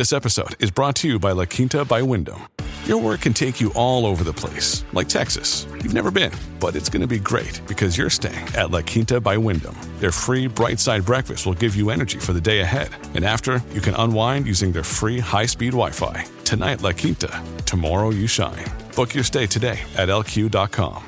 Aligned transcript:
This 0.00 0.14
episode 0.14 0.56
is 0.62 0.70
brought 0.70 0.96
to 0.96 1.08
you 1.08 1.18
by 1.18 1.32
La 1.32 1.44
Quinta 1.44 1.84
by 1.84 2.00
Wyndham. 2.00 2.48
Your 2.86 2.96
work 2.96 3.20
can 3.20 3.34
take 3.34 3.60
you 3.60 3.70
all 3.74 4.06
over 4.06 4.24
the 4.24 4.32
place, 4.32 4.82
like 4.94 5.08
Texas. 5.08 5.66
You've 5.82 5.92
never 5.92 6.10
been, 6.10 6.32
but 6.58 6.74
it's 6.74 6.88
going 6.88 7.02
to 7.02 7.06
be 7.06 7.18
great 7.18 7.60
because 7.68 7.98
you're 7.98 8.08
staying 8.08 8.48
at 8.56 8.70
La 8.70 8.80
Quinta 8.80 9.20
by 9.20 9.36
Wyndham. 9.36 9.76
Their 9.98 10.10
free 10.10 10.46
bright 10.46 10.80
side 10.80 11.04
breakfast 11.04 11.44
will 11.44 11.52
give 11.52 11.76
you 11.76 11.90
energy 11.90 12.18
for 12.18 12.32
the 12.32 12.40
day 12.40 12.60
ahead. 12.60 12.88
And 13.12 13.26
after, 13.26 13.62
you 13.74 13.82
can 13.82 13.94
unwind 13.94 14.46
using 14.46 14.72
their 14.72 14.84
free 14.84 15.18
high 15.18 15.44
speed 15.44 15.72
Wi 15.72 15.90
Fi. 15.90 16.24
Tonight, 16.44 16.80
La 16.80 16.92
Quinta. 16.92 17.42
Tomorrow, 17.66 18.08
you 18.08 18.26
shine. 18.26 18.64
Book 18.96 19.14
your 19.14 19.24
stay 19.24 19.46
today 19.46 19.80
at 19.98 20.08
lq.com. 20.08 21.04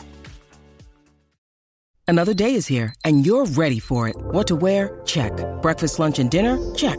Another 2.07 2.35
day 2.35 2.55
is 2.55 2.67
here, 2.67 2.95
and 3.07 3.25
you're 3.25 3.47
ready 3.47 3.79
for 3.79 4.07
it. 4.07 4.17
What 4.19 4.47
to 4.49 4.55
wear? 4.55 5.01
Check. 5.07 5.33
Breakfast, 5.63 5.99
lunch, 5.99 6.19
and 6.19 6.31
dinner? 6.31 6.59
Check. 6.75 6.99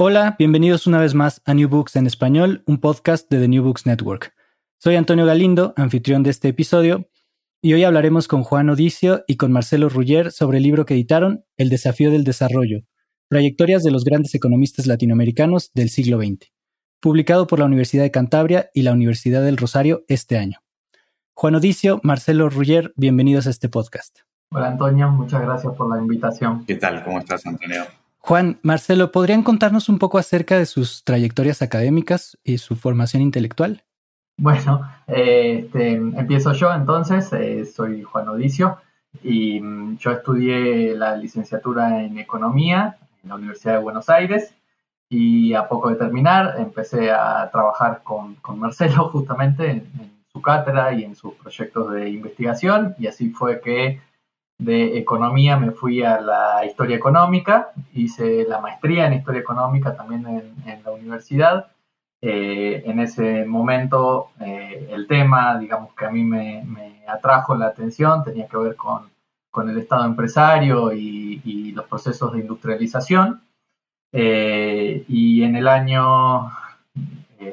Hola, 0.00 0.36
bienvenidos 0.38 0.86
una 0.86 1.00
vez 1.00 1.14
más 1.14 1.42
a 1.44 1.54
New 1.54 1.68
Books 1.68 1.96
en 1.96 2.06
español, 2.06 2.62
un 2.66 2.78
podcast 2.78 3.28
de 3.28 3.40
The 3.40 3.48
New 3.48 3.64
Books 3.64 3.84
Network. 3.84 4.32
Soy 4.78 4.94
Antonio 4.94 5.26
Galindo, 5.26 5.74
anfitrión 5.76 6.22
de 6.22 6.30
este 6.30 6.46
episodio, 6.46 7.08
y 7.60 7.72
hoy 7.72 7.82
hablaremos 7.82 8.28
con 8.28 8.44
Juan 8.44 8.70
Odicio 8.70 9.24
y 9.26 9.36
con 9.36 9.50
Marcelo 9.50 9.88
Ruller 9.88 10.30
sobre 10.30 10.58
el 10.58 10.62
libro 10.62 10.86
que 10.86 10.94
editaron, 10.94 11.44
El 11.56 11.68
desafío 11.68 12.12
del 12.12 12.22
desarrollo, 12.22 12.82
trayectorias 13.28 13.82
de 13.82 13.90
los 13.90 14.04
grandes 14.04 14.36
economistas 14.36 14.86
latinoamericanos 14.86 15.72
del 15.74 15.88
siglo 15.88 16.18
XX, 16.18 16.52
publicado 17.00 17.48
por 17.48 17.58
la 17.58 17.64
Universidad 17.64 18.04
de 18.04 18.12
Cantabria 18.12 18.70
y 18.74 18.82
la 18.82 18.92
Universidad 18.92 19.42
del 19.42 19.56
Rosario 19.56 20.04
este 20.06 20.38
año. 20.38 20.60
Juan 21.34 21.56
Odicio, 21.56 21.98
Marcelo 22.04 22.48
Ruller, 22.48 22.92
bienvenidos 22.94 23.48
a 23.48 23.50
este 23.50 23.68
podcast. 23.68 24.20
Hola 24.52 24.68
Antonio, 24.68 25.10
muchas 25.10 25.42
gracias 25.42 25.74
por 25.74 25.90
la 25.92 26.00
invitación. 26.00 26.64
¿Qué 26.66 26.76
tal? 26.76 27.02
¿Cómo 27.02 27.18
estás, 27.18 27.44
Antonio? 27.44 27.82
Juan, 28.28 28.58
Marcelo, 28.62 29.10
¿podrían 29.10 29.42
contarnos 29.42 29.88
un 29.88 29.98
poco 29.98 30.18
acerca 30.18 30.58
de 30.58 30.66
sus 30.66 31.02
trayectorias 31.02 31.62
académicas 31.62 32.36
y 32.44 32.58
su 32.58 32.76
formación 32.76 33.22
intelectual? 33.22 33.84
Bueno, 34.36 34.86
eh, 35.06 35.60
este, 35.64 35.94
empiezo 35.94 36.52
yo 36.52 36.70
entonces. 36.74 37.32
Eh, 37.32 37.64
soy 37.64 38.02
Juan 38.02 38.28
Odicio 38.28 38.76
y 39.22 39.58
mm, 39.62 39.96
yo 39.96 40.10
estudié 40.10 40.94
la 40.94 41.16
licenciatura 41.16 42.04
en 42.04 42.18
Economía 42.18 42.98
en 43.22 43.30
la 43.30 43.36
Universidad 43.36 43.76
de 43.76 43.82
Buenos 43.82 44.10
Aires 44.10 44.54
y 45.08 45.54
a 45.54 45.66
poco 45.66 45.88
de 45.88 45.96
terminar 45.96 46.56
empecé 46.58 47.10
a 47.10 47.48
trabajar 47.50 48.02
con, 48.04 48.36
Marcelo 48.58 49.08
justamente 49.10 49.70
en, 49.70 50.18
su 50.30 50.42
cátedra 50.42 50.92
y 50.92 51.02
en 51.02 51.16
sus 51.16 51.32
proyectos 51.32 51.92
de 51.92 52.10
investigación 52.10 52.94
y 52.98 53.06
así 53.06 53.30
fue 53.30 53.62
que 53.62 54.02
de 54.58 54.98
economía 54.98 55.56
me 55.56 55.70
fui 55.70 56.02
a 56.02 56.20
la 56.20 56.64
historia 56.66 56.96
económica, 56.96 57.70
hice 57.94 58.44
la 58.48 58.60
maestría 58.60 59.06
en 59.06 59.14
historia 59.14 59.40
económica 59.40 59.96
también 59.96 60.26
en, 60.66 60.82
la 60.84 60.90
universidad. 60.90 61.70
Eh, 62.20 62.82
en 62.84 62.98
ese 62.98 63.44
momento 63.44 64.30
eh, 64.40 64.88
el 64.90 65.06
tema, 65.06 65.56
digamos 65.56 65.94
que 65.94 66.04
a 66.06 66.10
mí 66.10 66.24
me, 66.24 66.64
atrajo 67.06 67.54
la 67.54 67.66
atención, 67.66 68.24
tenía 68.24 68.48
que 68.48 68.56
ver 68.56 68.76
con, 68.76 69.08
el 69.68 69.78
Estado 69.78 70.04
empresario 70.04 70.92
y, 70.92 71.72
los 71.72 71.86
procesos 71.86 72.32
de 72.32 72.40
industrialización. 72.40 73.42
Eh, 74.12 75.04
y 75.08 75.42
en 75.42 75.56
el 75.56 75.68
año 75.68 76.50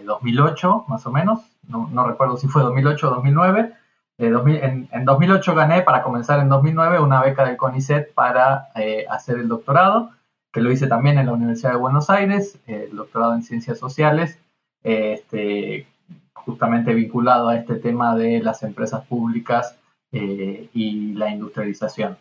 2008, 0.04 0.86
más 0.88 1.06
o 1.06 1.12
menos, 1.12 1.40
no, 1.68 1.90
no 1.92 2.08
recuerdo 2.08 2.38
si 2.38 2.48
fue 2.48 2.64
2008 2.64 3.08
o 3.08 3.16
2009, 3.16 3.74
en, 4.18 5.06
2008 5.06 5.56
gané, 5.56 5.82
para 5.82 6.04
comenzar 6.04 6.40
en 6.40 6.50
2009, 6.50 7.00
una 7.00 7.22
beca 7.22 7.46
del 7.46 7.58
CONICET 7.58 8.14
para 8.14 8.70
eh, 8.76 9.06
hacer 9.10 9.40
el 9.40 9.48
doctorado, 9.48 10.12
que 10.54 10.62
lo 10.62 10.72
hice 10.72 10.88
también 10.88 11.18
en 11.18 11.26
la 11.26 11.34
Universidad 11.34 11.72
de 11.72 11.78
Buenos 11.78 12.10
Aires, 12.10 12.58
eh, 12.68 12.88
el 12.90 12.96
doctorado 12.96 13.34
en 13.34 13.44
Ciencias 13.44 13.78
Sociales, 13.78 14.40
este, 14.84 15.88
justamente 16.34 16.94
vinculado 16.94 17.50
a 17.50 17.58
este 17.58 17.76
tema 17.76 18.16
de 18.16 18.40
las 18.40 18.64
empresas 18.64 19.06
públicas 19.06 19.78
eh, 20.12 20.70
y 20.74 21.14
la 21.14 21.30
industrialización. 21.30 22.18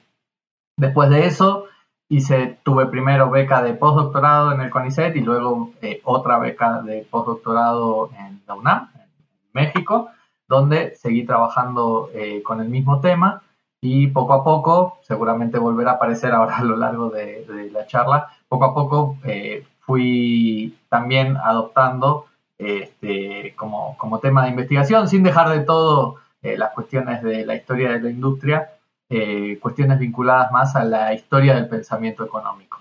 Después 0.77 1.11
de 1.11 1.27
eso, 1.27 1.67
hice, 2.09 2.59
tuve 2.65 2.87
primero 2.87 3.31
beca 3.31 3.63
de 3.63 3.75
postdoctorado 3.75 4.51
en 4.53 4.63
el 4.63 4.71
CONICET 4.71 5.15
y 5.15 5.21
luego 5.21 5.73
otra 6.03 6.39
beca 6.39 6.83
de 6.83 7.07
postdoctorado 7.09 8.11
en 8.19 8.43
la 8.49 8.55
UNAM, 8.55 8.91
en 8.97 9.09
México 9.53 10.11
donde 10.49 10.95
seguí 10.97 11.25
trabajando 11.25 12.11
eh, 12.15 12.43
con 12.43 12.61
el 12.61 12.69
mismo 12.69 13.01
tema 13.01 13.43
y 13.81 14.09
poco 14.09 14.33
a 14.35 14.45
poco, 14.45 14.99
seguramente 15.03 15.59
volverá 15.59 15.93
a 15.93 15.95
aparecer 15.95 16.33
ahora 16.33 16.57
a 16.59 16.65
lo 16.65 16.77
largo 16.77 17.11
de, 17.11 17.71
la 17.73 17.87
charla, 17.87 18.29
poco 18.49 18.65
a 18.65 18.75
poco 18.75 19.19
eh, 19.25 19.67
fui 19.81 20.79
también 20.89 21.37
adoptando 21.37 22.27
este, 22.59 23.55
como, 23.57 24.19
tema 24.23 24.45
de 24.45 24.51
investigación, 24.51 25.09
sin 25.09 25.23
dejar 25.23 25.51
de 25.51 25.61
todo 25.65 26.17
eh, 26.41 26.57
las 26.57 26.73
cuestiones 26.73 27.23
de 27.23 27.45
la 27.45 27.57
historia 27.57 27.91
de 27.91 28.01
la 28.01 28.11
industria, 28.11 28.71
cuestiones 29.61 30.01
vinculadas 30.01 30.51
más 30.51 30.75
a 30.75 30.83
la 30.83 31.15
historia 31.15 31.55
del 31.55 31.69
pensamiento 31.69 32.25
económico. 32.25 32.81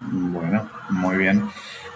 Bueno, 0.00 0.68
muy 0.88 1.16
bien. 1.16 1.48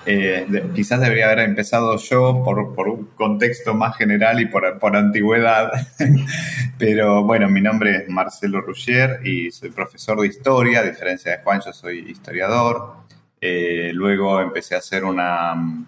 Eh, 0.06 0.46
quizás 0.74 1.00
debería 1.00 1.26
haber 1.26 1.40
empezado 1.40 1.96
yo 1.96 2.42
por, 2.44 2.58
un 2.88 3.06
contexto 3.14 3.74
más 3.74 3.96
general 3.96 4.40
y 4.40 4.46
por, 4.46 4.96
antigüedad, 4.96 5.72
pero 6.78 7.24
bueno, 7.24 7.48
mi 7.48 7.62
nombre 7.62 7.96
es 7.96 8.08
Marcelo 8.08 8.60
Ruggier 8.60 9.20
y 9.26 9.50
soy 9.50 9.70
profesor 9.70 10.20
de 10.20 10.26
historia, 10.26 10.80
a 10.80 10.82
diferencia 10.82 11.32
de 11.32 11.42
Juan, 11.42 11.62
yo 11.64 11.72
soy 11.72 12.10
historiador. 12.10 12.96
Eh, 13.40 13.92
luego 13.94 14.40
empecé 14.40 14.74
a 14.74 14.78
hacer 14.78 15.04
una 15.04 15.54
mm, 15.54 15.86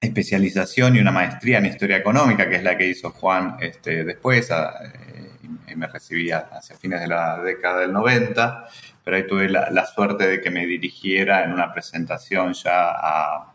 especialización 0.00 0.96
y 0.96 1.00
una 1.00 1.12
maestría 1.12 1.58
en 1.58 1.66
historia 1.66 1.96
económica, 1.96 2.48
que 2.48 2.56
es 2.56 2.64
la 2.64 2.76
que 2.76 2.88
hizo 2.88 3.10
Juan 3.10 3.56
este, 3.60 4.04
después, 4.04 4.50
eh, 4.50 5.30
y 5.68 5.76
me 5.76 5.86
recibí 5.86 6.30
hacia 6.32 6.76
fines 6.76 7.00
de 7.00 7.06
la 7.06 7.40
década 7.40 7.80
del 7.80 7.92
90 7.92 8.68
pero 9.08 9.16
ahí 9.16 9.26
tuve 9.26 9.48
la, 9.48 9.86
suerte 9.86 10.28
de 10.28 10.42
que 10.42 10.50
me 10.50 10.66
dirigiera 10.66 11.42
en 11.42 11.54
una 11.54 11.72
presentación 11.72 12.52
ya 12.52 13.54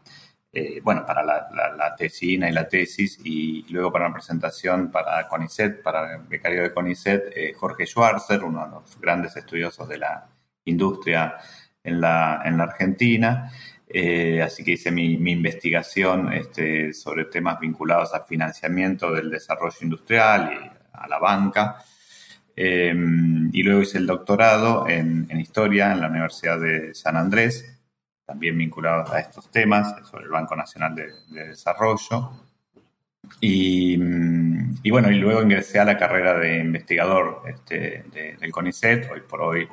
eh, 0.51 0.81
bueno, 0.81 1.05
para 1.05 1.21
la, 1.21 1.47
la, 1.77 1.95
tesina 1.95 2.49
y 2.49 2.51
la 2.51 2.67
tesis, 2.67 3.19
y 3.23 3.63
luego 3.71 3.91
para 3.91 4.07
una 4.07 4.15
presentación 4.15 4.89
para 4.89 5.27
CONICET, 5.27 5.83
para 5.83 6.15
el 6.15 6.23
becario 6.23 6.63
de 6.63 6.73
CONICET, 6.73 7.33
eh, 7.35 7.53
Jorge 7.53 7.85
Schwarzer, 7.85 8.43
uno 8.43 8.65
de 8.65 8.71
los 8.71 8.99
grandes 8.99 9.35
estudiosos 9.35 9.87
de 9.87 9.99
la 9.99 10.27
industria 10.65 11.37
en 11.83 12.01
la, 12.01 12.41
en 12.43 12.57
la 12.57 12.63
Argentina. 12.63 13.51
Eh, 13.87 14.41
así 14.41 14.63
que 14.63 14.71
hice 14.71 14.89
mi, 14.89 15.17
mi 15.17 15.33
investigación 15.33 16.33
este, 16.33 16.93
sobre 16.93 17.25
temas 17.25 17.59
vinculados 17.59 18.11
al 18.15 18.25
financiamiento 18.25 19.11
del 19.11 19.29
desarrollo 19.29 19.77
industrial 19.81 20.51
y 20.51 20.71
a 20.93 21.07
la 21.07 21.19
banca. 21.19 21.77
Em, 22.55 23.49
y 23.51 23.63
luego 23.63 23.81
hice 23.81 23.97
el 23.97 24.05
doctorado 24.05 24.87
en, 24.87 25.27
Historia 25.39 25.91
en 25.91 26.01
la 26.01 26.09
Universidad 26.09 26.59
de 26.59 26.93
San 26.93 27.17
Andrés, 27.17 27.79
también 28.25 28.57
vinculado 28.57 29.11
a 29.11 29.19
estos 29.19 29.49
temas, 29.51 29.95
sobre 30.09 30.25
el 30.25 30.31
Banco 30.31 30.55
Nacional 30.55 30.95
de, 30.95 31.11
Desarrollo. 31.47 32.31
Y, 33.41 33.97
bueno, 34.89 35.09
y 35.11 35.15
luego 35.15 35.41
ingresé 35.41 35.79
a 35.79 35.85
la 35.85 35.97
carrera 35.97 36.37
de 36.37 36.59
investigador 36.59 37.41
este, 37.47 38.05
del 38.39 38.51
CONICET, 38.51 39.09
hoy 39.11 39.21
por 39.21 39.41
hoy 39.41 39.67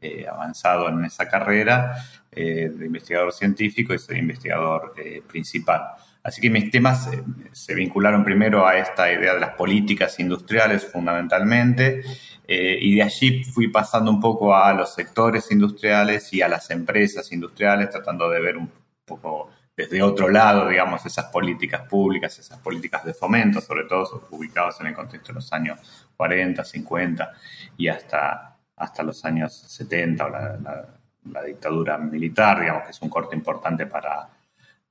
eh, 0.00 0.26
avanzado 0.28 0.88
en 0.88 1.04
esa 1.04 1.28
carrera 1.28 1.94
eh, 2.32 2.72
de 2.74 2.86
investigador 2.86 3.32
científico 3.32 3.94
y 3.94 3.98
soy 3.98 4.18
investigador 4.18 4.94
eh, 4.96 5.22
principal. 5.28 5.82
Así 6.22 6.40
que 6.40 6.50
mis 6.50 6.70
temas 6.70 7.08
eh, 7.12 7.22
se 7.52 7.74
vincularon 7.74 8.24
primero 8.24 8.66
a 8.66 8.76
esta 8.76 9.12
idea 9.12 9.34
de 9.34 9.40
las 9.40 9.54
políticas 9.54 10.18
industriales 10.20 10.86
fundamentalmente, 10.86 12.02
eh, 12.46 12.78
y 12.80 12.96
de 12.96 13.02
allí 13.02 13.44
fui 13.44 13.68
pasando 13.68 14.10
un 14.10 14.20
poco 14.20 14.54
a 14.54 14.72
los 14.72 14.94
sectores 14.94 15.50
industriales 15.50 16.32
y 16.32 16.42
a 16.42 16.48
las 16.48 16.70
empresas 16.70 17.30
industriales, 17.32 17.90
tratando 17.90 18.28
de 18.28 18.40
ver 18.40 18.56
un 18.56 18.70
poco 19.04 19.50
desde 19.76 20.02
otro 20.02 20.28
lado, 20.28 20.68
digamos, 20.68 21.04
esas 21.06 21.26
políticas 21.26 21.82
públicas, 21.88 22.38
esas 22.38 22.58
políticas 22.58 23.04
de 23.04 23.14
fomento, 23.14 23.60
sobre 23.60 23.84
todo 23.84 24.28
ubicados 24.30 24.80
en 24.80 24.88
el 24.88 24.94
contexto 24.94 25.28
de 25.28 25.34
los 25.34 25.52
años 25.52 25.78
40, 26.16 26.62
50 26.62 27.32
y 27.78 27.88
hasta, 27.88 28.58
hasta 28.76 29.02
los 29.02 29.24
años 29.24 29.54
70 29.54 30.26
o 30.26 30.28
la, 30.28 30.88
la 31.30 31.42
dictadura 31.42 31.96
militar, 31.98 32.60
digamos 32.60 32.84
que 32.84 32.90
es 32.90 33.00
un 33.00 33.08
corte 33.08 33.34
importante 33.34 33.86
para, 33.86 34.28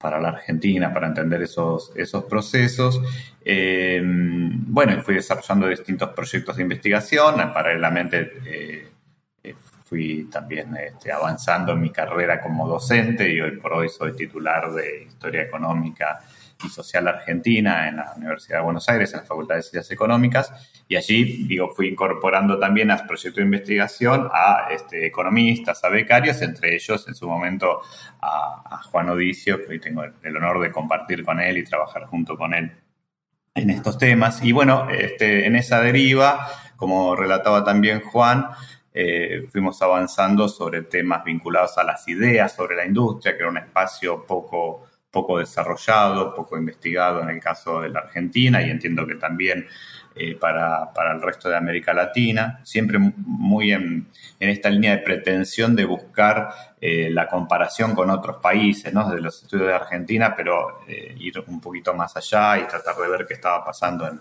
para 0.01 0.19
la 0.19 0.29
Argentina, 0.29 0.93
para 0.93 1.07
entender 1.07 1.43
esos, 1.43 1.91
esos 1.95 2.23
procesos. 2.25 3.01
Eh, 3.43 4.01
bueno, 4.03 5.01
fui 5.03 5.15
desarrollando 5.15 5.67
distintos 5.67 6.09
proyectos 6.09 6.57
de 6.57 6.63
investigación, 6.63 7.35
paralelamente 7.53 8.33
eh, 8.45 8.87
eh, 9.43 9.55
fui 9.85 10.29
también 10.31 10.75
este, 10.77 11.11
avanzando 11.11 11.73
en 11.73 11.81
mi 11.81 11.89
carrera 11.89 12.41
como 12.41 12.67
docente 12.67 13.31
y 13.31 13.39
hoy 13.39 13.57
por 13.57 13.73
hoy 13.73 13.89
soy 13.89 14.15
titular 14.15 14.71
de 14.73 15.03
Historia 15.03 15.43
Económica 15.43 16.21
Social 16.69 17.07
Argentina 17.07 17.87
en 17.87 17.97
la 17.97 18.13
Universidad 18.15 18.59
de 18.59 18.63
Buenos 18.63 18.87
Aires, 18.89 19.13
en 19.13 19.21
la 19.21 19.25
Facultad 19.25 19.55
de 19.55 19.63
Ciencias 19.63 19.91
Económicas, 19.91 20.51
y 20.87 20.95
allí, 20.95 21.45
digo, 21.47 21.73
fui 21.73 21.87
incorporando 21.87 22.59
también 22.59 22.91
a 22.91 23.07
proyectos 23.07 23.37
de 23.37 23.43
investigación 23.43 24.29
a 24.33 24.67
este, 24.71 25.05
economistas, 25.05 25.83
a 25.83 25.89
becarios, 25.89 26.41
entre 26.41 26.75
ellos 26.75 27.07
en 27.07 27.15
su 27.15 27.27
momento 27.27 27.81
a, 28.21 28.81
Juan 28.91 29.09
Odicio, 29.09 29.63
que 29.63 29.71
hoy 29.71 29.79
tengo 29.79 30.03
el, 30.03 30.37
honor 30.37 30.59
de 30.59 30.71
compartir 30.71 31.23
con 31.23 31.39
él 31.39 31.57
y 31.57 31.63
trabajar 31.63 32.05
junto 32.05 32.37
con 32.37 32.53
él 32.53 32.71
en 33.55 33.69
estos 33.69 33.97
temas. 33.97 34.43
Y 34.43 34.51
bueno, 34.51 34.89
este, 34.89 35.45
en 35.45 35.55
esa 35.55 35.79
deriva, 35.81 36.45
como 36.75 37.15
relataba 37.15 37.63
también 37.63 38.01
Juan, 38.01 38.47
eh, 38.93 39.47
fuimos 39.49 39.81
avanzando 39.81 40.49
sobre 40.49 40.81
temas 40.81 41.23
vinculados 41.23 41.77
a 41.77 41.83
las 41.85 42.05
ideas 42.09 42.53
sobre 42.53 42.75
la 42.75 42.85
industria, 42.85 43.33
que 43.33 43.43
era 43.43 43.49
un 43.49 43.57
espacio 43.57 44.25
poco 44.25 44.90
poco 45.11 45.37
desarrollado, 45.39 46.33
poco 46.33 46.57
investigado 46.57 47.21
en 47.21 47.29
el 47.29 47.39
caso 47.39 47.81
de 47.81 47.89
la 47.89 47.99
Argentina 47.99 48.61
y 48.61 48.69
entiendo 48.69 49.05
que 49.05 49.15
también 49.15 49.67
eh, 50.15 50.35
para, 50.35 50.91
el 51.13 51.21
resto 51.21 51.49
de 51.49 51.55
América 51.55 51.93
Latina, 51.93 52.59
siempre 52.63 52.97
muy 52.99 53.71
en, 53.71 54.07
esta 54.39 54.69
línea 54.69 54.91
de 54.91 55.03
pretensión 55.03 55.75
de 55.75 55.85
buscar 55.85 56.49
eh, 56.81 57.09
la 57.11 57.27
comparación 57.27 57.93
con 57.93 58.09
otros 58.09 58.37
países, 58.37 58.93
¿no? 58.93 59.07
desde 59.07 59.21
los 59.21 59.43
estudios 59.43 59.67
de 59.67 59.73
Argentina, 59.73 60.33
pero 60.35 60.81
eh, 60.87 61.15
ir 61.17 61.43
un 61.47 61.61
poquito 61.61 61.93
más 61.93 62.15
allá 62.17 62.57
y 62.59 62.67
tratar 62.67 62.95
de 62.95 63.07
ver 63.07 63.25
qué 63.27 63.35
estaba 63.35 63.63
pasando 63.63 64.07
en, 64.07 64.19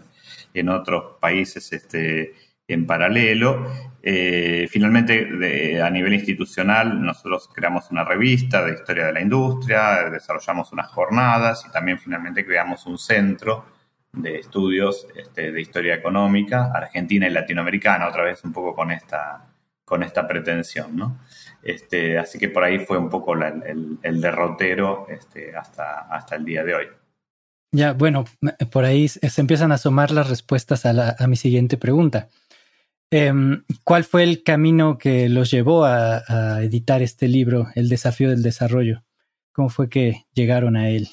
en 0.55 0.69
otros 0.69 1.17
países 1.21 1.73
este, 1.73 2.35
en 2.73 2.87
paralelo. 2.87 3.67
Eh, 4.03 4.67
finalmente, 4.71 5.81
a 5.83 5.91
nivel 5.91 6.15
institucional, 6.15 7.03
nosotros 7.03 7.49
creamos 7.53 7.91
una 7.91 8.05
revista 8.05 8.65
de 8.65 8.73
historia 8.73 9.07
de 9.07 9.13
la 9.13 9.21
industria, 9.21 10.09
desarrollamos 10.11 10.73
unas 10.73 10.89
jornadas 10.89 11.65
y 11.69 11.73
también 11.73 11.99
finalmente 11.99 12.45
creamos 12.45 12.87
un 12.87 12.99
centro 12.99 13.65
de 14.13 14.39
estudios 14.39 15.07
este, 15.15 15.53
de 15.53 15.61
historia 15.61 15.95
económica 15.95 16.71
argentina 16.75 17.27
y 17.27 17.31
latinoamericana, 17.31 18.09
otra 18.09 18.25
vez 18.25 18.43
un 18.45 18.53
poco 18.53 18.75
con 18.75 18.91
esta, 18.91 19.47
con 19.85 20.03
esta 20.03 20.27
pretensión. 20.27 20.97
¿no? 20.97 21.19
Este, 21.63 22.19
así 22.19 22.39
que 22.39 22.49
por 22.49 22.65
ahí 22.65 22.81
fue 22.81 22.99
un 22.99 23.09
poco 23.09 23.35
el, 23.35 24.21
derrotero 24.21 25.07
este, 25.09 25.55
hasta, 25.55 26.01
hasta 26.01 26.37
el 26.37 26.45
día 26.45 26.65
de 26.65 26.75
hoy. 26.75 26.87
Ya, 27.73 27.93
bueno, 27.93 28.25
por 28.73 28.85
ahí 28.85 29.07
se 29.07 29.41
empiezan 29.41 29.71
a 29.71 29.77
asomar 29.77 30.11
las 30.11 30.29
respuestas 30.29 30.87
a, 30.87 31.15
a 31.17 31.27
mi 31.29 31.37
siguiente 31.37 31.77
pregunta. 31.77 32.29
Em, 33.13 33.65
¿Cuál 33.83 34.05
fue 34.05 34.23
el 34.23 34.45
camino 34.45 34.97
que 34.97 35.29
los 35.29 35.51
llevó 35.51 35.85
a, 35.85 36.23
editar 36.63 37.03
este 37.03 37.27
libro, 37.27 37.67
El 37.75 37.89
desafío 37.89 38.31
del 38.31 38.43
desarrollo? 38.43 39.03
¿Cómo 39.53 39.69
fue 39.69 39.89
que 39.89 40.27
llegaron 40.33 40.77
a 40.77 40.89
él? 40.89 41.09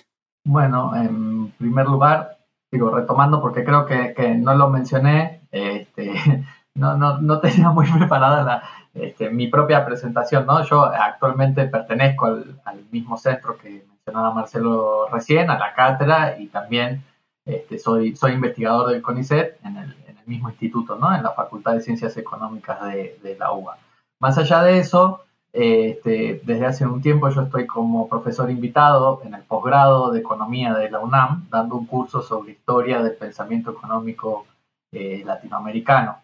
Bueno, 0.45 0.95
en 0.95 1.49
primer 1.57 1.87
lugar, 1.87 2.37
digo, 2.71 2.95
retomando 2.95 3.41
porque 3.41 3.63
creo 3.63 3.85
que, 3.85 4.35
no 4.35 4.53
lo 4.53 4.69
mencioné, 4.69 5.41
este, 5.51 6.13
no, 6.75 7.39
tenía 7.39 7.71
muy 7.71 7.87
preparada 7.97 8.61
este, 8.93 9.31
mi 9.31 9.47
propia 9.47 9.83
presentación, 9.83 10.45
¿no? 10.45 10.63
Yo 10.63 10.83
actualmente 10.83 11.65
pertenezco 11.65 12.27
al, 12.27 12.85
mismo 12.91 13.17
centro 13.17 13.57
que 13.57 13.85
mencionaba 13.89 14.35
Marcelo 14.35 15.07
recién, 15.11 15.49
a 15.49 15.57
la 15.57 15.73
cátedra, 15.73 16.39
y 16.39 16.47
también 16.47 17.03
este, 17.43 17.79
soy, 17.79 18.15
soy 18.15 18.33
investigador 18.33 18.91
del 18.91 19.01
CONICET 19.01 19.57
en 19.65 19.77
el, 19.77 19.95
mismo 20.27 20.49
instituto, 20.49 20.95
¿no? 20.95 21.13
En 21.15 21.23
la 21.23 21.31
Facultad 21.31 21.73
de 21.73 21.81
Ciencias 21.81 22.15
Económicas 22.17 22.79
de, 22.83 23.35
la 23.39 23.51
UBA. 23.51 23.77
Más 24.19 24.37
allá 24.37 24.61
de 24.63 24.79
eso, 24.79 25.21
este, 25.53 26.41
desde 26.43 26.65
hace 26.65 26.85
un 26.85 27.01
tiempo 27.01 27.29
yo 27.29 27.41
estoy 27.41 27.65
como 27.65 28.07
profesor 28.07 28.51
invitado 28.51 29.21
en 29.23 29.33
el 29.33 29.43
posgrado 29.43 30.11
de 30.11 30.19
Economía 30.19 30.73
de 30.73 30.91
la 30.91 30.99
UNAM, 30.99 31.47
dando 31.49 31.75
un 31.77 31.85
curso 31.85 32.21
sobre 32.21 32.51
historia 32.51 33.01
del 33.01 33.15
pensamiento 33.15 33.71
económico 33.71 34.45
eh, 34.91 35.23
latinoamericano. 35.25 36.19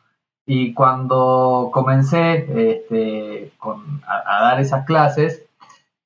Y 0.46 0.74
cuando 0.74 1.70
comencé 1.74 2.46
este, 2.72 3.54
a, 4.06 4.42
dar 4.42 4.60
esas 4.60 4.86
clases, 4.86 5.46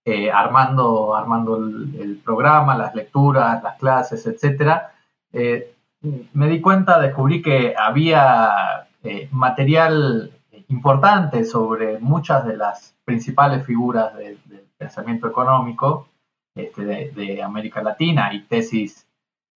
eh, 0.06 0.32
armando, 0.32 1.16
armando 1.16 1.58
el, 1.58 2.22
programa, 2.24 2.78
las 2.78 2.94
lecturas, 2.96 3.62
las 3.64 3.78
clases, 3.78 4.26
etcétera, 4.26 4.94
eh, 5.34 5.77
me 6.02 6.48
di 6.48 6.62
cuenta, 6.62 7.00
descubrí 7.00 7.42
que 7.42 7.74
había 7.78 8.88
eh, 9.04 9.28
material 9.32 10.32
importante 10.70 11.46
sobre 11.46 12.00
muchas 12.00 12.46
de 12.46 12.58
las 12.58 12.96
principales 13.06 13.66
figuras 13.66 14.16
del 14.16 14.38
pensamiento 14.78 15.28
económico 15.28 16.08
este, 16.56 17.12
de, 17.12 17.42
América 17.42 17.82
Latina 17.82 18.34
y 18.34 18.42
tesis 18.42 19.08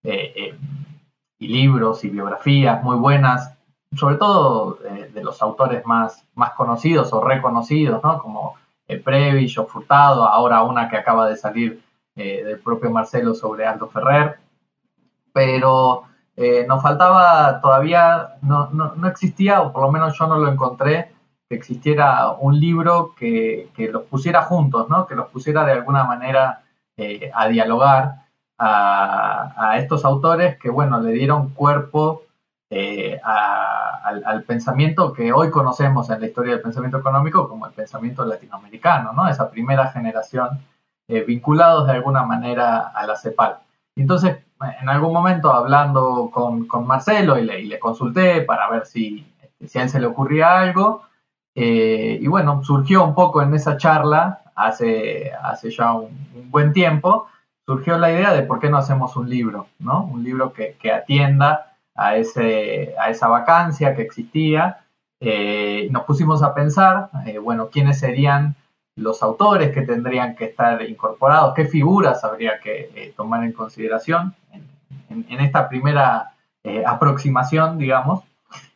eh, 0.03 0.33
eh, 0.37 0.59
y 1.39 1.49
libros 1.49 2.05
y 2.05 2.11
biografías 2.11 2.83
muy 2.83 2.97
buenas, 2.97 3.57
sobre 3.97 4.17
todo 4.17 4.79
de 5.13 5.25
los 5.25 5.43
autores 5.43 5.85
más, 5.85 6.25
más 6.35 6.53
conocidos 6.53 7.13
o 7.13 7.25
reconocidos, 7.25 8.03
¿no? 8.05 8.19
como 8.19 8.57
Previch 9.03 9.59
o 9.59 9.67
Furtado, 9.67 10.25
ahora 10.25 10.63
una 10.63 10.89
que 10.89 10.97
acaba 10.97 11.29
de 11.29 11.37
salir 11.37 11.83
del 12.15 12.61
propio 12.61 12.91
Marcelo 12.91 13.35
sobre 13.35 13.67
Aldo 13.67 13.89
Ferrer, 13.89 14.39
pero 15.33 16.05
eh, 16.43 16.65
nos 16.67 16.83
faltaba 16.83 17.61
todavía, 17.61 18.39
no, 18.41 18.95
existía, 19.07 19.61
o 19.61 19.75
por 19.75 19.83
lo 19.83 19.93
menos 19.93 20.19
yo 20.19 20.27
no 20.27 20.39
lo 20.39 20.51
encontré, 20.51 21.13
que 21.47 21.55
existiera 21.55 22.31
un 22.31 22.59
libro 22.59 23.15
que, 23.15 23.69
los 23.93 24.05
pusiera 24.05 24.41
juntos, 24.45 24.89
¿no? 24.89 25.07
que 25.07 25.15
los 25.15 25.29
pusiera 25.29 25.67
de 25.67 25.73
alguna 25.73 26.05
manera 26.05 26.63
eh, 26.97 27.31
a 27.35 27.47
dialogar 27.47 28.25
a, 28.57 29.75
estos 29.77 30.07
autores 30.07 30.59
que, 30.59 30.71
bueno, 30.71 30.99
le 31.03 31.13
dieron 31.13 31.51
cuerpo 31.51 32.23
eh, 32.71 33.21
al, 33.23 34.43
pensamiento 34.45 35.13
que 35.13 35.35
hoy 35.35 35.51
conocemos 35.51 36.09
en 36.09 36.21
la 36.21 36.27
historia 36.27 36.53
del 36.53 36.63
pensamiento 36.63 36.97
económico 36.97 37.51
como 37.51 37.67
el 37.67 37.75
pensamiento 37.75 38.25
latinoamericano, 38.25 39.13
¿no? 39.13 39.29
esa 39.29 39.51
primera 39.51 39.89
generación 39.89 40.49
vinculados 41.07 41.87
de 41.87 41.93
alguna 41.93 42.23
manera 42.23 42.93
a 42.95 43.05
la 43.05 43.17
CEPAL. 43.17 43.59
Entonces, 43.95 44.39
en 44.81 44.89
algún 44.89 45.13
momento 45.13 45.53
hablando 45.53 46.31
con, 46.33 46.67
Marcelo 46.87 47.39
y 47.39 47.45
le, 47.45 47.79
consulté 47.79 48.43
para 48.43 48.69
ver 48.71 48.87
si, 48.87 49.27
si, 49.67 49.79
a 49.79 49.83
él 49.83 49.89
se 49.89 50.01
le 50.01 50.07
ocurría 50.07 50.59
algo. 50.59 51.03
Eh, 51.55 52.19
y 52.21 52.27
bueno, 52.27 52.63
surgió 52.63 53.05
un 53.05 53.15
poco 53.15 53.43
en 53.43 53.55
esa 53.55 53.77
charla, 53.77 54.43
hace, 54.55 55.33
hace 55.43 55.71
ya 55.71 55.95
un, 55.95 56.29
buen 56.51 56.73
tiempo, 56.73 57.27
surgió 57.67 57.99
la 57.99 58.11
idea 58.11 58.33
de 58.33 58.43
por 58.43 58.61
qué 58.61 58.69
no 58.69 58.77
hacemos 58.77 59.17
un 59.17 59.29
libro, 59.29 59.67
¿no? 59.79 60.05
Un 60.05 60.23
libro 60.25 60.53
que, 60.53 60.77
atienda 60.93 61.77
a, 61.95 62.17
ese, 62.17 62.95
a 62.99 63.11
esa 63.11 63.29
vacancia 63.29 63.95
que 63.95 64.03
existía. 64.03 64.85
Eh, 65.21 65.89
nos 65.91 66.05
pusimos 66.05 66.43
a 66.43 66.55
pensar, 66.55 67.11
eh, 67.27 67.39
bueno, 67.39 67.69
quiénes 67.69 67.99
serían 67.99 68.57
los 68.97 69.23
autores 69.23 69.73
que 69.73 69.83
tendrían 69.83 70.37
que 70.37 70.47
estar 70.47 70.83
incorporados, 70.83 71.55
qué 71.55 71.65
figuras 71.67 72.23
habría 72.25 72.61
que 72.61 72.91
eh, 72.95 73.15
tomar 73.17 73.45
en 73.45 73.53
consideración 73.53 74.35
en, 75.09 75.41
esta 75.41 75.69
primera 75.69 76.33
eh, 76.63 76.85
aproximación, 76.87 77.79
digamos. 77.79 78.23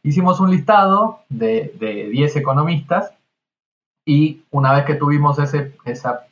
Hicimos 0.03 0.41
un 0.41 0.51
listado 0.51 1.21
de 1.29 2.09
10 2.11 2.37
economistas 2.37 3.13
y 4.05 4.43
una 4.51 4.73
vez 4.73 4.85
que 4.85 4.95
tuvimos 4.95 5.39
ese, 5.39 5.73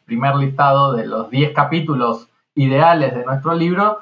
primer 0.04 0.36
listado 0.36 0.92
de 0.92 1.06
los 1.06 1.30
10 1.30 1.54
capítulos 1.54 2.28
ideales 2.54 3.14
de 3.14 3.24
nuestro 3.24 3.54
libro, 3.54 4.00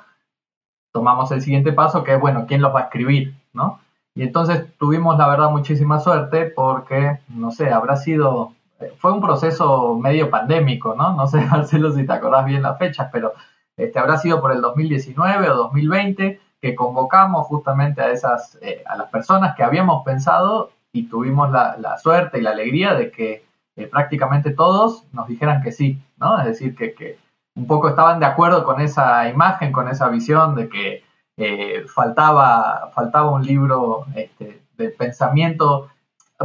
tomamos 0.93 1.31
el 1.31 1.41
siguiente 1.41 1.73
paso 1.73 2.03
que 2.03 2.15
es, 2.15 2.21
bueno, 2.21 2.47
¿quién 2.49 2.63
los 2.63 2.75
va 2.75 2.81
a 2.81 2.85
escribir? 2.85 3.35
¿no? 3.53 3.81
Y 4.15 4.23
entonces 4.23 4.67
tuvimos, 4.77 5.17
la 5.19 5.29
verdad, 5.29 5.51
muchísima 5.51 6.01
suerte 6.01 6.47
porque, 6.47 7.21
no 7.29 7.53
sé, 7.53 7.71
habrá 7.71 7.97
sido 7.97 8.55
fue 8.99 9.13
un 9.13 9.21
proceso 9.21 9.97
medio 9.97 10.31
pandémico, 10.31 10.95
¿no? 10.95 11.15
No 11.15 11.27
sé, 11.27 11.41
Marcelo, 11.51 11.93
si 11.93 12.07
te 12.07 12.13
acordás 12.13 12.45
bien 12.45 12.63
las 12.63 12.79
fechas, 12.79 13.09
pero 13.13 13.35
este, 13.77 13.99
habrá 13.99 14.17
sido 14.19 14.41
por 14.41 14.53
el 14.53 14.61
2019 14.61 15.51
o 15.51 15.57
2020, 15.57 16.41
que 16.61 16.75
convocamos 16.75 17.47
justamente 17.47 18.03
a, 18.03 18.11
esas, 18.11 18.59
eh, 18.61 18.83
a 18.87 18.97
las 18.97 19.09
personas 19.09 19.57
que 19.57 19.63
habíamos 19.63 20.05
pensado 20.05 20.73
y 20.93 21.05
tuvimos 21.05 21.51
la, 21.51 21.97
suerte 21.99 22.39
y 22.39 22.43
la 22.43 22.51
alegría 22.51 22.95
de 22.95 23.11
que 23.11 23.45
eh, 23.77 23.87
prácticamente 23.87 24.51
todos 24.51 25.05
nos 25.13 25.29
dijeran 25.29 25.63
que 25.63 25.73
sí, 25.73 26.03
¿no? 26.19 26.39
Es 26.39 26.47
decir, 26.47 26.75
que, 26.75 27.19
un 27.57 27.67
poco 27.67 27.89
estaban 27.89 28.21
de 28.21 28.27
acuerdo 28.27 28.65
con 28.65 28.81
esa 28.81 29.29
imagen, 29.29 29.73
con 29.73 29.89
esa 29.89 30.09
visión 30.09 30.55
de 30.55 30.69
que 30.69 31.05
eh, 31.37 31.85
faltaba, 31.89 32.91
faltaba 32.95 33.31
un 33.31 33.45
libro 33.45 34.07
este, 34.15 34.63
de 34.77 34.91
pensamiento 34.91 35.89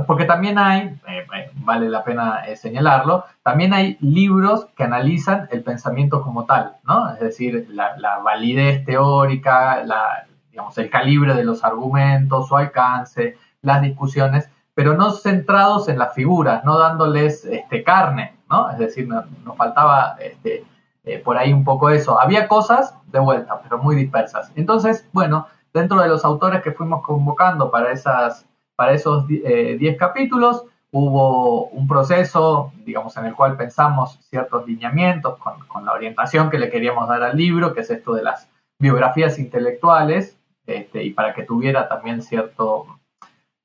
porque 0.03 0.25
también 0.25 0.57
hay, 0.57 0.99
eh, 1.07 1.25
eh, 1.35 1.51
vale 1.53 1.89
la 1.89 2.03
pena 2.03 2.45
eh, 2.45 2.57
señalarlo, 2.57 3.23
también 3.43 3.73
hay 3.73 3.97
libros 4.01 4.67
que 4.75 4.83
analizan 4.83 5.47
el 5.51 5.63
pensamiento 5.63 6.21
como 6.21 6.45
tal, 6.45 6.77
¿no? 6.83 7.13
Es 7.13 7.19
decir, 7.21 7.67
la, 7.69 8.19
validez 8.19 8.83
teórica, 8.83 9.83
la, 9.83 10.27
digamos, 10.51 10.77
el 10.77 10.89
calibre 10.89 11.33
de 11.33 11.45
los 11.45 11.63
argumentos, 11.63 12.47
su 12.47 12.57
alcance, 12.57 13.37
las 13.61 13.81
discusiones, 13.81 14.49
pero 14.73 14.97
no 14.97 15.11
centrados 15.11 15.87
en 15.87 15.97
las 15.97 16.13
figuras, 16.13 16.65
no 16.65 16.77
dándoles 16.77 17.45
este, 17.45 17.83
carne, 17.83 18.35
¿no? 18.49 18.69
Es 18.71 18.77
decir, 18.77 19.07
nos 19.07 19.55
faltaba 19.55 20.17
este, 20.19 20.65
por 21.23 21.37
ahí 21.37 21.53
un 21.53 21.63
poco 21.63 21.89
eso. 21.89 22.19
Había 22.19 22.49
cosas 22.49 22.95
de 23.07 23.19
vuelta, 23.19 23.61
pero 23.63 23.77
muy 23.77 23.95
dispersas. 23.95 24.51
Entonces, 24.55 25.07
bueno, 25.13 25.47
dentro 25.73 26.01
de 26.01 26.09
los 26.09 26.25
autores 26.25 26.61
que 26.61 26.73
fuimos 26.73 27.01
convocando 27.03 27.71
para 27.71 27.91
esas 27.93 28.45
para 28.75 28.93
esos 28.93 29.27
10 29.27 29.41
eh, 29.45 29.97
capítulos. 29.97 30.65
Hubo 30.91 31.67
un 31.67 31.87
proceso, 31.87 32.71
digamos, 32.85 33.17
en 33.17 33.25
el 33.25 33.35
cual 33.35 33.57
pensamos 33.57 34.17
ciertos 34.29 34.65
lineamientos 34.65 35.37
con, 35.39 35.85
la 35.85 35.91
orientación 35.91 36.49
que 36.49 36.57
le 36.57 36.69
queríamos 36.69 37.07
dar 37.07 37.21
al 37.21 37.35
libro, 37.35 37.73
que 37.73 37.81
es 37.81 37.89
esto 37.89 38.13
de 38.13 38.23
las 38.23 38.49
biografías 38.79 39.37
intelectuales, 39.37 40.37
este, 40.65 41.03
y 41.03 41.11
para 41.11 41.33
que 41.33 41.43
tuviera 41.43 41.87
también 41.87 42.21
cierto, 42.21 42.87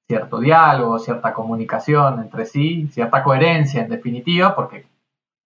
cierto 0.08 0.40
diálogo, 0.40 0.98
cierta 0.98 1.32
comunicación 1.32 2.20
entre 2.20 2.46
sí, 2.46 2.88
cierta 2.88 3.22
coherencia 3.22 3.82
en 3.82 3.88
definitiva, 3.88 4.54
porque 4.54 4.86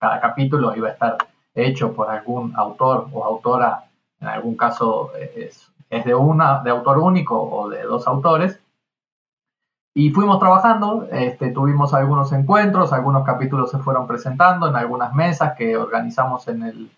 cada 0.00 0.21
capítulo 0.21 0.75
iba 0.75 0.88
a 0.88 0.92
estar 0.92 1.16
hecho 1.54 1.92
por 1.92 2.11
algún 2.11 2.56
autor 2.56 3.09
o 3.12 3.25
autora, 3.25 3.85
en 4.21 4.28
algún 4.28 4.56
caso 4.56 5.12
es, 5.14 5.71
es 5.90 6.04
de, 6.04 6.14
una, 6.14 6.62
de 6.62 6.71
autor 6.71 6.99
único 6.99 7.40
o 7.40 7.68
de 7.68 7.83
dos 7.83 8.06
autores, 8.06 8.59
y 9.96 10.10
fuimos 10.10 10.40
trabajando, 10.40 11.06
este, 11.12 11.50
tuvimos 11.50 11.94
algunos 11.94 12.32
encuentros, 12.32 12.92
algunos 12.92 13.24
capítulos 13.24 13.70
se 13.70 13.78
fueron 13.78 14.08
presentando 14.08 14.68
en 14.68 14.74
algunas 14.74 15.14
mesas 15.14 15.54
que 15.56 15.76
organizamos 15.76 16.48
en 16.48 16.64
el, 16.64 16.90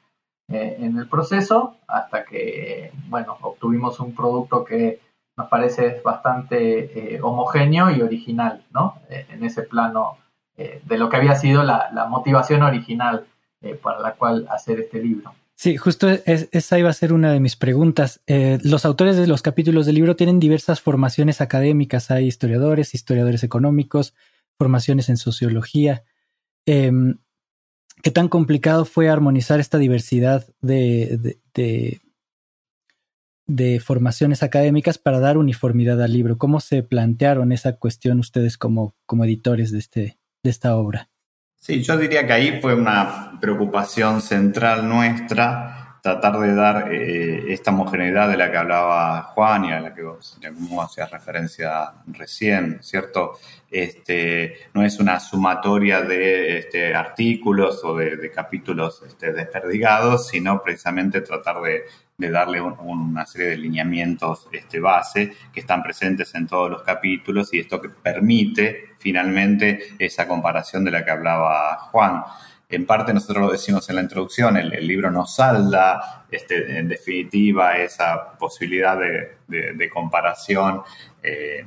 eh, 0.49 0.79
en 0.81 0.97
el 0.97 1.07
proceso, 1.07 1.77
hasta 1.87 2.25
que, 2.25 2.93
bueno, 3.09 3.37
obtuvimos 3.43 4.01
un 4.01 4.15
producto 4.15 4.65
que 4.65 5.01
nos 5.37 5.49
parece 5.49 6.01
bastante 6.03 7.17
eh, 7.17 7.21
homogéneo 7.21 7.91
y 7.91 8.01
original, 8.01 8.65
¿no? 8.71 8.95
Eh, 9.11 9.27
en 9.29 9.45
ese 9.45 9.63
plano 9.63 10.19
de 10.57 10.97
lo 10.97 11.11
que 11.11 11.19
había 11.19 11.35
sido 11.35 11.63
la, 11.63 11.91
la 11.93 12.07
motivación 12.07 12.63
original 12.63 13.27
para 13.83 14.01
la 14.01 14.13
cual 14.13 14.47
hacer 14.51 14.81
este 14.81 15.03
libro. 15.03 15.35
Sí, 15.59 15.79
justo 15.79 16.09
esa 16.11 16.79
iba 16.79 16.91
a 16.91 16.93
ser 16.93 17.15
una 17.15 17.33
de 17.33 17.41
mis 17.41 17.57
preguntas. 17.57 18.21
Eh, 18.27 18.59
los 18.63 18.85
autores 18.85 19.17
de 19.17 19.27
los 19.27 19.41
capítulos 19.41 19.87
del 19.87 19.95
libro 19.95 20.15
tienen 20.15 20.39
diversas 20.39 20.83
formaciones 20.83 21.41
académicas. 21.41 22.11
Hay 22.11 22.27
historiadores, 22.27 22.95
historiadores 22.95 23.43
económicos, 23.43 24.13
formaciones 24.59 25.09
en 25.09 25.17
sociología. 25.17 26.05
Em, 26.67 27.19
¿Qué 28.03 28.11
tan 28.11 28.29
complicado 28.29 28.85
fue 28.85 29.09
armonizar 29.09 29.59
esta 29.59 29.79
diversidad 29.79 30.47
de, 30.61 31.39
de, 33.47 33.81
formaciones 33.81 34.43
académicas 34.43 34.99
para 34.99 35.21
dar 35.21 35.39
uniformidad 35.39 36.03
al 36.03 36.13
libro? 36.13 36.37
¿Cómo 36.37 36.61
se 36.61 36.83
plantearon 36.83 37.53
esa 37.53 37.79
cuestión 37.79 38.19
ustedes 38.19 38.59
como, 38.59 38.95
como 39.07 39.25
editores 39.25 39.73
de, 39.73 39.79
este, 39.79 40.19
de 40.43 40.51
esta 40.51 40.77
obra? 40.77 41.09
Sí, 41.67 41.83
yo 41.83 41.97
diría 41.97 42.25
que 42.25 42.33
ahí 42.33 42.61
fue 42.63 42.75
una 42.77 43.33
preocupación 43.41 44.21
central 44.21 44.89
nuestra 44.89 45.76
tratar 46.07 46.39
de 46.39 46.55
dar 46.55 46.93
eh, 46.93 47.53
esta 47.53 47.73
homogeneidad 47.73 48.29
de 48.29 48.37
la 48.37 48.49
que 48.49 48.57
hablaba 48.57 49.23
Juan 49.35 49.65
y 49.65 49.73
a 49.73 49.81
la 49.81 49.93
que 49.93 50.05
vos, 50.05 50.39
hacías 50.85 51.11
referencia 51.11 51.95
recién, 52.07 52.79
¿cierto? 52.81 53.41
Este, 53.69 54.69
no 54.73 54.85
es 54.85 55.01
una 55.01 55.19
sumatoria 55.19 56.03
de 56.03 56.59
este, 56.59 56.95
artículos 56.95 57.83
o 57.83 57.97
de, 57.97 58.31
capítulos 58.31 59.03
este, 59.05 59.33
desperdigados, 59.33 60.29
sino 60.29 60.63
precisamente 60.63 61.23
tratar 61.23 61.57
de 61.61 62.31
darle 62.31 62.61
una 62.61 63.27
serie 63.27 63.49
de 63.49 63.57
lineamientos 63.57 64.47
este, 64.53 64.79
base 64.79 65.33
que 65.53 65.59
están 65.59 65.83
presentes 65.83 66.33
en 66.37 66.47
todos 66.47 66.71
los 66.71 66.83
capítulos 66.85 67.53
y 67.53 67.59
esto 67.59 67.81
que 67.81 67.89
permite 67.89 68.91
finalmente 68.99 69.97
esa 69.99 70.29
comparación 70.29 70.85
de 70.85 70.93
la 70.93 71.05
que 71.05 71.11
hablaba 71.11 71.77
Juan. 71.91 72.23
En 72.69 72.85
parte 72.85 73.15
nosotros 73.15 73.45
lo 73.45 73.53
decimos 73.53 73.89
en 73.89 73.97
la 73.97 74.03
introducción, 74.03 74.57
el, 74.57 74.87
libro 74.87 75.11
nos 75.11 75.37
salda 75.37 76.27
este, 76.31 76.79
en 76.79 76.89
definitiva 76.89 77.77
esa 77.77 78.37
posibilidad 78.37 78.99
de, 78.99 79.89
comparación 79.89 80.83
eh, 81.23 81.65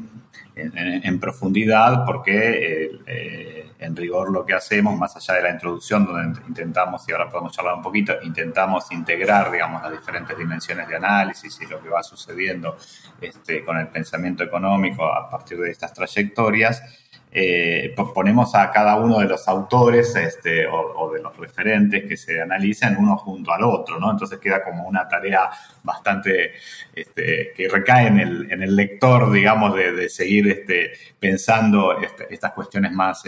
en, 0.56 1.20
profundidad 1.20 2.04
porque 2.06 2.92
eh, 3.08 3.70
en 3.80 3.96
rigor 3.96 4.32
lo 4.32 4.46
que 4.46 4.54
hacemos, 4.54 4.98
más 4.98 5.16
allá 5.16 5.36
de 5.36 5.44
la 5.44 5.52
introducción 5.52 6.06
donde 6.06 6.42
intentamos, 6.48 7.08
y 7.08 7.14
ahora 7.14 7.30
podemos 7.30 7.54
charlar 7.54 7.76
un 7.76 7.82
poquito, 7.82 8.14
intentamos 8.22 8.92
integrar, 8.92 9.52
digamos, 9.52 9.82
las 9.82 9.92
diferentes 9.92 10.38
dimensiones 10.38 10.88
de 10.88 10.98
análisis 10.98 11.60
y 11.62 11.66
lo 11.66 11.82
que 11.82 11.88
va 11.88 12.04
sucediendo 12.04 12.78
este, 13.22 13.64
con 13.64 13.78
el 13.78 13.88
pensamiento 13.88 14.44
económico 14.44 15.06
a 15.06 15.30
partir 15.30 15.58
de 15.60 15.72
estas 15.72 15.94
trayectorias, 15.94 16.84
eh, 17.32 17.94
ponemos 18.16 18.56
a 18.56 18.72
cada 18.72 18.96
uno 18.96 19.20
de 19.20 19.26
los 19.26 19.48
autores 19.48 20.16
este, 20.16 20.66
o, 20.66 21.12
de 21.14 21.22
los 21.22 21.38
referentes 21.38 22.06
que 22.06 22.18
se 22.18 22.42
analizan 22.42 22.98
uno 22.98 23.18
junto 23.18 23.52
al 23.52 23.64
otro, 23.64 24.00
¿no? 24.00 24.10
Entonces 24.10 24.40
queda 24.40 24.64
como 24.64 24.88
una 24.88 25.08
tarea 25.08 25.50
bastante 25.84 26.54
este, 26.96 27.52
que 27.56 27.68
recae 27.70 28.08
en 28.08 28.20
el, 28.20 28.52
en 28.52 28.64
el, 28.64 28.76
lector, 28.76 29.32
digamos, 29.32 29.76
de, 29.76 30.10
seguir 30.10 30.50
este, 30.50 30.92
pensando 31.20 32.00
este, 32.00 32.34
estas 32.34 32.54
cuestiones 32.54 32.92
más 32.94 33.24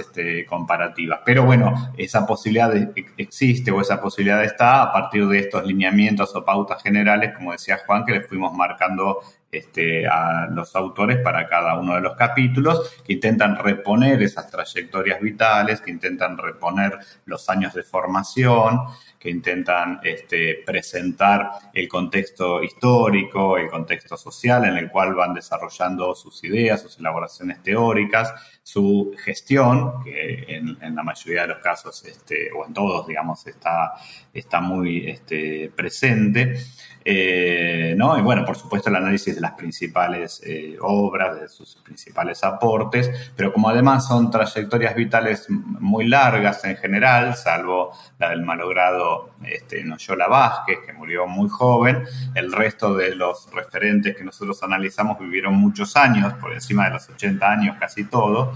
comparativas. 0.47 1.19
Pero 1.23 1.45
bueno, 1.45 1.93
esa 1.97 2.25
posibilidad 2.25 2.73
existe 3.17 3.71
o 3.71 3.81
esa 3.81 4.01
posibilidad 4.01 4.43
está 4.43 4.81
a 4.81 4.91
partir 4.91 5.27
de 5.27 5.39
estos 5.39 5.65
lineamientos 5.65 6.35
o 6.35 6.43
pautas 6.43 6.81
generales, 6.81 7.33
como 7.35 7.51
decía 7.51 7.79
Juan, 7.85 8.03
que 8.05 8.13
les 8.13 8.27
fuimos 8.27 8.53
marcando 8.53 9.19
este, 9.51 10.07
a 10.07 10.47
los 10.49 10.75
autores 10.75 11.17
para 11.19 11.47
cada 11.47 11.77
uno 11.77 11.95
de 11.95 12.01
los 12.01 12.15
capítulos, 12.15 13.01
que 13.05 13.13
intentan 13.13 13.57
reponer 13.57 14.21
esas 14.23 14.49
trayectorias 14.49 15.19
vitales, 15.19 15.81
que 15.81 15.91
intentan 15.91 16.37
reponer 16.37 16.97
los 17.25 17.49
años 17.49 17.73
de 17.73 17.83
formación, 17.83 18.81
que 19.19 19.29
intentan 19.29 19.99
este, 20.03 20.63
presentar 20.65 21.51
el 21.73 21.87
contexto 21.87 22.63
histórico, 22.63 23.57
el 23.57 23.69
contexto 23.69 24.17
social 24.17 24.65
en 24.65 24.77
el 24.77 24.89
cual 24.89 25.13
van 25.13 25.33
desarrollando 25.33 26.15
sus 26.15 26.43
ideas, 26.43 26.81
sus 26.81 26.97
elaboraciones 26.97 27.61
teóricas, 27.61 28.33
su 28.63 29.13
gestión, 29.23 30.03
que 30.03 30.45
en, 30.47 30.95
la 30.95 31.03
mayoría 31.03 31.41
de 31.41 31.47
los 31.49 31.59
casos, 31.59 32.03
este, 32.05 32.51
o 32.51 32.65
en 32.65 32.73
todos, 32.73 33.07
digamos, 33.07 33.45
está, 33.47 33.93
está 34.33 34.61
muy 34.61 35.09
este, 35.09 35.71
presente. 35.75 36.57
Eh, 37.03 37.95
¿no? 37.97 38.17
Y 38.17 38.21
bueno, 38.21 38.45
por 38.45 38.55
supuesto 38.55 38.89
el 38.89 38.95
análisis 38.95 39.33
de 39.33 39.41
las 39.41 39.53
principales 39.53 40.41
eh, 40.45 40.77
obras, 40.81 41.39
de 41.39 41.49
sus 41.49 41.75
principales 41.77 42.43
aportes, 42.43 43.31
pero 43.35 43.51
como 43.51 43.69
además 43.69 44.07
son 44.07 44.29
trayectorias 44.29 44.93
vitales 44.93 45.47
muy 45.49 46.07
largas 46.07 46.63
en 46.65 46.77
general, 46.77 47.35
salvo 47.35 47.91
la 48.19 48.29
del 48.29 48.43
malogrado 48.43 49.31
este, 49.43 49.83
Noyola 49.83 50.27
Vázquez, 50.27 50.79
que 50.85 50.93
murió 50.93 51.25
muy 51.25 51.49
joven, 51.49 52.03
el 52.35 52.51
resto 52.51 52.93
de 52.93 53.15
los 53.15 53.51
referentes 53.51 54.15
que 54.15 54.23
nosotros 54.23 54.61
analizamos 54.61 55.17
vivieron 55.17 55.55
muchos 55.55 55.95
años, 55.95 56.33
por 56.35 56.53
encima 56.53 56.85
de 56.85 56.91
los 56.91 57.09
80 57.09 57.51
años 57.51 57.77
casi 57.79 58.03
todos, 58.03 58.50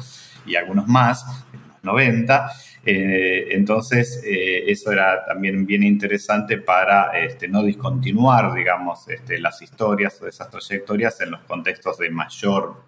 y 0.45 0.55
algunos 0.55 0.87
más, 0.87 1.45
90. 1.83 2.51
Eh, 2.85 3.47
entonces, 3.51 4.21
eh, 4.23 4.63
eso 4.67 4.91
era 4.91 5.25
también 5.25 5.65
bien 5.65 5.83
interesante 5.83 6.59
para 6.59 7.17
este, 7.17 7.47
no 7.47 7.63
discontinuar, 7.63 8.53
digamos, 8.53 9.07
este, 9.07 9.39
las 9.39 9.61
historias 9.61 10.21
o 10.21 10.27
esas 10.27 10.49
trayectorias 10.49 11.19
en 11.21 11.31
los 11.31 11.41
contextos 11.41 11.97
de 11.97 12.09
mayor 12.11 12.83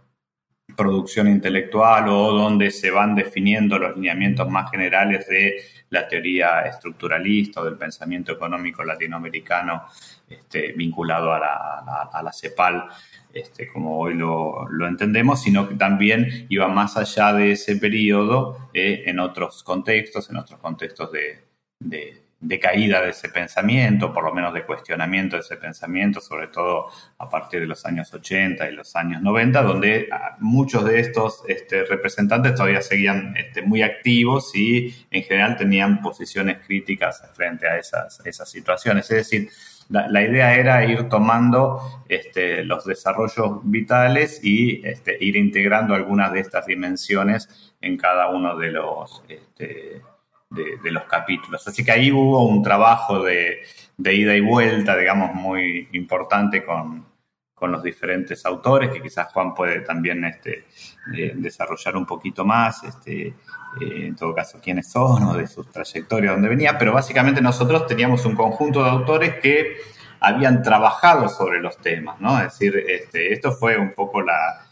producción 0.75 1.27
intelectual 1.27 2.09
o 2.09 2.31
donde 2.31 2.69
se 2.71 2.91
van 2.91 3.15
definiendo 3.15 3.79
los 3.79 3.95
lineamientos 3.95 4.49
más 4.49 4.69
generales 4.69 5.27
de 5.27 5.63
la 5.89 6.07
teoría 6.07 6.61
estructuralista 6.61 7.61
o 7.61 7.65
del 7.65 7.77
pensamiento 7.77 8.31
económico 8.31 8.83
latinoamericano 8.83 9.85
este, 10.27 10.73
vinculado 10.73 11.33
a 11.33 11.39
la, 11.39 12.29
a 12.29 12.33
CEPAL 12.33 12.87
este, 13.33 13.67
como 13.67 13.99
hoy 13.99 14.15
lo, 14.15 14.67
entendemos, 14.87 15.41
sino 15.41 15.69
que 15.69 15.75
también 15.75 16.45
iba 16.49 16.67
más 16.67 16.97
allá 16.97 17.33
de 17.33 17.51
ese 17.51 17.77
periodo 17.77 18.69
eh, 18.73 19.03
en 19.05 19.19
otros 19.19 19.63
contextos, 19.63 20.29
en 20.29 20.37
otros 20.37 20.59
contextos 20.59 21.11
de 21.11 22.26
caída 22.61 23.01
de 23.01 23.09
ese 23.09 23.29
pensamiento, 23.29 24.13
por 24.13 24.23
lo 24.23 24.33
menos 24.33 24.53
de 24.53 24.63
cuestionamiento 24.63 25.35
de 25.35 25.41
ese 25.41 25.57
pensamiento, 25.57 26.21
sobre 26.21 26.47
todo 26.47 26.87
a 27.17 27.29
partir 27.29 27.61
de 27.61 27.65
los 27.65 27.85
años 27.85 28.13
80 28.13 28.69
y 28.69 28.73
los 28.73 28.95
años 28.95 29.21
90, 29.21 29.61
donde 29.63 30.09
muchos 30.39 30.85
de 30.85 30.99
estos 30.99 31.43
este, 31.47 31.83
representantes 31.85 32.53
todavía 32.53 32.81
seguían 32.81 33.35
este, 33.35 33.63
muy 33.63 33.81
activos 33.81 34.55
y 34.55 34.93
en 35.09 35.23
general 35.23 35.57
tenían 35.57 36.01
posiciones 36.01 36.59
críticas 36.65 37.23
frente 37.33 37.67
a 37.67 37.77
esas, 37.77 38.21
esas 38.25 38.49
situaciones. 38.49 39.09
Es 39.09 39.17
decir, 39.17 39.49
la, 39.89 40.21
idea 40.21 40.53
era 40.55 40.83
ir 40.85 41.07
tomando 41.07 42.03
este, 42.09 42.63
los 42.63 42.85
desarrollos 42.85 43.59
vitales 43.63 44.43
y 44.43 44.83
ir 45.19 45.35
integrando 45.35 45.95
algunas 45.95 46.33
de 46.33 46.41
estas 46.41 46.65
dimensiones 46.65 47.73
en 47.81 47.97
cada 47.97 48.29
uno 48.29 48.57
de 48.57 48.71
los 48.71 49.23
de, 50.49 50.91
los 50.91 51.03
capítulos. 51.05 51.67
Así 51.67 51.83
que 51.83 51.91
ahí 51.91 52.11
hubo 52.11 52.45
un 52.45 52.63
trabajo 52.63 53.23
de, 53.23 53.63
ida 53.97 54.35
y 54.35 54.41
vuelta, 54.41 54.95
digamos, 54.95 55.33
muy 55.33 55.89
importante 55.93 56.63
con, 56.63 57.05
los 57.59 57.81
diferentes 57.81 58.45
autores, 58.45 58.91
que 58.91 59.01
quizás 59.01 59.33
Juan 59.33 59.55
puede 59.55 59.81
también 59.81 60.23
este, 60.23 60.67
eh, 61.15 61.33
desarrollar 61.35 61.97
un 61.97 62.05
poquito 62.05 62.45
más, 62.45 62.83
este, 62.83 63.27
eh, 63.27 63.35
en 63.81 64.15
todo 64.15 64.35
caso, 64.35 64.59
quiénes 64.61 64.91
son 64.91 65.23
o 65.23 65.33
de 65.33 65.47
sus 65.47 65.69
trayectorias, 65.71 66.33
dónde 66.33 66.49
venía, 66.49 66.77
pero 66.77 66.93
básicamente 66.93 67.41
nosotros 67.41 67.87
teníamos 67.87 68.25
un 68.25 68.35
conjunto 68.35 68.83
de 68.83 68.91
autores 68.91 69.39
que 69.41 69.77
habían 70.19 70.61
trabajado 70.61 71.27
sobre 71.29 71.59
los 71.59 71.77
temas, 71.77 72.19
¿no? 72.21 72.37
Es 72.37 72.53
decir, 72.53 72.77
este, 72.87 73.33
esto 73.33 73.51
fue 73.51 73.77
un 73.77 73.93
poco 73.93 74.21
la... 74.21 74.67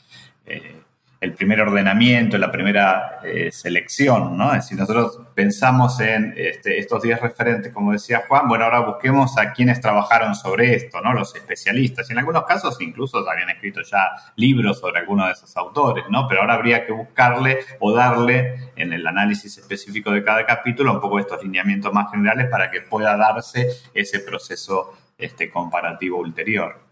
Eh, 0.45 0.84
el 1.25 1.33
primer 1.33 1.59
ordenamiento, 1.61 2.37
la 2.37 2.51
primera 2.51 3.19
eh, 3.23 3.51
selección, 3.51 4.37
¿no? 4.37 4.53
Es 4.53 4.63
decir, 4.63 4.77
nosotros 4.77 5.19
pensamos 5.33 5.99
en 5.99 6.33
este, 6.37 6.79
estos 6.79 7.01
10 7.01 7.19
referentes, 7.19 7.73
como 7.73 7.91
decía 7.91 8.23
Juan, 8.27 8.47
bueno, 8.47 8.65
ahora 8.65 8.79
busquemos 8.81 9.37
a 9.37 9.51
quienes 9.51 9.81
trabajaron 9.81 10.35
sobre 10.35 10.75
esto, 10.75 11.01
¿no? 11.01 11.13
Los 11.13 11.35
especialistas. 11.35 12.09
Y 12.09 12.13
en 12.13 12.19
algunos 12.19 12.45
casos 12.45 12.77
incluso 12.79 13.27
habían 13.29 13.49
escrito 13.49 13.81
ya 13.81 14.11
libros 14.35 14.79
sobre 14.79 14.99
algunos 14.99 15.25
de 15.25 15.33
esos 15.33 15.57
autores, 15.57 16.05
¿no? 16.09 16.27
Pero 16.27 16.41
ahora 16.41 16.53
habría 16.53 16.85
que 16.85 16.91
buscarle 16.91 17.59
o 17.79 17.91
darle 17.91 18.71
en 18.75 18.93
el 18.93 19.05
análisis 19.05 19.57
específico 19.57 20.11
de 20.11 20.23
cada 20.23 20.45
capítulo 20.45 20.93
un 20.93 21.01
poco 21.01 21.19
estos 21.19 21.43
lineamientos 21.43 21.91
más 21.91 22.11
generales 22.11 22.47
para 22.49 22.69
que 22.69 22.81
pueda 22.81 23.17
darse 23.17 23.67
ese 23.93 24.19
proceso 24.19 24.93
este, 25.17 25.49
comparativo 25.49 26.19
ulterior. 26.19 26.84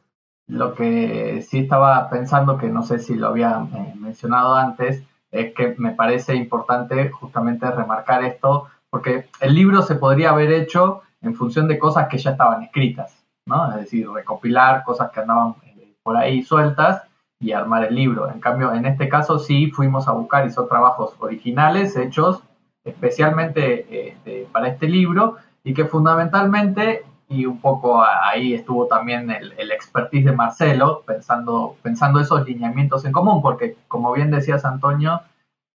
Lo 0.47 0.73
que 0.75 1.41
sí 1.47 1.59
estaba 1.59 2.09
pensando, 2.09 2.57
que 2.57 2.69
no 2.69 2.83
sé 2.83 3.00
si 3.00 3.15
lo 3.15 3.29
había 3.29 3.65
eh, 3.73 3.93
mencionado 3.97 4.55
antes, 4.55 5.03
es 5.31 5.53
que 5.53 5.75
me 5.77 5.91
parece 5.91 6.35
importante 6.35 7.09
justamente 7.09 7.69
remarcar 7.71 8.23
esto, 8.23 8.67
porque 8.89 9.29
el 9.39 9.55
libro 9.55 9.81
se 9.81 9.95
podría 9.95 10.31
haber 10.31 10.51
hecho 10.51 11.01
en 11.21 11.33
función 11.33 11.67
de 11.67 11.79
cosas 11.79 12.07
que 12.07 12.17
ya 12.17 12.31
estaban 12.31 12.63
escritas, 12.63 13.23
¿no? 13.45 13.71
Es 13.71 13.77
decir, 13.77 14.09
recopilar 14.09 14.83
cosas 14.83 15.12
que 15.12 15.21
andaban 15.21 15.55
eh, 15.63 15.95
por 16.03 16.17
ahí 16.17 16.43
sueltas 16.43 17.03
y 17.39 17.51
armar 17.53 17.85
el 17.85 17.95
libro. 17.95 18.29
En 18.29 18.39
cambio, 18.39 18.73
en 18.73 18.85
este 18.85 19.09
caso 19.09 19.39
sí 19.39 19.71
fuimos 19.71 20.07
a 20.07 20.12
buscar, 20.12 20.45
hizo 20.45 20.65
trabajos 20.67 21.15
originales 21.19 21.95
hechos 21.95 22.43
especialmente 22.83 24.15
eh, 24.25 24.47
para 24.51 24.67
este 24.67 24.88
libro 24.88 25.38
y 25.63 25.73
que 25.73 25.85
fundamentalmente 25.85 27.05
y 27.34 27.46
un 27.46 27.60
poco 27.60 28.04
ahí 28.04 28.54
estuvo 28.54 28.88
también 28.88 29.30
el, 29.32 29.54
el, 29.58 29.72
expertise 29.72 30.25
de 30.25 30.32
Marcelo, 30.32 31.04
pensando, 31.06 31.75
pensando 31.82 32.20
esos 32.20 32.46
lineamientos 32.48 33.06
en 33.06 33.12
común, 33.12 33.42
porque 33.42 33.75
como 33.88 34.13
bien 34.13 34.32
decías 34.32 34.66
Antonio, 34.66 35.22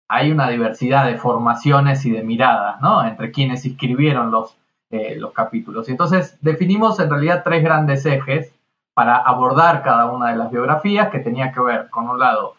hay 0.08 0.30
una 0.30 0.48
diversidad 0.48 1.06
de 1.06 1.18
formaciones 1.18 2.04
y 2.06 2.10
de 2.10 2.22
miradas, 2.22 2.80
¿no? 2.80 3.04
Entre 3.04 3.30
quienes 3.30 3.64
escribieron 3.64 4.30
los, 4.30 4.56
eh, 4.90 5.16
los 5.16 5.32
capítulos. 5.32 5.88
Y 5.88 5.92
entonces 5.92 6.38
definimos 6.40 6.98
en 7.00 7.10
realidad 7.10 7.42
tres 7.44 7.62
grandes 7.62 8.06
ejes 8.06 8.54
para 8.94 9.16
abordar 9.16 9.82
cada 9.82 10.06
una 10.10 10.30
de 10.30 10.36
las 10.36 10.50
biografías, 10.50 11.10
que 11.10 11.18
tenía 11.18 11.52
que 11.52 11.60
ver, 11.60 11.90
con 11.90 12.08
un 12.08 12.18
lado, 12.18 12.54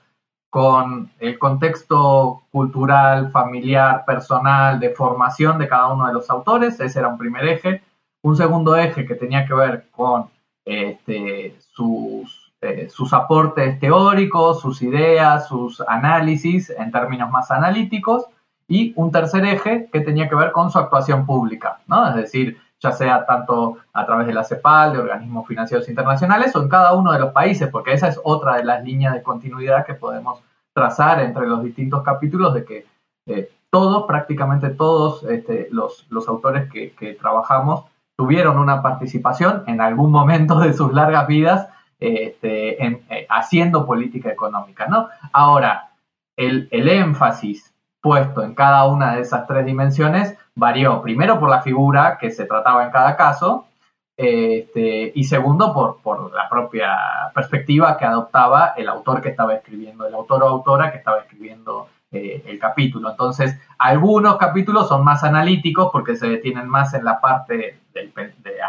con 0.49 1.11
el 1.19 1.37
contexto 1.37 2.43
cultural, 2.51 3.31
familiar, 3.31 4.05
personal, 4.05 4.79
de 4.79 4.91
formación 4.91 5.57
de 5.57 5.67
cada 5.67 5.89
uno 5.89 6.07
de 6.07 6.13
los 6.13 6.29
autores, 6.29 6.79
ese 6.79 6.99
era 6.99 7.07
un 7.07 7.17
primer 7.17 7.47
eje 7.47 7.83
un 8.21 8.35
segundo 8.35 8.75
eje 8.75 9.05
que 9.05 9.15
tenía 9.15 9.45
que 9.45 9.53
ver 9.53 9.87
con 9.91 10.29
este, 10.65 11.55
sus, 11.71 12.51
eh, 12.61 12.89
sus 12.89 13.13
aportes 13.13 13.79
teóricos, 13.79 14.61
sus 14.61 14.81
ideas, 14.81 15.47
sus 15.47 15.81
análisis 15.81 16.69
en 16.69 16.91
términos 16.91 17.31
más 17.31 17.51
analíticos, 17.51 18.25
y 18.67 18.93
un 18.95 19.11
tercer 19.11 19.45
eje 19.45 19.89
que 19.91 20.01
tenía 20.01 20.29
que 20.29 20.35
ver 20.35 20.51
con 20.51 20.69
su 20.69 20.77
actuación 20.77 21.25
pública, 21.25 21.79
¿no? 21.87 22.07
Es 22.09 22.15
decir, 22.15 22.59
ya 22.79 22.91
sea 22.91 23.25
tanto 23.25 23.77
a 23.93 24.05
través 24.05 24.27
de 24.27 24.33
la 24.33 24.43
CEPAL, 24.43 24.93
de 24.93 24.99
organismos 24.99 25.47
financieros 25.47 25.89
internacionales 25.89 26.55
o 26.55 26.61
en 26.61 26.69
cada 26.69 26.93
uno 26.93 27.11
de 27.11 27.19
los 27.19 27.33
países, 27.33 27.67
porque 27.69 27.93
esa 27.93 28.07
es 28.07 28.19
otra 28.23 28.57
de 28.57 28.63
las 28.63 28.83
líneas 28.83 29.13
de 29.13 29.23
continuidad 29.23 29.85
que 29.85 29.95
podemos 29.95 30.39
trazar 30.73 31.19
entre 31.21 31.47
los 31.47 31.63
distintos 31.63 32.03
capítulos 32.03 32.53
de 32.53 32.63
que 32.63 32.85
eh, 33.25 33.51
todos, 33.69 34.05
prácticamente 34.05 34.69
todos 34.69 35.23
este, 35.23 35.67
los, 35.71 36.05
los, 36.09 36.27
autores 36.27 36.71
que, 36.71 36.91
que, 36.91 37.13
trabajamos 37.13 37.85
tuvieron 38.19 38.59
una 38.59 38.81
participación 38.81 39.63
en 39.65 39.79
algún 39.79 40.11
momento 40.11 40.59
de 40.59 40.73
sus 40.73 40.91
largas 40.91 41.25
vidas 41.25 41.69
este, 42.01 42.85
eh, 42.85 43.25
haciendo 43.29 43.85
política 43.85 44.29
económica. 44.29 44.87
¿no? 44.87 45.07
Ahora, 45.31 45.91
el, 46.35 46.67
énfasis 46.69 47.73
puesto 48.01 48.43
en 48.43 48.55
cada 48.55 48.85
una 48.87 49.15
de 49.15 49.21
esas 49.21 49.47
tres 49.47 49.65
dimensiones 49.65 50.37
varió, 50.53 51.01
primero 51.01 51.39
por 51.39 51.49
la 51.49 51.61
figura 51.61 52.17
que 52.19 52.29
se 52.29 52.43
trataba 52.43 52.83
en 52.83 52.91
cada 52.91 53.15
caso, 53.15 53.67
este, 54.17 55.13
y 55.15 55.23
segundo 55.23 55.73
por, 55.73 56.01
por, 56.01 56.33
la 56.33 56.49
propia 56.49 56.97
perspectiva 57.33 57.97
que 57.97 58.03
adoptaba 58.03 58.73
el 58.75 58.89
autor 58.89 59.21
que 59.21 59.29
estaba 59.29 59.53
escribiendo, 59.53 60.05
el 60.05 60.13
autor 60.13 60.43
o 60.43 60.47
autora 60.47 60.91
que 60.91 60.97
estaba 60.97 61.19
escribiendo 61.19 61.87
eh, 62.11 62.43
el 62.47 62.57
capítulo. 62.57 63.11
Entonces, 63.11 63.55
algunos 63.77 64.37
capítulos 64.37 64.87
son 64.87 65.03
más 65.03 65.23
analíticos 65.23 65.89
porque 65.91 66.15
se 66.15 66.27
detienen 66.27 66.67
más 66.67 66.95
en 66.95 67.05
la 67.05 67.21
parte 67.21 67.81
de, 67.93 68.11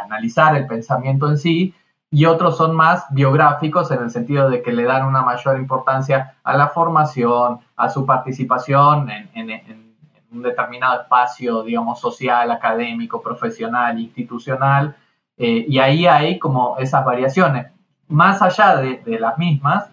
analizar 0.05 0.55
el 0.57 0.67
pensamiento 0.67 1.27
en 1.27 1.39
sí 1.39 1.75
y 2.11 2.27
otros 2.27 2.59
son 2.59 2.77
más 2.77 3.07
biográficos 3.09 3.91
en 3.93 4.03
el 4.03 4.11
sentido 4.11 4.51
de 4.51 4.61
que 4.61 4.73
le 4.73 4.85
dan 4.85 5.07
una 5.07 5.23
mayor 5.23 5.57
importancia 5.57 6.35
a 6.45 6.55
la 6.55 6.69
formación, 6.69 7.61
a 7.77 7.89
su 7.89 8.05
participación 8.05 9.09
en, 9.11 9.95
un 10.31 10.43
determinado 10.43 11.01
espacio, 11.01 11.63
digamos, 11.63 11.99
social, 11.99 12.51
académico, 12.51 13.23
profesional, 13.23 13.99
institucional, 13.99 14.95
eh, 15.39 15.65
y 15.67 15.79
ahí 15.79 16.07
hay 16.07 16.39
como 16.39 16.77
esas 16.77 17.07
variaciones. 17.07 17.69
Más 18.07 18.43
allá 18.43 18.77
de 18.77 19.19
las 19.19 19.39
mismas, 19.39 19.89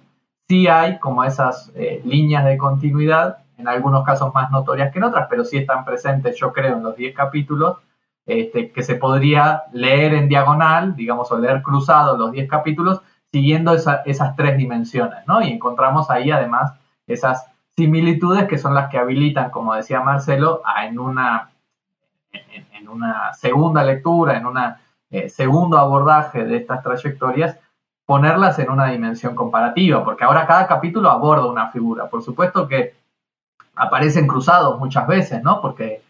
sí 0.48 0.68
hay 0.68 1.00
como 1.00 1.24
esas 1.24 1.72
eh, 1.76 2.02
líneas 2.06 2.46
de 2.46 2.58
continuidad, 2.58 3.40
en 3.58 3.68
algunos 3.68 4.06
casos 4.06 4.34
más 4.34 4.52
notorias 4.52 4.92
que 4.92 5.00
en 5.00 5.06
otras, 5.06 5.28
pero 5.30 5.44
sí 5.44 5.58
están 5.58 5.84
presentes, 5.84 6.38
yo 6.38 6.54
creo, 6.54 6.78
en 6.78 6.84
los 6.84 6.96
10 6.96 7.16
capítulos, 7.16 7.78
este, 8.26 8.72
que 8.72 8.84
se 8.84 8.96
podría 8.96 9.64
leer 9.74 10.14
en 10.14 10.28
diagonal, 10.28 10.96
digamos, 10.96 11.32
o 11.32 11.40
leer 11.40 11.62
cruzado 11.62 12.18
los 12.18 12.32
10 12.32 12.50
capítulos, 12.50 13.02
siguiendo 13.32 13.74
esas 13.74 14.36
tres 14.36 14.58
dimensiones, 14.58 15.20
¿no? 15.28 15.42
Y 15.42 15.52
encontramos 15.52 16.10
ahí 16.10 16.32
además 16.32 16.74
esas 17.08 17.46
similitudes 17.76 18.46
que 18.46 18.58
son 18.58 18.74
las 18.74 18.90
que 18.90 18.98
habilitan, 18.98 19.50
como 19.50 19.76
decía 19.76 20.02
Marcelo, 20.02 20.62
a 20.66 20.86
en 20.86 21.00
una, 21.00 21.50
en, 22.32 22.88
una 22.88 23.34
segunda 23.34 23.84
lectura, 23.84 24.38
en 24.38 24.46
un 24.46 24.58
eh, 25.12 25.30
segundo 25.30 25.78
abordaje 25.78 26.44
de 26.46 26.58
estas 26.58 26.84
trayectorias, 26.84 27.58
ponerlas 28.08 28.58
en 28.58 28.72
una 28.72 28.86
dimensión 28.88 29.36
comparativa, 29.36 30.04
porque 30.04 30.24
ahora 30.24 30.48
cada 30.48 30.66
capítulo 30.66 31.12
aborda 31.12 31.46
una 31.46 31.72
figura. 31.72 32.10
Por 32.10 32.24
supuesto 32.24 32.66
que 32.66 32.96
aparecen 33.76 34.28
cruzados 34.28 34.80
muchas 34.80 35.06
veces, 35.08 35.44
¿no? 35.44 35.62
Porque 35.62 36.02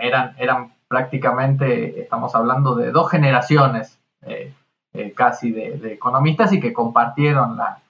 eran, 0.00 0.34
eran 0.38 0.74
prácticamente, 0.86 2.02
estamos 2.02 2.34
hablando 2.34 2.74
de 2.74 2.92
dos 2.92 3.10
generaciones 3.10 3.98
eh, 4.20 4.52
eh, 4.92 5.12
casi 5.12 5.50
de, 5.50 5.94
economistas 5.94 6.52
y 6.52 6.60
que 6.60 6.74
compartieron 6.74 7.56
la, 7.56 7.80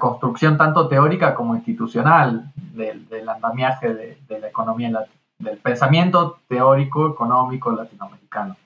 construcción 0.00 0.56
tanto 0.58 0.88
teórica 0.88 1.34
como 1.34 1.54
institucional 1.54 2.52
del, 2.56 3.28
andamiaje 3.28 3.94
de, 3.94 4.40
la 4.40 4.48
economía, 4.48 4.90
del 5.38 5.58
pensamiento 5.58 6.40
teórico 6.48 7.08
económico 7.08 7.70
latinoamericano. 7.70 8.56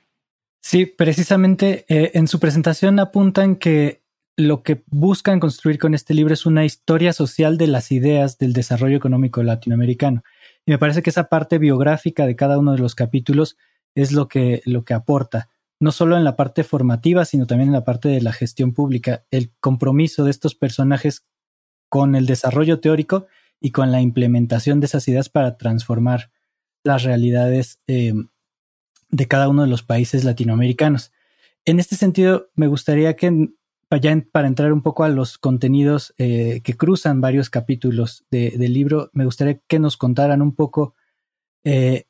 Sí, 0.61 0.87
precisamente 0.87 1.85
eh, 1.88 2.12
en 2.14 2.29
su 2.29 2.40
presentación 2.40 2.99
apuntan 2.99 3.57
que 3.57 4.03
lo 4.37 4.62
que 4.62 4.85
buscan 4.87 5.40
construir 5.40 5.79
con 5.79 5.94
este 5.94 6.14
libro 6.14 6.33
es 6.33 6.47
una 6.47 6.64
historia 6.64 7.12
social 7.12 7.59
de 7.59 7.66
las 7.66 7.90
ideas 7.90 8.38
del 8.38 8.53
desarrollo 8.53 8.97
económico 8.97 9.42
latinoamericano. 9.42 10.23
Y 10.64 10.71
me 10.71 10.79
parece 10.79 11.03
que 11.03 11.11
esa 11.11 11.29
parte 11.29 11.59
biográfica 11.59 12.25
de 12.25 12.37
cada 12.37 12.59
uno 12.59 12.73
de 12.73 12.79
los 12.79 12.94
capítulos 12.94 13.57
es 13.97 14.12
lo 14.12 14.29
que, 14.29 14.62
lo 14.64 14.85
que 14.85 14.94
aporta, 14.94 15.49
no 15.81 15.90
solo 15.90 16.16
en 16.16 16.23
la 16.23 16.37
parte 16.37 16.62
formativa, 16.62 17.25
sino 17.25 17.47
también 17.47 17.71
en 17.71 17.75
la 17.75 17.85
parte 17.85 18.09
de 18.09 18.21
la 18.21 18.33
gestión 18.33 18.73
pública, 18.73 19.25
el 19.31 19.51
compromiso 19.61 20.25
de 20.25 20.31
estos 20.31 20.55
personajes 20.55 21.25
con 21.88 22.14
el 22.14 22.27
desarrollo 22.27 22.81
teórico 22.81 23.27
y 23.61 23.73
con 23.73 23.90
la 23.90 24.01
implementación 24.01 24.79
de 24.79 24.87
esas 24.87 25.09
ideas 25.09 25.29
para 25.29 25.57
transformar 25.57 26.31
las 26.85 27.03
realidades 27.03 27.81
eh, 27.88 28.14
de 29.11 29.27
cada 29.27 29.49
uno 29.49 29.62
de 29.62 29.68
los 29.68 29.83
países 29.83 30.25
latinoamericanos. 30.25 31.12
En 31.64 31.81
este 31.81 31.97
sentido, 31.97 32.51
me 32.55 32.66
gustaría 32.66 33.16
que 33.16 33.51
para 33.88 34.47
entrar 34.47 34.73
un 34.73 34.83
poco 34.83 35.05
a 35.05 35.09
los 35.09 35.38
contenidos 35.38 36.14
eh, 36.18 36.61
que 36.62 36.77
cruzan 36.77 37.21
varios 37.21 37.49
capítulos 37.49 38.25
del 38.31 38.73
libro, 38.73 39.11
me 39.14 39.25
gustaría 39.25 39.61
que 39.66 39.79
nos 39.79 39.97
contaran 39.97 40.42
un 40.42 40.55
poco 40.55 40.94
eh, 41.64 42.05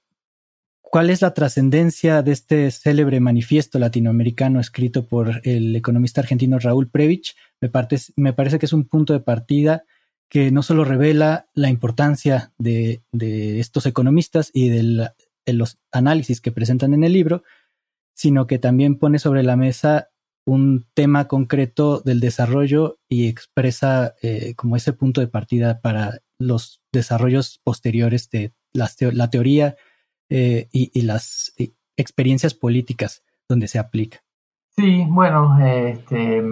cuál 0.81 1.11
es 1.11 1.23
la 1.23 1.35
trascendencia 1.35 2.23
de 2.23 2.33
este 2.33 2.71
célebre 2.71 3.21
manifiesto 3.21 3.79
latinoamericano 3.79 4.59
escrito 4.59 5.07
por 5.07 5.41
el 5.45 5.77
economista 5.77 6.21
argentino 6.21 6.59
Raúl 6.59 6.89
Previch. 6.89 7.37
Me, 7.61 7.71
me 8.17 8.33
parece 8.33 8.59
que 8.59 8.67
es 8.67 8.73
un 8.73 8.85
punto 8.85 9.13
de 9.13 9.21
partida 9.21 9.85
que 10.29 10.51
no 10.51 10.63
solo 10.63 10.85
revela 10.85 11.49
la 11.55 11.71
importancia 11.71 12.53
de, 12.59 13.03
estos 13.13 13.87
economistas 13.87 14.51
y 14.53 14.69
de 15.49 15.55
los 15.55 15.79
análisis 15.91 16.43
que 16.43 16.53
presentan 16.53 16.93
en 16.93 17.05
el 17.05 17.15
libro, 17.15 17.43
sino 18.15 18.47
que 18.47 18.59
también 18.59 18.99
pone 18.99 19.19
sobre 19.19 19.43
la 19.43 19.57
mesa 19.57 20.11
un 20.45 20.87
tema 20.95 21.27
concreto 21.27 22.01
del 22.01 22.21
desarrollo 22.21 22.99
y 23.09 23.29
expresa 23.29 24.15
eh, 24.23 24.55
como 24.57 24.77
ese 24.77 24.93
punto 24.93 25.23
de 25.23 25.29
partida 25.29 25.81
para 25.81 26.19
los 26.39 26.83
desarrollos 26.93 27.61
posteriores 27.65 28.29
de 28.31 28.53
la 28.73 29.31
teoría 29.31 29.77
eh, 30.29 30.69
y, 30.71 31.01
las 31.01 31.55
eh, 31.57 31.73
experiencias 31.97 32.53
políticas 32.53 33.23
donde 33.49 33.69
se 33.69 33.79
aplica. 33.79 34.19
Sí, 34.77 35.05
bueno, 35.09 35.59
este, 35.67 36.43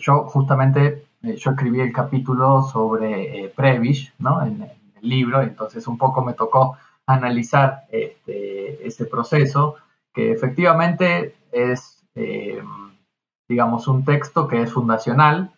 yo 0.00 0.24
justamente 0.24 1.06
yo 1.22 1.50
escribí 1.52 1.80
el 1.80 1.92
capítulo 1.92 2.62
sobre 2.62 3.52
Prevish, 3.54 4.12
¿no? 4.18 4.42
En, 4.42 4.62
en, 4.62 4.70
el 5.02 5.08
libro, 5.08 5.42
entonces 5.42 5.86
un 5.86 5.98
poco 5.98 6.24
me 6.24 6.32
tocó 6.32 6.76
analizar 7.06 7.84
este, 7.90 8.86
este 8.86 9.04
proceso, 9.04 9.76
que 10.12 10.32
efectivamente 10.32 11.34
es 11.52 11.96
eh, 12.16 12.62
digamos, 13.48 13.86
un 13.88 14.04
texto 14.04 14.48
que 14.48 14.62
es 14.62 14.72
fundacional, 14.72 15.52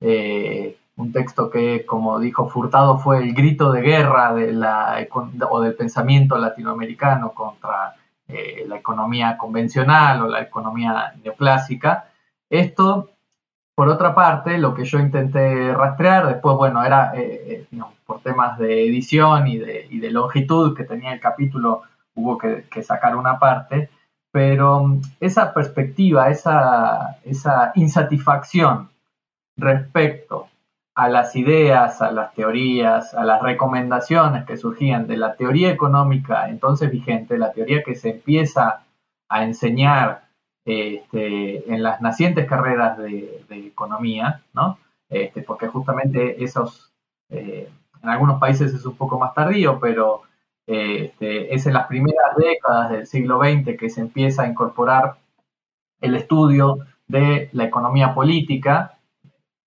eh, 0.00 0.76
un 0.96 1.12
texto 1.12 1.50
que, 1.50 1.84
como 1.86 2.20
dijo 2.20 2.48
Furtado, 2.48 2.98
fue 2.98 3.18
el 3.18 3.34
grito 3.34 3.72
de 3.72 3.80
guerra 3.80 4.34
de 4.34 4.52
la, 4.52 5.06
o 5.50 5.60
del 5.60 5.74
pensamiento 5.74 6.38
latinoamericano 6.38 7.32
contra 7.32 7.94
eh, 8.28 8.64
la 8.68 8.76
economía 8.76 9.36
convencional 9.36 10.22
o 10.22 10.28
la 10.28 10.42
economía 10.42 11.14
neoclásica. 11.24 12.10
Esto, 12.50 13.10
por 13.74 13.88
otra 13.88 14.14
parte, 14.14 14.58
lo 14.58 14.74
que 14.74 14.84
yo 14.84 14.98
intenté 14.98 15.72
rastrear, 15.72 16.26
después, 16.28 16.56
bueno, 16.56 16.84
era 16.84 17.12
por 18.12 18.20
temas 18.22 18.58
de 18.58 18.86
edición 18.86 19.46
y 19.48 19.58
de, 19.58 20.10
longitud 20.10 20.76
que 20.76 20.84
tenía 20.84 21.12
el 21.12 21.20
capítulo, 21.20 21.82
hubo 22.14 22.36
que 22.36 22.82
sacar 22.82 23.16
una 23.16 23.38
parte, 23.38 23.88
pero 24.32 24.82
mm, 24.82 25.02
esa 25.20 25.54
perspectiva, 25.54 26.30
esa, 26.30 27.18
insatisfacción 27.74 28.90
respecto 29.56 30.48
a 30.94 31.08
las 31.08 31.36
ideas, 31.36 32.02
a 32.02 32.10
las 32.10 32.34
teorías, 32.34 33.14
a 33.14 33.24
las 33.24 33.42
recomendaciones 33.42 34.44
que 34.44 34.56
surgían 34.56 35.06
de 35.06 35.16
la 35.16 35.36
teoría 35.36 35.70
económica 35.70 36.48
entonces 36.48 36.90
vigente, 36.90 37.38
la 37.38 37.52
teoría 37.52 37.82
que 37.82 37.94
se 37.94 38.10
empieza 38.10 38.84
a 39.28 39.44
enseñar 39.44 40.28
este, 40.64 41.72
en 41.72 41.82
las 41.82 42.00
nacientes 42.00 42.46
carreras 42.46 42.98
de, 42.98 43.44
economía, 43.50 44.42
¿no? 44.54 44.78
Este, 45.08 45.42
porque 45.42 45.66
justamente 45.68 46.42
esos, 46.44 46.92
eh, 47.30 47.70
en 48.02 48.08
algunos 48.08 48.40
países 48.40 48.72
es 48.74 48.84
un 48.84 48.96
poco 48.96 49.18
más 49.18 49.34
tardío, 49.34 49.78
pero 49.80 50.22
este, 50.66 51.54
es 51.54 51.66
en 51.66 51.74
las 51.74 51.86
primeras 51.86 52.36
décadas 52.36 52.90
del 52.90 53.06
siglo 53.06 53.38
XX 53.38 53.76
que 53.78 53.90
se 53.90 54.00
empieza 54.00 54.42
a 54.42 54.48
incorporar 54.48 55.16
el 56.00 56.14
estudio 56.14 56.78
de 57.06 57.48
la 57.52 57.64
economía 57.64 58.14
política. 58.14 58.98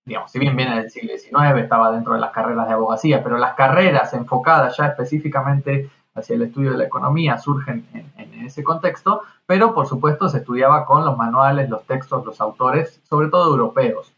Digamos, 0.04 0.30
si 0.30 0.38
bien 0.38 0.56
viene 0.56 0.80
del 0.80 0.90
siglo 0.90 1.12
XIX, 1.16 1.62
estaba 1.62 1.90
dentro 1.92 2.14
de 2.14 2.20
las 2.20 2.30
carreras 2.30 2.68
de 2.68 2.74
abogacía, 2.74 3.22
pero 3.22 3.38
las 3.38 3.54
carreras 3.54 4.12
enfocadas 4.12 4.76
ya 4.76 4.86
específicamente 4.86 5.90
hacia 6.16 6.34
el 6.34 6.42
estudio 6.42 6.72
de 6.72 6.78
la 6.78 6.84
economía 6.84 7.38
surgen 7.38 7.86
en, 7.92 8.06
ese 8.46 8.62
contexto, 8.62 9.22
pero 9.44 9.74
por 9.74 9.88
supuesto 9.88 10.28
se 10.28 10.38
estudiaba 10.38 10.86
con 10.86 11.04
los 11.04 11.16
manuales, 11.16 11.68
los 11.68 11.84
textos, 11.84 12.24
los 12.24 12.40
autores, 12.40 13.00
sobre 13.08 13.28
todo 13.28 13.50
europeos. 13.50 14.14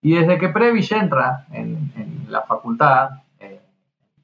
Y 0.00 0.14
desde 0.14 0.38
que 0.38 0.48
Previch 0.48 0.92
entra 0.92 1.46
en, 1.52 1.92
la 2.30 2.40
facultad, 2.42 3.10
en 3.10 3.25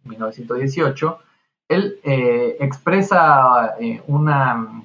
1918, 0.04 1.18
él 1.68 1.98
eh, 2.02 2.56
expresa 2.60 3.76
eh, 3.80 4.02
una, 4.06 4.84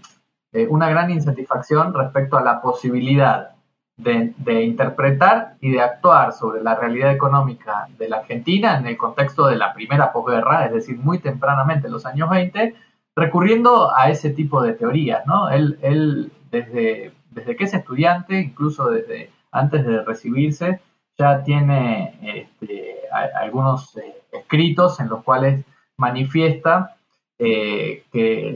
eh, 0.53 0.67
una, 0.67 0.89
gran 0.89 1.11
insatisfacción 1.11 1.93
respecto 1.93 2.37
a 2.37 2.41
la 2.41 2.61
posibilidad 2.61 3.51
de, 3.97 4.63
interpretar 4.63 5.55
y 5.59 5.71
de 5.71 5.81
actuar 5.81 6.31
sobre 6.31 6.61
la 6.61 6.75
realidad 6.75 7.11
económica 7.11 7.87
de 7.97 8.07
la 8.07 8.17
Argentina 8.17 8.77
en 8.77 8.85
el 8.85 8.95
contexto 8.95 9.47
de 9.47 9.57
la 9.57 9.73
primera 9.73 10.13
posguerra, 10.13 10.65
es 10.65 10.71
decir, 10.71 10.97
muy 10.97 11.19
tempranamente 11.19 11.87
en 11.87 11.93
los 11.93 12.05
años 12.05 12.29
20, 12.29 12.75
recurriendo 13.15 13.93
a 13.95 14.09
ese 14.09 14.29
tipo 14.29 14.61
de 14.61 14.73
teorías. 14.73 15.25
¿no? 15.25 15.49
Él, 15.49 15.79
él 15.81 16.31
desde, 16.51 17.11
desde 17.31 17.55
que 17.55 17.63
es 17.63 17.73
estudiante, 17.73 18.39
incluso 18.39 18.89
desde 18.89 19.31
antes 19.51 19.85
de 19.85 20.03
recibirse, 20.03 20.79
ya 21.17 21.43
tiene 21.43 22.19
este, 22.21 22.99
algunos 23.41 23.97
escritos 24.39 24.99
en 24.99 25.09
los 25.09 25.23
cuales 25.23 25.65
manifiesta 25.97 26.95
eh, 27.39 28.03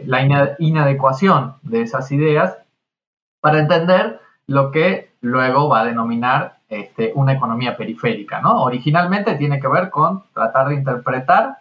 la 0.05 0.55
inadecuación 0.59 1.55
de 1.61 1.81
esas 1.81 2.11
ideas 2.11 2.57
para 3.39 3.59
entender 3.59 4.19
lo 4.47 4.71
que 4.71 5.11
luego 5.21 5.69
va 5.69 5.81
a 5.81 5.85
denominar 5.85 6.57
este, 6.69 7.11
una 7.15 7.33
economía 7.33 7.77
periférica. 7.77 8.41
¿no? 8.41 8.63
Originalmente 8.63 9.35
tiene 9.35 9.59
que 9.59 9.67
ver 9.67 9.89
con 9.89 10.23
tratar 10.33 10.69
de 10.69 10.75
interpretar 10.75 11.57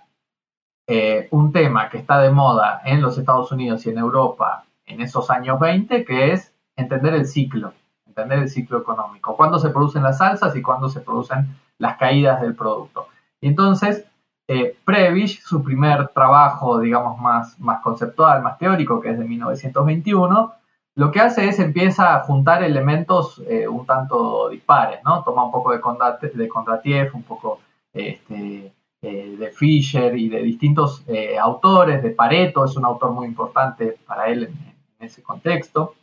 eh, 0.86 1.28
un 1.30 1.52
tema 1.52 1.88
que 1.88 1.98
está 1.98 2.20
de 2.20 2.30
moda 2.30 2.80
en 2.84 3.00
los 3.00 3.18
Estados 3.18 3.52
Unidos 3.52 3.84
y 3.86 3.90
en 3.90 3.98
Europa 3.98 4.64
en 4.86 5.00
esos 5.00 5.30
años 5.30 5.60
20, 5.60 6.04
que 6.04 6.32
es 6.32 6.52
entender 6.76 7.14
el 7.14 7.26
ciclo, 7.26 7.72
entender 8.06 8.40
el 8.40 8.48
ciclo 8.48 8.78
económico, 8.78 9.36
cuándo 9.36 9.58
se 9.58 9.70
producen 9.70 10.02
las 10.02 10.20
alzas 10.20 10.56
y 10.56 10.62
cuándo 10.62 10.88
se 10.88 11.00
producen 11.00 11.56
las 11.78 11.96
caídas 11.96 12.40
del 12.40 12.54
producto. 12.54 13.06
Y 13.40 13.48
entonces, 13.48 14.04
eh, 14.52 14.76
Prevish, 14.84 15.42
su 15.42 15.62
primer 15.62 16.08
trabajo, 16.08 16.80
digamos, 16.80 17.20
más, 17.20 17.56
más 17.60 17.80
conceptual, 17.82 18.42
más 18.42 18.58
teórico, 18.58 19.00
que 19.00 19.10
es 19.10 19.16
de 19.16 19.24
1921, 19.24 20.52
lo 20.96 21.12
que 21.12 21.20
hace 21.20 21.48
es 21.48 21.60
empieza 21.60 22.16
a 22.16 22.24
juntar 22.24 22.64
elementos 22.64 23.40
eh, 23.48 23.68
un 23.68 23.86
tanto 23.86 24.48
dispares, 24.48 25.04
¿no? 25.04 25.22
Toma 25.22 25.44
un 25.44 25.52
poco 25.52 25.70
de, 25.70 25.80
Condate, 25.80 26.30
de 26.34 26.48
Kondratiev, 26.48 27.14
un 27.14 27.22
poco 27.22 27.60
este, 27.94 28.72
eh, 29.02 29.36
de 29.38 29.50
Fischer 29.52 30.18
y 30.18 30.28
de 30.28 30.42
distintos 30.42 31.04
autores, 31.40 32.02
de 32.02 32.10
Pareto, 32.10 32.64
es 32.64 32.76
un 32.76 32.84
autor 32.84 33.12
muy 33.12 33.28
importante 33.28 33.98
para 34.04 34.26
él 34.26 34.48
en, 34.48 34.74
ese 34.98 35.22
contexto. 35.22 35.94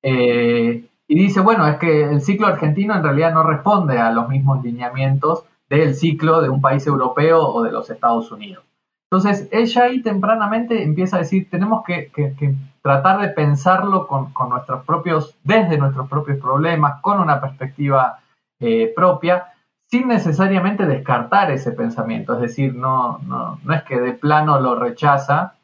y 0.00 0.84
dice, 1.08 1.40
bueno, 1.40 1.66
es 1.66 1.76
que 1.78 2.04
el 2.04 2.20
ciclo 2.20 2.46
argentino 2.46 2.94
en 2.94 3.02
realidad 3.02 3.34
no 3.34 3.42
responde 3.42 3.98
a 3.98 4.12
los 4.12 4.28
mismos 4.28 4.62
lineamientos 4.62 5.42
del 5.70 5.94
ciclo 5.94 6.42
de 6.42 6.48
un 6.50 6.60
país 6.60 6.86
europeo 6.86 7.40
o 7.40 7.62
de 7.62 7.70
los 7.70 7.88
Estados 7.88 8.30
Unidos. 8.32 8.64
Entonces, 9.10 9.48
ella 9.50 9.84
ahí 9.84 10.02
tempranamente 10.02 10.82
empieza 10.82 11.16
a 11.16 11.20
decir, 11.20 11.48
tenemos 11.50 11.82
que, 11.84 12.10
tratar 12.82 13.20
de 13.20 13.28
pensarlo 13.28 14.06
con, 14.06 14.32
nuestros 14.48 14.84
propios, 14.84 15.36
desde 15.42 15.78
nuestros 15.78 16.08
propios 16.08 16.38
problemas, 16.38 17.00
con 17.00 17.18
una 17.18 17.40
perspectiva 17.40 18.20
eh, 18.60 18.92
propia, 18.94 19.46
sin 19.90 20.06
necesariamente 20.08 20.86
descartar 20.86 21.50
ese 21.50 21.72
pensamiento. 21.72 22.34
Es 22.34 22.40
decir, 22.40 22.74
no, 22.74 23.18
no, 23.26 23.58
es 23.72 23.82
que 23.82 24.00
de 24.00 24.12
plano 24.12 24.60
lo 24.60 24.76
rechaza. 24.76 25.54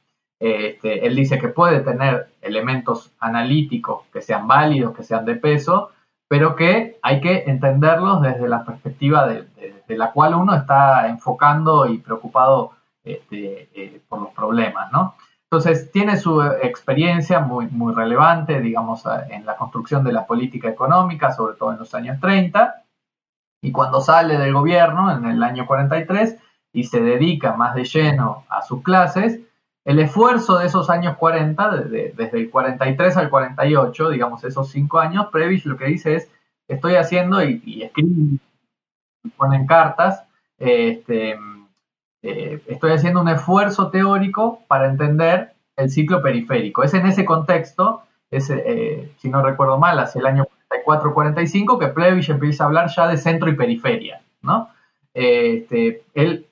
Este, 0.40 1.07
él 1.07 1.14
dice 1.14 1.38
que 1.38 1.49
puede 1.49 1.81
tener 1.81 2.29
elementos 2.42 3.12
analíticos 3.21 4.03
que 4.12 4.21
sean 4.21 4.49
válidos, 4.49 4.95
que 4.95 5.05
sean 5.05 5.25
de 5.25 5.37
peso, 5.37 5.92
pero 6.29 6.57
que 6.57 6.99
hay 7.03 7.21
que 7.21 7.45
entenderlos 7.47 8.21
desde 8.21 8.49
la 8.49 8.64
perspectiva 8.64 9.27
de, 9.29 9.47
la 9.94 10.11
cual 10.12 10.35
uno 10.35 10.55
está 10.55 11.07
enfocando 11.09 11.87
y 11.87 11.99
preocupado 11.99 12.72
este, 13.05 13.68
eh, 13.75 14.01
por 14.09 14.20
los 14.20 14.31
problemas, 14.31 14.90
¿no? 14.90 15.14
Entonces, 15.44 15.92
tiene 15.92 16.16
su 16.16 16.42
experiencia 16.42 17.38
muy, 17.38 17.68
muy 17.68 17.94
relevante, 17.94 18.61
digamos, 18.61 19.05
en 19.31 19.46
la 19.46 19.57
construcción 19.57 20.03
de 20.03 20.12
la 20.12 20.27
política 20.27 20.68
económica, 20.68 21.31
sobre 21.31 21.55
todo 21.55 21.72
en 21.72 21.79
los 21.79 21.94
años 21.94 22.18
30, 22.20 22.83
y 23.62 23.70
cuando 23.70 24.01
sale 24.01 24.38
del 24.38 24.53
gobierno 24.53 25.16
en 25.16 25.25
el 25.25 25.42
año 25.42 25.66
43 25.66 26.37
y 26.72 26.85
se 26.85 27.01
dedica 27.01 27.53
más 27.55 27.75
de 27.77 27.85
lleno 27.85 28.44
a 28.49 28.62
sus 28.62 28.83
clases, 28.83 29.40
el 29.85 30.01
esfuerzo 30.01 30.59
de 30.59 30.66
esos 30.66 30.90
años 30.90 31.16
40, 31.16 31.77
desde 31.77 32.38
el 32.38 32.51
43 32.51 33.16
al 33.16 33.31
48, 33.31 34.11
digamos 34.11 34.42
esos 34.42 34.68
cinco 34.68 34.99
años, 34.99 35.29
Previs 35.31 35.64
lo 35.64 35.77
que 35.77 35.87
dice 35.87 36.16
es, 36.16 36.31
estoy 36.66 36.96
haciendo 36.96 37.42
y, 37.44 37.62
y 37.64 37.83
ponen 39.37 39.67
cartas, 39.67 40.23
este, 40.59 41.39
eh, 42.23 42.61
estoy 42.67 42.93
haciendo 42.93 43.21
un 43.21 43.29
esfuerzo 43.29 43.91
teórico 43.91 44.61
para 44.69 44.87
entender 44.87 45.53
el 45.77 45.91
ciclo 45.91 46.23
periférico. 46.23 46.83
Es 46.83 46.95
en 46.95 47.07
ese 47.07 47.25
contexto, 47.25 48.03
eh, 48.31 49.12
si 49.19 49.29
no 49.29 49.43
recuerdo 49.43 49.79
mal, 49.79 49.99
hacia 49.99 50.21
el 50.21 50.27
año 50.27 50.47
44-45, 50.69 51.79
que 51.79 51.89
Plevich 51.89 52.31
empieza 52.31 52.65
a 52.65 52.67
hablar 52.67 52.89
ya 52.95 53.07
de 53.07 53.17
centro 53.17 53.49
y 53.49 53.55
periferia. 53.55 54.21
¿no? 54.43 54.71
Este, 55.12 56.03
él 56.15 56.47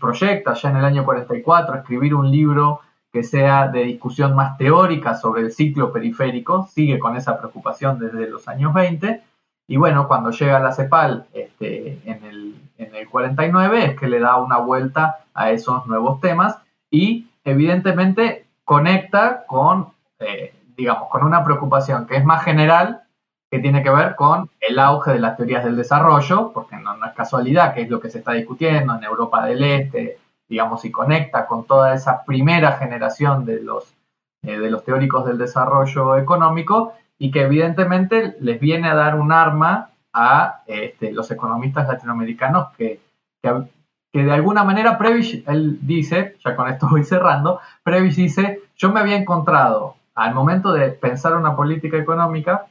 proyecta 0.00 0.54
ya 0.54 0.70
en 0.70 0.76
el 0.76 0.84
año 0.84 1.04
44 1.04 1.76
escribir 1.76 2.14
un 2.14 2.30
libro 2.30 2.80
que 3.12 3.22
sea 3.22 3.68
de 3.68 3.84
discusión 3.84 4.34
más 4.34 4.56
teórica 4.56 5.14
sobre 5.14 5.42
el 5.42 5.52
ciclo 5.52 5.92
periférico, 5.92 6.66
sigue 6.72 6.98
con 6.98 7.16
esa 7.16 7.38
preocupación 7.38 7.98
desde 7.98 8.26
los 8.26 8.48
años 8.48 8.72
20, 8.72 9.22
y 9.66 9.76
bueno, 9.76 10.08
cuando 10.08 10.30
llega 10.30 10.58
la 10.58 10.72
CEPAL 10.72 11.26
este, 11.32 12.00
en, 12.04 12.24
el, 12.24 12.54
en 12.78 12.94
el 12.94 13.08
49 13.08 13.84
es 13.84 13.98
que 13.98 14.08
le 14.08 14.20
da 14.20 14.36
una 14.36 14.58
vuelta 14.58 15.20
a 15.34 15.50
esos 15.50 15.86
nuevos 15.86 16.20
temas 16.20 16.58
y 16.90 17.28
evidentemente 17.44 18.46
conecta 18.64 19.44
con, 19.46 19.88
eh, 20.18 20.54
digamos, 20.76 21.08
con 21.08 21.24
una 21.24 21.44
preocupación 21.44 22.06
que 22.06 22.16
es 22.16 22.24
más 22.24 22.44
general, 22.44 23.02
que 23.50 23.58
tiene 23.58 23.82
que 23.82 23.90
ver 23.90 24.16
con 24.16 24.50
el 24.60 24.78
auge 24.78 25.12
de 25.12 25.20
las 25.20 25.36
teorías 25.36 25.64
del 25.64 25.76
desarrollo, 25.76 26.52
porque 26.52 26.76
no, 26.76 26.94
es 27.04 27.12
casualidad 27.12 27.74
que 27.74 27.82
es 27.82 27.90
lo 27.90 28.00
que 28.00 28.10
se 28.10 28.18
está 28.18 28.32
discutiendo 28.32 28.96
en 28.96 29.04
Europa 29.04 29.44
del 29.46 29.62
Este, 29.62 30.18
digamos, 30.48 30.84
y 30.84 30.90
conecta 30.90 31.46
con 31.46 31.66
toda 31.66 31.94
esa 31.94 32.24
primera 32.24 32.72
generación 32.72 33.44
de 33.44 33.62
los, 33.62 33.94
eh, 34.42 34.58
de 34.58 34.70
los 34.70 34.84
teóricos 34.84 35.26
del 35.26 35.38
desarrollo 35.38 36.16
económico 36.16 36.94
y 37.22 37.30
que 37.30 37.42
evidentemente 37.42 38.34
les 38.40 38.58
viene 38.58 38.88
a 38.88 38.96
dar 38.96 39.14
un 39.14 39.30
arma 39.30 39.90
a 40.12 40.62
este, 40.66 41.12
los 41.12 41.30
economistas 41.30 41.86
latinoamericanos 41.86 42.72
que, 42.76 42.98
que, 43.40 44.24
de 44.24 44.32
alguna 44.32 44.64
manera 44.64 44.98
Prevish, 44.98 45.44
él 45.46 45.78
dice, 45.82 46.36
ya 46.44 46.56
con 46.56 46.68
esto 46.68 46.88
voy 46.90 47.04
cerrando, 47.04 47.60
Prevish 47.84 48.16
dice, 48.16 48.62
yo 48.76 48.90
me 48.90 48.98
había 48.98 49.14
encontrado 49.14 49.94
al 50.16 50.34
momento 50.34 50.72
de 50.72 50.90
pensar 50.90 51.36
una 51.36 51.54
política 51.54 51.96
económica 51.96 52.66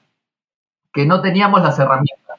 que 0.92 1.06
no 1.06 1.22
teníamos 1.22 1.62
las 1.62 1.80
herramientas, 1.80 2.38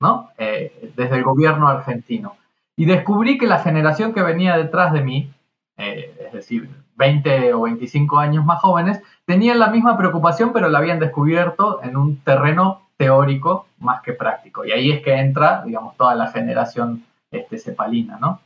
¿no? 0.00 0.30
Eh, 0.38 0.94
desde 0.96 1.16
el 1.16 1.24
gobierno 1.24 1.68
argentino. 1.68 2.36
Y 2.74 2.86
descubrí 2.86 3.36
que 3.36 3.46
la 3.46 3.58
generación 3.58 4.14
que 4.14 4.22
venía 4.22 4.56
detrás 4.56 4.94
de 4.94 5.02
mí, 5.02 5.30
eh, 5.76 6.16
es 6.26 6.32
decir, 6.32 6.70
20 6.96 7.52
o 7.52 7.60
25 7.60 8.18
años 8.18 8.46
más 8.46 8.62
jóvenes, 8.62 9.02
tenían 9.28 9.58
la 9.58 9.68
misma 9.68 9.98
preocupación, 9.98 10.54
pero 10.54 10.70
la 10.70 10.78
habían 10.78 10.98
descubierto 10.98 11.82
en 11.84 11.98
un 11.98 12.16
terreno 12.24 12.88
teórico 12.96 13.68
más 13.78 14.00
que 14.00 14.14
práctico. 14.14 14.64
Y 14.64 14.72
ahí 14.72 14.90
es 14.90 15.02
que 15.02 15.12
entra, 15.12 15.62
digamos, 15.66 15.98
toda 15.98 16.14
la 16.14 16.28
generación 16.28 17.04
este, 17.30 17.58
cepalina, 17.58 18.16
¿no? 18.18 18.40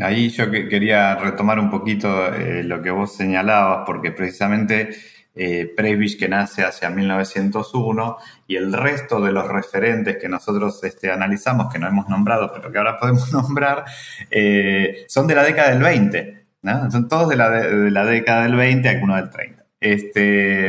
Ahí 0.00 0.28
yo 0.30 0.50
quería 0.50 1.14
retomar 1.14 1.60
un 1.60 1.70
poquito 1.70 2.34
eh, 2.34 2.64
lo 2.64 2.82
que 2.82 2.90
vos 2.90 3.14
señalabas, 3.14 3.84
porque 3.86 4.10
precisamente 4.10 4.90
eh, 5.36 5.72
que 6.18 6.28
nace 6.28 6.64
hacia 6.64 6.90
1901 6.90 8.16
y 8.48 8.56
el 8.56 8.72
resto 8.72 9.20
de 9.20 9.30
los 9.30 9.46
referentes 9.46 10.16
que 10.16 10.28
nosotros 10.28 10.82
este, 10.82 11.12
analizamos, 11.12 11.72
que 11.72 11.78
no 11.78 11.86
hemos 11.86 12.08
nombrado, 12.08 12.50
pero 12.52 12.72
que 12.72 12.78
ahora 12.78 12.98
podemos 12.98 13.32
nombrar, 13.32 13.84
eh, 14.32 15.04
son 15.06 15.28
de 15.28 15.36
la 15.36 15.44
década 15.44 15.70
del 15.70 15.82
20. 15.82 16.46
Son 16.90 17.08
todos 17.08 17.28
de 17.28 17.36
la, 17.36 17.50
de, 17.50 17.90
la, 17.92 18.04
década 18.04 18.42
del 18.42 18.56
20, 18.56 18.88
algunos 18.88 19.16
del 19.16 19.30
30. 19.30 19.57
Este, 19.80 20.68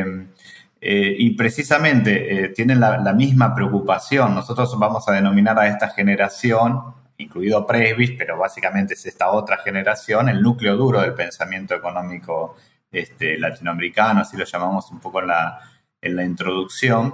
eh, 0.82 1.16
y 1.18 1.32
precisamente 1.32 2.46
eh, 2.46 2.50
tienen 2.50 2.80
la, 2.80 3.14
misma 3.14 3.54
preocupación. 3.54 4.36
Nosotros 4.36 4.78
vamos 4.78 5.08
a 5.10 5.14
denominar 5.14 5.60
a 5.60 5.68
esta 5.68 5.90
generación, 5.90 6.82
incluido 7.18 7.66
Presbys, 7.68 8.12
pero 8.12 8.38
básicamente 8.38 8.94
es 8.94 9.06
esta 9.06 9.30
otra 9.32 9.58
generación, 9.58 10.30
el 10.30 10.42
núcleo 10.42 10.78
duro 10.78 11.02
del 11.02 11.14
pensamiento 11.14 11.76
económico 11.76 12.56
este, 12.92 13.38
latinoamericano, 13.38 14.22
así 14.22 14.38
lo 14.38 14.46
llamamos 14.46 14.90
un 14.92 15.00
poco 15.00 15.22
en 15.22 16.16
la 16.16 16.24
introducción. 16.24 17.14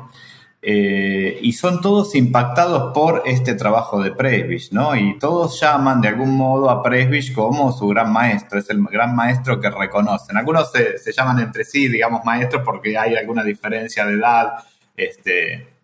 Eh, 0.67 1.37
y 1.43 1.53
son 1.53 1.79
todos 1.79 2.15
impactados 2.15 2.91
por 2.91 3.21
este 3.27 3.53
trabajo 3.53 4.01
de 4.01 4.09
Presbich, 4.11 4.71
¿no? 4.71 4.95
Y 4.95 5.19
todos 5.19 5.59
llaman 5.61 6.01
de 6.01 6.07
algún 6.07 6.31
modo 6.31 6.71
a 6.71 6.81
Presbich 6.81 7.35
como 7.35 7.71
su 7.71 7.87
gran 7.89 8.11
maestro, 8.11 8.57
es 8.57 8.67
el 8.71 8.83
gran 8.83 9.15
maestro 9.15 9.59
que 9.61 9.69
reconocen. 9.69 10.37
Algunos 10.37 10.71
se, 10.71 10.97
se 10.97 11.11
llaman 11.11 11.39
entre 11.39 11.65
sí, 11.65 11.87
digamos, 11.87 12.25
maestros 12.25 12.63
porque 12.65 12.97
hay 12.97 13.15
alguna 13.15 13.43
diferencia 13.43 14.07
de 14.07 14.13
edad, 14.13 14.53
este, 14.97 15.74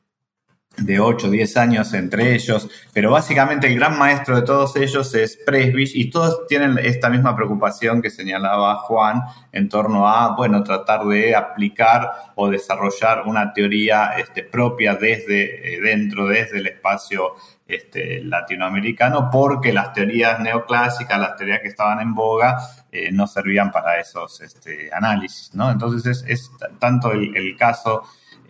de 0.82 1.00
8 1.00 1.28
o 1.28 1.30
10 1.30 1.58
años 1.58 1.94
entre 1.94 2.34
ellos, 2.34 2.70
pero 2.94 3.12
básicamente 3.12 3.68
el 3.68 3.76
gran 3.76 3.98
maestro 3.98 4.36
de 4.36 4.42
todos 4.42 4.76
ellos 4.76 5.14
es 5.14 5.38
Presbich 5.38 5.96
y 5.96 6.10
todos 6.10 6.48
tienen 6.48 6.78
esta 6.80 7.10
misma 7.10 7.36
preocupación 7.36 8.02
que 8.02 8.10
señalaba 8.10 8.76
Juan 8.78 9.22
en 9.52 9.70
torno 9.70 10.08
a, 10.08 10.36
bueno, 10.36 10.64
tratar 10.64 11.06
de 11.06 11.36
aplicar 11.36 12.12
o 12.36 12.50
desarrollar 12.50 13.24
una 13.28 13.54
teoría 13.54 14.14
este, 14.18 14.44
propia 14.44 14.96
desde 14.96 15.76
eh, 15.76 15.82
dentro, 15.82 16.28
desde 16.28 16.60
el 16.60 16.68
espacio 16.68 17.36
este, 17.68 18.24
latinoamericano, 18.24 19.30
porque 19.32 19.72
las 19.72 19.94
teorías 19.94 20.40
neoclásicas, 20.40 21.20
las 21.20 21.36
teorías 21.36 21.62
que 21.62 21.70
estaban 21.70 22.00
en 22.02 22.14
boga, 22.14 22.58
eh, 22.92 23.12
no 23.12 23.28
servían 23.28 23.72
para 23.72 24.00
esos 24.00 24.42
este, 24.42 24.90
análisis, 24.92 25.54
¿no? 25.54 25.72
Entonces 25.72 26.26
es, 26.28 26.52
tanto 26.80 27.12
el 27.12 27.56
caso 27.56 28.04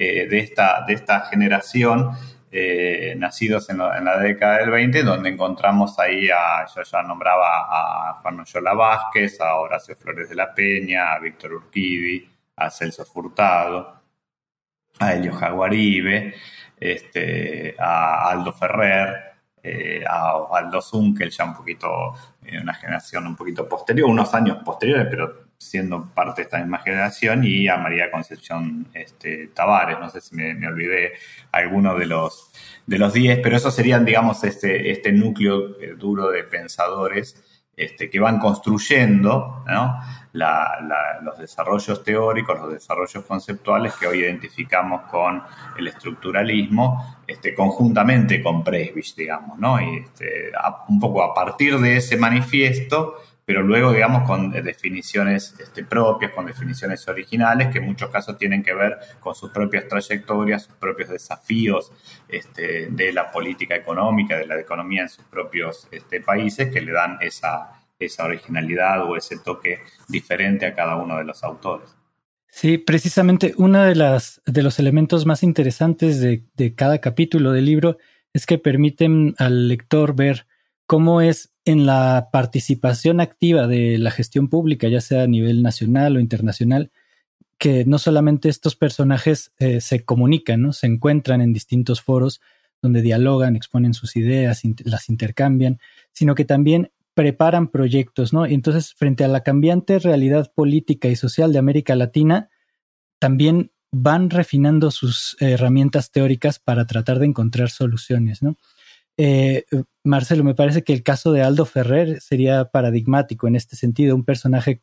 eh, 0.04 0.26
de, 0.26 0.40
esta, 0.40 0.84
de 0.88 0.94
esta 0.96 1.20
generación, 1.22 2.10
eh, 2.52 3.14
nacidos 3.20 3.70
en, 3.70 3.78
la 3.78 4.18
década 4.18 4.58
del 4.58 4.72
20, 4.72 5.04
donde 5.04 5.30
encontramos 5.30 6.00
ahí 6.00 6.28
a, 6.28 6.66
yo 6.76 6.82
ya 6.82 7.04
nombraba 7.04 8.10
a 8.10 8.14
Juan 8.16 8.40
Oyola 8.40 8.74
Vázquez, 8.74 9.40
a 9.40 9.58
Horacio 9.58 9.96
Flores 9.96 10.28
de 10.28 10.34
la 10.34 10.56
Peña, 10.56 11.14
a 11.14 11.20
Víctor 11.20 11.54
Urquidi, 11.54 12.28
a 12.56 12.72
Celso 12.72 13.06
Furtado, 13.06 14.02
a 14.98 15.14
Elio 15.14 15.34
Jaguaribe, 15.34 16.34
este, 16.80 17.76
a 17.78 18.28
Aldo 18.32 18.54
Ferrer, 18.54 19.36
eh, 19.62 20.04
a 20.10 20.48
Aldo 20.52 20.82
Zunkel, 20.82 21.30
ya 21.30 21.46
un 21.46 21.54
poquito, 21.54 22.16
una 22.60 22.74
generación 22.74 23.28
un 23.28 23.36
poquito 23.36 23.70
posterior, 23.70 24.10
unos 24.10 24.34
años 24.34 24.64
posteriores, 24.66 25.06
pero 25.12 25.41
siendo 25.62 26.08
parte 26.14 26.42
de 26.42 26.46
esta 26.46 26.58
misma 26.58 26.80
generación, 26.80 27.44
y 27.44 27.68
a 27.68 27.78
María 27.78 28.10
Concepción 28.12 28.88
este, 28.94 29.48
Tavares, 29.48 30.00
no 30.00 30.10
sé 30.10 30.22
si 30.22 30.36
me, 30.36 30.68
olvidé 30.68 31.14
alguno 31.52 31.96
de 31.96 32.08
los 32.08 32.52
de 32.86 32.98
los 32.98 33.14
10, 33.14 33.40
pero 33.44 33.56
esos 33.56 33.74
serían, 33.74 34.04
digamos, 34.04 34.44
este, 34.44 34.92
este 34.92 35.12
núcleo 35.12 35.80
eh, 35.80 35.94
duro 35.98 36.30
de 36.30 36.44
pensadores 36.44 37.42
este, 37.78 38.10
que 38.10 38.20
van 38.20 38.38
construyendo 38.38 39.64
los 40.34 41.38
desarrollos 41.40 42.04
teóricos, 42.04 42.60
los 42.60 42.74
desarrollos 42.74 43.24
conceptuales 43.26 43.94
que 43.96 44.08
hoy 44.08 44.20
identificamos 44.20 45.04
con 45.04 45.42
el 45.78 45.88
estructuralismo, 45.88 47.22
este, 47.26 47.56
conjuntamente 47.56 48.42
con 48.44 48.64
Presbich, 48.64 49.16
digamos, 49.16 49.58
¿no? 49.58 49.82
Y 49.82 50.00
este, 50.00 50.52
un 50.90 51.00
poco 51.00 51.24
a 51.24 51.34
partir 51.34 51.80
de 51.80 51.98
ese 51.98 52.18
manifiesto, 52.18 53.16
pero 53.46 53.64
luego, 53.64 53.92
digamos, 53.92 54.28
con 54.28 54.52
definiciones 54.52 55.56
este, 55.60 55.84
propias, 55.84 56.32
con 56.32 56.46
definiciones 56.46 57.08
originales, 57.08 57.70
que 57.70 57.80
en 57.80 57.86
muchos 57.86 58.10
casos 58.10 58.38
tienen 58.38 58.64
que 58.64 58.74
ver 58.74 58.98
con 59.20 59.36
sus 59.36 59.52
propias 59.52 59.88
trayectorias, 59.88 60.64
sus 60.64 60.76
propios 60.76 61.10
desafíos 61.10 61.92
este, 62.28 62.88
de 62.90 63.12
la 63.12 63.32
política 63.32 63.76
económica, 63.76 64.38
de 64.38 64.46
la 64.46 64.60
economía 64.60 65.02
en 65.04 65.10
sus 65.10 65.26
propios 65.26 65.88
este, 65.92 66.22
países, 66.22 66.72
que 66.72 66.82
le 66.82 66.92
dan 66.92 67.18
esa, 67.22 67.82
esa 68.00 68.26
originalidad 68.26 69.04
o 69.04 69.18
ese 69.18 69.40
toque 69.40 69.80
diferente 70.08 70.66
a 70.66 70.74
cada 70.74 70.96
uno 70.96 71.18
de 71.18 71.24
los 71.24 71.44
autores. 71.44 71.96
Sí, 72.48 72.78
precisamente 72.78 73.54
uno 73.58 73.84
de, 73.84 73.96
las, 73.96 74.42
de 74.46 74.62
los 74.62 74.78
elementos 74.78 75.26
más 75.26 75.42
interesantes 75.42 76.20
de 76.20 76.76
cada 76.76 77.00
capítulo 77.00 77.54
del 77.54 77.66
libro 77.66 77.98
es 78.34 78.46
que 78.46 78.58
permiten 78.58 79.36
al 79.38 79.68
lector 79.68 80.16
ver 80.16 80.48
cómo 80.86 81.22
es 81.22 81.51
en 81.66 81.86
la 81.86 82.30
participación 82.32 83.20
activa 83.20 83.68
de 83.68 83.98
la 83.98 84.12
gestión 84.12 84.50
pública, 84.50 84.88
ya 84.88 85.02
sea 85.02 85.24
a 85.24 85.28
nivel 85.28 85.62
nacional 85.62 86.18
o 86.18 86.20
internacional, 86.20 86.92
que 87.58 87.86
no 87.86 88.00
solamente 88.00 88.50
estos 88.50 88.76
personajes 88.76 89.52
eh, 89.60 89.82
se 89.82 90.04
comunican, 90.04 90.64
¿no? 90.64 90.74
se 90.74 90.88
encuentran 90.88 91.42
en 91.42 91.54
distintos 91.54 92.02
foros 92.02 92.42
donde 92.82 93.02
dialogan, 93.04 93.56
exponen 93.56 93.94
sus 93.94 94.16
ideas, 94.16 94.64
las 94.84 95.10
intercambian, 95.10 95.80
sino 96.12 96.34
que 96.34 96.46
también 96.46 96.92
preparan 97.14 97.68
proyectos, 97.68 98.34
¿no? 98.34 98.48
Y 98.48 98.54
entonces, 98.54 98.94
frente 98.94 99.24
a 99.24 99.28
la 99.28 99.42
cambiante 99.42 100.00
realidad 100.00 100.52
política 100.56 101.08
y 101.10 101.16
social 101.16 101.54
de 101.54 101.60
América 101.60 101.96
Latina, 101.96 102.50
también 103.20 103.72
van 103.92 104.30
refinando 104.30 104.90
sus 104.90 105.36
herramientas 105.40 106.12
teóricas 106.12 106.60
para 106.60 106.88
tratar 106.88 107.20
de 107.20 107.28
encontrar 107.28 107.70
soluciones, 107.70 108.42
¿no? 108.42 108.58
Eh, 109.24 109.66
Marcelo, 110.04 110.44
me 110.44 110.56
parece 110.56 110.84
que 110.84 110.94
el 110.94 111.04
caso 111.04 111.32
de 111.32 111.44
Aldo 111.44 111.66
Ferrer 111.66 112.20
sería 112.22 112.72
paradigmático 112.72 113.48
en 113.48 113.56
este 113.56 113.76
sentido, 113.76 114.16
un 114.16 114.26
personaje 114.26 114.82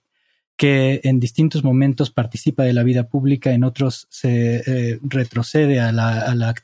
que 0.57 1.01
en 1.03 1.18
distintos 1.18 1.64
momentos 1.64 2.12
participa 2.12 2.62
de 2.62 2.72
la 2.72 2.85
vida 2.85 3.09
pública, 3.09 3.51
en 3.51 3.64
otros 3.64 4.07
se 4.11 4.59
eh, 4.64 5.01
retrocede 5.03 5.81
a 5.81 5.90
la, 5.90 6.55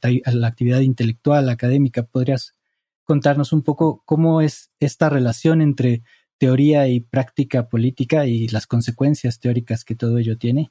actividad 0.47 0.81
intelectual, 0.83 1.49
académica. 1.49 2.05
¿Podrías 2.05 2.55
contarnos 3.03 3.53
un 3.53 3.63
poco 3.63 4.05
cómo 4.05 4.41
es 4.41 4.71
esta 4.79 5.09
relación 5.09 5.61
entre 5.61 6.05
teoría 6.39 6.87
y 6.87 7.01
práctica 7.01 7.69
política 7.69 8.25
y 8.27 8.47
las 8.47 8.69
consecuencias 8.69 9.41
teóricas 9.41 9.85
que 9.85 9.97
todo 9.97 10.19
ello 10.19 10.39
tiene? 10.39 10.71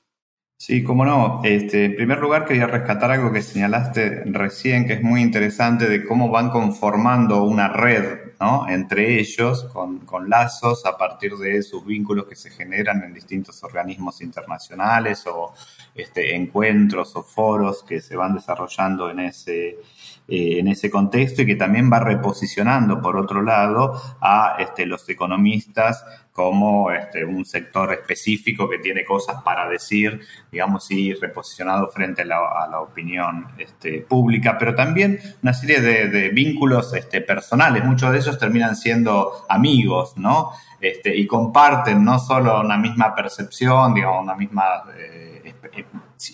Sí, 0.65 0.81
cómo 0.81 1.03
no. 1.03 1.41
Este, 1.43 1.83
en 1.83 1.95
primer 1.97 2.19
lugar, 2.19 2.45
quería 2.45 2.67
rescatar 2.67 3.11
algo 3.11 3.33
que 3.33 3.41
señalaste 3.41 4.23
recién, 4.27 4.87
que 4.87 4.93
es 4.93 5.03
muy 5.03 5.21
interesante, 5.21 5.89
de 5.89 6.05
cómo 6.05 6.29
van 6.29 6.51
conformando 6.51 7.43
una 7.43 7.67
red 7.67 8.31
¿no? 8.39 8.69
entre 8.69 9.19
ellos, 9.19 9.65
con, 9.73 9.99
con, 10.05 10.29
lazos 10.29 10.85
a 10.85 10.97
partir 10.97 11.35
de 11.35 11.61
sus 11.63 11.85
vínculos 11.85 12.27
que 12.27 12.37
se 12.37 12.49
generan 12.49 13.03
en 13.03 13.13
distintos 13.13 13.61
organismos 13.61 14.21
internacionales 14.21 15.27
o 15.27 15.53
este, 15.95 16.33
encuentros 16.33 17.13
o 17.17 17.23
foros 17.23 17.83
que 17.83 17.99
se 17.99 18.15
van 18.15 18.33
desarrollando 18.33 19.09
en 19.09 19.19
ese, 19.19 19.79
eh, 20.29 20.59
en 20.59 20.69
ese 20.69 20.89
contexto 20.89 21.41
y 21.41 21.45
que 21.45 21.55
también 21.55 21.91
va 21.91 21.99
reposicionando, 21.99 23.01
por 23.01 23.17
otro 23.17 23.41
lado, 23.41 24.01
a 24.21 24.55
este, 24.59 24.85
los 24.85 25.09
economistas 25.09 26.05
como 26.33 26.91
este, 26.91 27.23
un 27.23 27.45
sector 27.45 27.93
específico 27.93 28.67
que 28.67 28.79
tiene 28.79 29.05
cosas 29.05 29.43
para 29.43 29.69
decir, 29.69 30.19
digamos, 30.51 30.89
y 30.89 31.13
reposicionado 31.13 31.87
frente 31.89 32.23
a 32.23 32.25
la, 32.25 32.81
opinión 32.81 33.47
este, 33.59 34.01
pública, 34.01 34.57
pero 34.57 34.73
también 34.73 35.19
una 35.43 35.53
serie 35.53 35.79
de, 35.79 36.29
vínculos 36.29 36.93
este, 36.95 37.21
personales. 37.21 37.85
Muchos 37.85 38.11
de 38.11 38.17
ellos 38.17 38.39
terminan 38.39 38.75
siendo 38.75 39.45
amigos, 39.47 40.17
¿no? 40.17 40.51
Este, 40.81 41.15
y 41.15 41.27
comparten 41.27 42.03
no 42.03 42.17
solo 42.17 42.61
una 42.61 42.77
misma 42.77 43.13
percepción, 43.15 43.93
digamos, 43.93 44.23
una 44.23 44.35
misma... 44.35 44.83
Eh, 44.97 45.29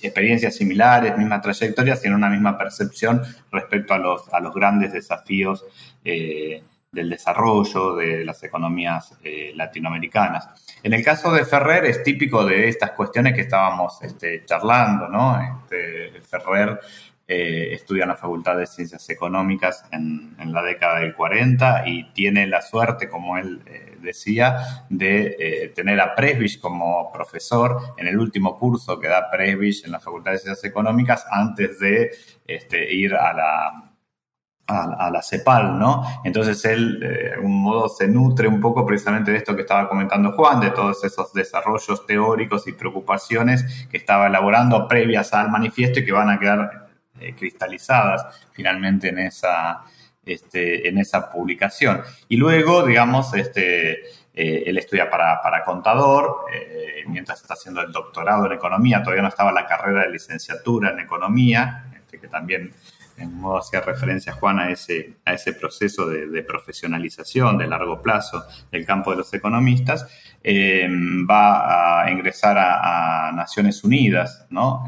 experiencias 0.01 0.55
similares, 0.55 1.17
misma 1.17 1.41
trayectoria, 1.41 1.95
sino 1.95 2.15
una 2.15 2.29
misma 2.29 2.57
percepción 2.57 3.21
respecto 3.51 3.93
a 3.93 3.97
los, 3.97 4.31
a 4.31 4.39
los 4.39 4.53
grandes 4.53 4.93
desafíos 4.93 5.65
eh, 6.03 6.63
del 6.91 7.09
desarrollo 7.09 7.95
de 7.95 8.25
las 8.25 8.43
economías 8.43 9.15
eh, 9.23 9.51
latinoamericanas. 9.55 10.49
En 10.81 10.93
el 10.93 11.03
caso 11.03 11.31
de 11.31 11.45
Ferrer 11.45 11.85
es 11.85 12.03
típico 12.03 12.43
de 12.45 12.67
estas 12.67 12.91
cuestiones 12.91 13.35
que 13.35 13.41
estábamos 13.41 14.01
este, 14.01 14.43
charlando, 14.45 15.07
¿no? 15.07 15.39
Este, 15.39 16.19
Ferrer 16.21 16.79
eh, 17.27 17.73
estudia 17.73 18.03
en 18.03 18.09
la 18.09 18.15
Facultad 18.15 18.57
de 18.57 18.65
Ciencias 18.65 19.07
Económicas 19.09 19.85
en, 19.91 20.35
la 20.51 20.63
década 20.63 21.01
del 21.01 21.13
40 21.13 21.83
y 21.87 22.11
tiene 22.11 22.47
la 22.47 22.63
suerte, 22.63 23.07
como 23.07 23.37
él 23.37 23.61
eh, 23.67 23.97
decía, 24.01 24.85
de 24.89 25.71
tener 25.75 25.99
a 26.01 26.15
Presbich 26.15 26.59
como 26.59 27.11
profesor 27.11 27.93
en 27.97 28.07
el 28.07 28.17
último 28.17 28.57
curso 28.57 28.99
que 28.99 29.07
da 29.07 29.29
Presbich 29.29 29.85
en 29.85 29.91
la 29.91 29.99
Facultad 29.99 30.31
de 30.31 30.39
Ciencias 30.39 30.63
Económicas 30.63 31.23
antes 31.29 31.77
de 31.77 32.11
este, 32.47 32.91
ir 32.91 33.13
a 33.13 33.33
la, 33.33 33.88
a, 34.69 35.09
la 35.11 35.21
CEPAL, 35.21 35.79
¿no? 35.79 36.03
Entonces 36.23 36.63
él, 36.65 36.99
de 36.99 37.33
algún 37.33 37.61
modo, 37.61 37.89
se 37.89 38.07
nutre 38.07 38.47
un 38.47 38.59
poco 38.59 38.85
precisamente 38.85 39.31
de 39.31 39.37
esto 39.37 39.55
que 39.55 39.61
estaba 39.61 39.89
comentando 39.89 40.31
Juan, 40.33 40.59
de 40.59 40.69
todos 40.69 41.03
esos 41.03 41.33
desarrollos 41.33 42.05
teóricos 42.05 42.67
y 42.67 42.73
preocupaciones 42.73 43.87
que 43.89 43.97
estaba 43.97 44.27
elaborando 44.27 44.87
previas 44.87 45.33
al 45.33 45.49
manifiesto 45.49 45.99
y 45.99 46.05
que 46.05 46.11
van 46.11 46.29
a 46.29 46.39
quedar 46.39 46.87
eh, 47.19 47.33
cristalizadas 47.35 48.25
finalmente 48.51 49.09
en 49.09 49.19
esa, 49.19 49.81
este, 50.25 50.87
en 50.87 50.99
esa 50.99 51.31
publicación. 51.31 52.01
Y 52.27 52.37
luego, 52.37 52.85
digamos, 52.85 53.33
este, 53.33 54.03
eh, 54.33 54.63
él 54.67 54.77
estudia 54.77 55.09
para, 55.09 55.63
contador, 55.65 56.45
eh, 56.53 57.03
mientras 57.07 57.41
está 57.41 57.55
haciendo 57.55 57.81
el 57.81 57.91
doctorado 57.91 58.45
en 58.45 58.51
economía, 58.51 59.01
todavía 59.01 59.23
no 59.23 59.29
estaba 59.29 59.51
la 59.51 59.65
carrera 59.65 60.03
de 60.03 60.11
licenciatura 60.11 60.91
en 60.91 60.99
economía, 60.99 61.85
este, 61.95 62.19
que 62.19 62.27
también 62.27 62.71
en 63.19 63.33
modo 63.33 63.59
hacía 63.59 63.81
referencia 63.81 64.33
Juan 64.33 64.59
a 64.59 64.71
ese, 64.71 65.17
a 65.25 65.33
ese 65.33 65.53
proceso 65.53 66.07
de, 66.07 66.43
profesionalización 66.43 67.57
de 67.57 67.67
largo 67.67 68.01
plazo 68.01 68.43
del 68.71 68.85
campo 68.85 69.11
de 69.11 69.17
los 69.17 69.33
economistas, 69.33 70.07
va 71.29 72.03
a 72.03 72.11
ingresar 72.11 72.57
a, 72.57 73.31
Naciones 73.33 73.83
Unidas, 73.83 74.45
¿no? 74.49 74.85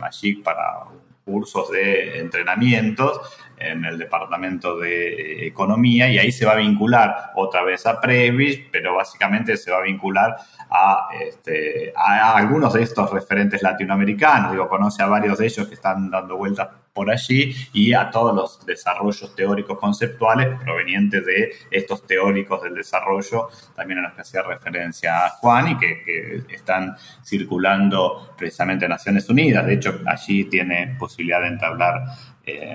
allí 0.00 0.34
para 0.36 0.84
cursos 1.24 1.70
de 1.70 2.18
entrenamientos 2.18 3.20
en 3.60 3.84
el 3.84 3.98
Departamento 3.98 4.78
de 4.78 5.46
Economía 5.46 6.08
y 6.08 6.18
ahí 6.18 6.32
se 6.32 6.46
va 6.46 6.52
a 6.52 6.56
vincular 6.56 7.32
otra 7.34 7.62
vez 7.62 7.86
a 7.86 8.00
Previs, 8.00 8.60
pero 8.72 8.94
básicamente 8.94 9.56
se 9.56 9.70
va 9.70 9.78
a 9.78 9.82
vincular 9.82 10.36
a, 10.70 11.08
este, 11.20 11.92
a, 11.94 12.36
algunos 12.36 12.72
de 12.72 12.82
estos 12.82 13.10
referentes 13.12 13.62
latinoamericanos. 13.62 14.52
Digo, 14.52 14.68
conoce 14.68 15.02
a 15.02 15.06
varios 15.06 15.38
de 15.38 15.46
ellos 15.46 15.68
que 15.68 15.74
están 15.74 16.10
dando 16.10 16.36
vueltas 16.36 16.68
por 16.92 17.10
allí 17.10 17.54
y 17.72 17.92
a 17.92 18.10
todos 18.10 18.34
los 18.34 18.66
desarrollos 18.66 19.34
teóricos 19.34 19.78
conceptuales 19.78 20.60
provenientes 20.60 21.24
de 21.24 21.52
estos 21.70 22.06
teóricos 22.06 22.62
del 22.62 22.74
desarrollo, 22.74 23.48
también 23.76 24.00
a 24.00 24.02
los 24.02 24.12
que 24.14 24.22
hacía 24.22 24.42
referencia 24.42 25.28
Juan 25.40 25.68
y 25.68 25.78
que, 25.78 26.42
están 26.50 26.96
circulando 27.24 28.34
precisamente 28.36 28.84
en 28.84 28.90
Naciones 28.90 29.28
Unidas. 29.28 29.64
De 29.66 29.74
hecho, 29.74 30.00
allí 30.06 30.44
tiene 30.44 30.96
posibilidad 30.98 31.40
de 31.40 31.48
entablar 31.48 32.02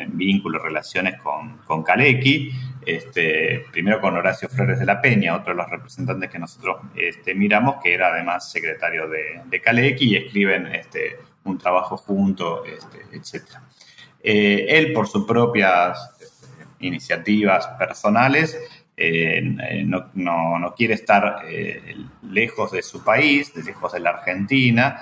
vínculos, 0.10 0.62
relaciones 0.62 1.22
con, 1.22 1.58
con 1.60 1.84
Kalecki, 1.84 2.52
este, 2.86 3.66
primero 3.72 4.00
con 4.00 4.16
Horacio 4.16 4.48
Flores 4.50 4.80
de 4.80 4.86
la 4.86 5.02
Peña, 5.02 5.36
otro 5.36 5.54
de 5.54 5.58
los 5.58 5.70
representantes 5.70 6.30
que 6.30 6.40
nosotros 6.40 6.78
este, 6.96 7.34
miramos, 7.34 7.78
que 7.84 7.94
era 7.94 8.10
además 8.10 8.52
secretario 8.52 9.08
de, 9.08 9.42
de 9.46 9.96
y 10.00 10.16
escriben 10.16 10.68
este, 10.68 11.18
un 11.46 11.58
trabajo 11.58 11.98
junto, 11.98 12.64
este, 12.66 13.00
etc. 13.16 13.44
Eh, 14.22 14.66
él, 14.70 14.94
por 14.94 15.08
sus 15.08 15.26
propias 15.26 16.16
este, 16.20 16.48
iniciativas 16.80 17.68
personales, 17.80 18.58
eh, 18.98 19.42
no, 19.86 20.10
no, 20.14 20.74
quiere 20.76 20.94
estar 20.94 21.44
eh, 21.50 21.96
lejos 22.24 22.72
de 22.72 22.82
su 22.82 23.04
país, 23.04 23.54
lejos 23.56 23.92
de 23.92 24.00
la 24.00 24.12
Argentina. 24.12 25.02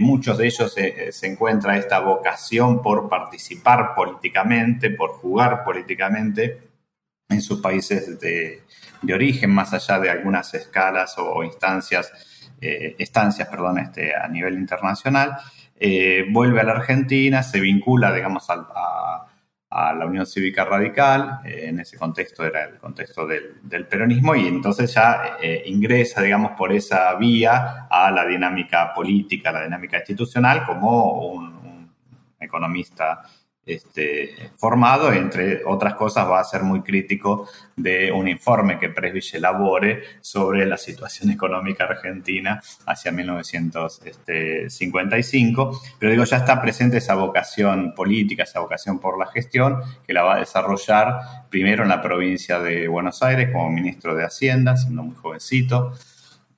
Muchos 0.00 0.38
de 0.38 0.46
ellos 0.46 0.74
se 0.74 1.26
encuentra 1.26 1.76
esta 1.76 2.00
vocación 2.00 2.82
por 2.82 3.08
participar 3.08 3.94
políticamente, 3.94 4.90
por 4.90 5.10
jugar 5.12 5.64
políticamente 5.64 6.58
en 7.28 7.40
sus 7.40 7.60
países 7.60 8.18
de, 8.18 8.64
de 9.00 9.14
origen, 9.14 9.50
más 9.50 9.72
allá 9.72 10.00
de 10.00 10.10
algunas 10.10 10.52
escalas 10.54 11.14
o 11.18 11.44
instancias, 11.44 12.12
estancias 12.60 13.48
perdón, 13.48 13.78
este, 13.78 14.14
a 14.14 14.26
nivel 14.28 14.54
internacional. 14.54 15.38
Eh, 15.82 16.26
vuelve 16.28 16.60
a 16.60 16.64
la 16.64 16.72
Argentina, 16.72 17.42
se 17.42 17.58
vincula, 17.58 18.12
digamos, 18.12 18.44
a, 18.50 19.26
la 19.70 20.04
Unión 20.04 20.26
Cívica 20.26 20.64
Radical, 20.64 21.40
eh, 21.44 21.66
en 21.68 21.80
ese 21.80 21.96
contexto 21.96 22.44
era 22.44 22.64
el 22.64 22.76
contexto 22.76 23.26
del, 23.26 23.86
peronismo, 23.86 24.34
y 24.34 24.48
entonces 24.48 24.92
ya 24.92 25.36
eh, 25.40 25.62
ingresa, 25.66 26.22
digamos, 26.22 26.52
por 26.52 26.72
esa 26.72 27.14
vía 27.14 27.86
a 27.88 28.10
la 28.10 28.26
dinámica 28.26 28.92
política, 28.92 29.50
a 29.50 29.52
la 29.52 29.62
dinámica 29.64 29.98
institucional, 29.98 30.64
como 30.64 31.32
un 31.32 31.90
economista 32.40 33.22
este, 33.66 34.50
formado, 34.56 35.12
entre 35.12 35.62
otras 35.64 35.94
cosas, 35.94 36.28
va 36.28 36.40
a 36.40 36.44
ser 36.44 36.62
muy 36.62 36.82
crítico 36.82 37.48
de 37.76 38.10
un 38.10 38.26
informe 38.28 38.78
que 38.78 38.88
Presbich 38.88 39.34
elabore 39.34 40.02
sobre 40.20 40.66
la 40.66 40.76
situación 40.76 41.30
económica 41.30 41.84
argentina 41.84 42.60
hacia 42.86 43.12
1955. 43.12 45.70
Este, 45.72 45.94
Pero 45.98 46.12
digo, 46.12 46.24
ya 46.24 46.38
está 46.38 46.60
presente 46.60 46.98
esa 46.98 47.14
vocación 47.14 47.94
política, 47.94 48.42
esa 48.44 48.60
vocación 48.60 48.98
por 48.98 49.18
la 49.18 49.26
gestión, 49.26 49.80
que 50.06 50.12
la 50.12 50.22
va 50.22 50.36
a 50.36 50.40
desarrollar 50.40 51.48
primero 51.50 51.82
en 51.82 51.88
la 51.90 52.02
provincia 52.02 52.60
de 52.60 52.88
Buenos 52.88 53.22
Aires 53.22 53.50
como 53.52 53.70
ministro 53.70 54.14
de 54.14 54.24
Hacienda, 54.24 54.76
siendo 54.76 55.02
muy 55.02 55.14
jovencito 55.14 55.92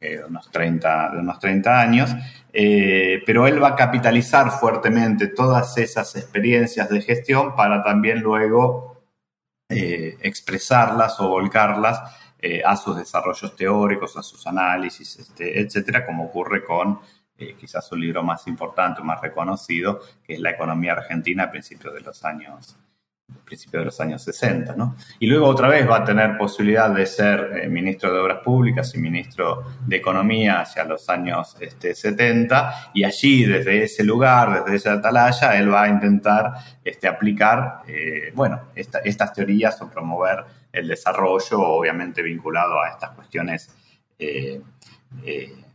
de, 0.02 0.24
unos 0.24 0.50
30, 0.50 1.10
de 1.12 1.18
unos 1.18 1.38
30 1.38 1.80
años, 1.80 2.10
eh, 2.52 3.22
pero 3.24 3.46
él 3.46 3.62
va 3.62 3.68
a 3.68 3.76
capitalizar 3.76 4.50
fuertemente 4.50 5.28
todas 5.28 5.78
esas 5.78 6.16
experiencias 6.16 6.88
de 6.90 7.00
gestión 7.00 7.54
para 7.54 7.82
también 7.82 8.20
luego 8.20 9.04
eh, 9.68 10.16
expresarlas 10.20 11.18
o 11.20 11.28
volcarlas 11.28 12.00
eh, 12.38 12.62
a 12.64 12.76
sus 12.76 12.96
desarrollos 12.96 13.54
teóricos, 13.54 14.16
a 14.16 14.22
sus 14.22 14.46
análisis, 14.46 15.18
este, 15.18 15.60
etcétera, 15.60 16.04
como 16.04 16.24
ocurre 16.24 16.64
con 16.64 17.00
quizás 17.58 17.88
su 17.88 17.96
libro 17.96 18.22
más 18.22 18.46
importante, 18.46 19.02
más 19.02 19.20
reconocido, 19.20 20.00
que 20.22 20.34
es 20.34 20.40
La 20.40 20.50
economía 20.50 20.92
argentina 20.92 21.44
a 21.44 21.50
principios 21.50 21.92
de 21.92 22.00
los 22.00 22.24
años 22.24 22.76
principio 23.44 23.80
de 23.80 23.86
los 23.86 24.00
años 24.00 24.22
60, 24.22 24.74
¿no? 24.76 24.96
Y 25.18 25.26
luego 25.26 25.46
otra 25.46 25.68
vez 25.68 25.88
va 25.88 25.98
a 25.98 26.04
tener 26.04 26.36
posibilidad 26.36 26.90
de 26.90 27.06
ser 27.06 27.60
eh, 27.62 27.68
ministro 27.68 28.12
de 28.12 28.20
Obras 28.20 28.38
Públicas 28.42 28.94
y 28.94 28.98
ministro 28.98 29.64
de 29.86 29.96
Economía 29.96 30.60
hacia 30.60 30.84
los 30.84 31.08
años 31.08 31.56
este, 31.60 31.94
70, 31.94 32.90
y 32.94 33.04
allí, 33.04 33.44
desde 33.44 33.84
ese 33.84 34.04
lugar, 34.04 34.64
desde 34.64 34.76
esa 34.76 34.92
atalaya, 34.94 35.58
él 35.58 35.72
va 35.72 35.84
a 35.84 35.88
intentar 35.88 36.52
este, 36.84 37.08
aplicar, 37.08 37.82
eh, 37.86 38.32
bueno, 38.34 38.70
estas 38.74 39.32
teorías 39.32 39.80
o 39.82 39.90
promover 39.90 40.44
el 40.72 40.88
desarrollo, 40.88 41.60
obviamente 41.60 42.22
vinculado 42.22 42.80
a 42.80 42.88
estas 42.88 43.10
cuestiones 43.10 43.70
eh, 44.18 44.60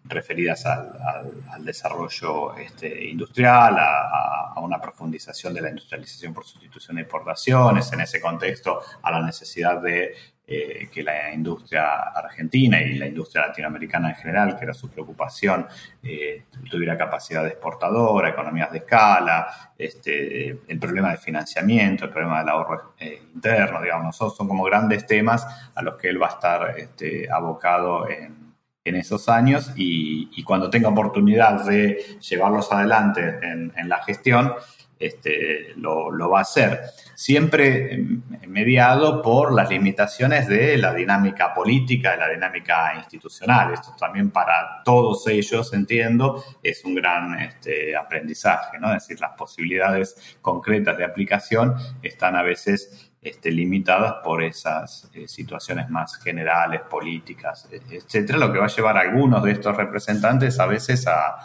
referidas 0.08 0.66
al, 0.66 1.64
desarrollo 1.64 2.56
este, 2.56 3.06
industrial, 3.06 3.76
a, 3.80 4.54
una 4.62 4.82
profundización 4.82 5.54
de 5.54 5.62
la 5.62 5.70
industrialización 5.70 6.34
por 6.34 6.46
sustitución 6.46 6.96
de 6.96 7.04
importaciones, 7.04 7.92
en 7.94 8.02
ese 8.02 8.20
contexto 8.20 8.82
a 9.02 9.12
la 9.12 9.22
necesidad 9.22 9.82
de 9.82 10.16
eh, 10.50 10.88
que 10.90 11.04
la 11.04 11.34
industria 11.34 12.04
argentina 12.16 12.82
y 12.82 12.94
la 12.94 13.06
industria 13.06 13.48
latinoamericana 13.48 14.12
en 14.12 14.16
general, 14.16 14.58
que 14.58 14.64
era 14.64 14.74
su 14.74 14.90
preocupación, 14.90 15.68
eh, 16.02 16.46
tuviera 16.70 16.98
capacidad 16.98 17.46
exportadora, 17.46 18.30
economías 18.30 18.72
de 18.72 18.78
escala, 18.78 19.74
este, 19.78 20.58
el 20.68 20.80
problema 20.80 21.12
de 21.12 21.18
financiamiento, 21.18 22.06
el 22.06 22.12
problema 22.12 22.40
del 22.40 22.50
ahorro 22.50 22.94
eh, 22.98 23.24
interno, 23.34 23.82
digamos, 23.82 24.16
son, 24.16 24.48
como 24.48 24.64
grandes 24.64 25.06
temas 25.06 25.46
a 25.76 25.82
los 25.82 25.98
que 25.98 26.08
él 26.08 26.22
va 26.22 26.28
a 26.28 26.32
estar 26.32 26.80
este, 26.80 27.30
abocado 27.30 28.10
en, 28.10 28.47
esos 28.96 29.30
años 29.30 29.72
y, 29.76 30.44
cuando 30.44 30.70
tenga 30.70 30.90
oportunidad 30.90 31.66
de 31.66 32.18
llevarlos 32.20 32.72
adelante 32.72 33.40
en, 33.42 33.74
en 33.76 33.90
la 33.90 34.02
gestión, 34.04 34.54
este, 35.00 35.74
lo, 35.76 36.30
va 36.30 36.40
a 36.40 36.42
hacer. 36.42 36.82
Siempre 37.14 38.00
mediado 38.48 39.22
por 39.22 39.54
las 39.54 39.70
limitaciones 39.70 40.48
de 40.48 40.78
la 40.78 40.94
dinámica 40.94 41.54
política, 41.54 42.12
de 42.12 42.18
la 42.18 42.30
dinámica 42.30 42.94
institucional. 42.96 43.74
Esto 43.74 43.96
también 43.98 44.32
para 44.32 44.82
todos 44.84 45.28
ellos, 45.28 45.74
entiendo, 45.74 46.44
es 46.64 46.84
un 46.84 46.96
gran 46.96 47.40
este, 47.40 47.96
aprendizaje, 47.96 48.80
¿no? 48.80 48.94
Es 48.94 49.04
decir, 49.04 49.20
las 49.20 49.32
posibilidades 49.32 50.38
concretas 50.42 50.98
de 50.98 51.06
aplicación 51.06 51.76
están 52.02 52.36
a 52.36 52.44
veces 52.44 53.07
este, 53.28 53.52
limitadas 53.52 54.16
por 54.24 54.44
esas 54.44 55.10
eh, 55.14 55.28
situaciones 55.28 55.90
más 55.90 56.18
generales, 56.18 56.82
políticas, 56.82 57.68
etcétera, 57.72 58.38
lo 58.38 58.52
que 58.52 58.60
va 58.60 58.66
a 58.66 58.76
llevar 58.76 58.98
a 58.98 59.02
algunos 59.02 59.44
de 59.44 59.52
estos 59.52 59.76
representantes 59.76 60.60
a 60.60 60.66
veces 60.66 61.08
a, 61.08 61.38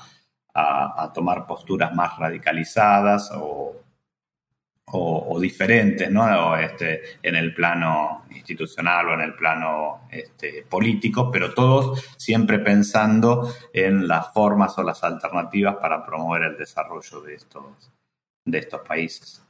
a, 0.55 1.11
tomar 1.13 1.47
posturas 1.47 1.95
más 1.95 2.19
radicalizadas 2.19 3.31
o, 3.35 3.77
o, 4.87 5.41
diferentes 5.41 6.11
¿no? 6.11 6.57
este, 6.57 7.19
en 7.23 7.37
el 7.37 7.55
plano 7.55 8.27
institucional 8.31 9.09
o 9.09 9.15
en 9.15 9.21
el 9.23 9.35
plano 9.35 10.03
este, 10.11 10.65
político, 10.69 11.31
pero 11.31 11.55
todos 11.55 12.05
siempre 12.17 12.59
pensando 12.59 13.53
en 13.73 14.07
las 14.07 14.33
formas 14.33 14.77
o 14.79 14.83
las 14.83 15.03
alternativas 15.03 15.77
para 15.77 16.05
promover 16.05 16.43
el 16.43 16.57
desarrollo 16.57 17.21
de 17.23 17.35
estos, 17.35 17.91
de 18.45 18.59
estos 18.59 18.81
países. 18.83 19.42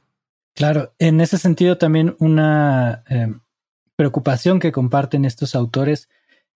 Claro, 0.55 0.93
en 0.99 1.19
ese 1.19 1.37
sentido 1.37 1.77
también 1.77 2.15
una 2.19 3.03
eh, 3.09 3.33
preocupación 3.95 4.59
que 4.59 4.71
comparten 4.71 5.25
estos 5.25 5.55
autores 5.55 6.09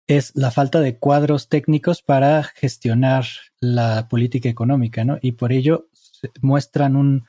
es 0.06 0.32
la 0.34 0.50
falta 0.50 0.80
de 0.80 0.98
cuadros 0.98 1.48
técnicos 1.48 2.02
para 2.02 2.42
gestionar 2.42 3.24
la 3.60 4.08
política 4.08 4.48
económica, 4.48 5.04
¿no? 5.04 5.18
Y 5.22 5.32
por 5.32 5.52
ello 5.52 5.88
muestran 6.42 6.96
un 6.96 7.24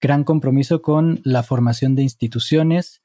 gran 0.00 0.24
compromiso 0.24 0.82
con 0.82 1.20
la 1.24 1.42
formación 1.42 1.94
de 1.94 2.02
instituciones 2.02 3.02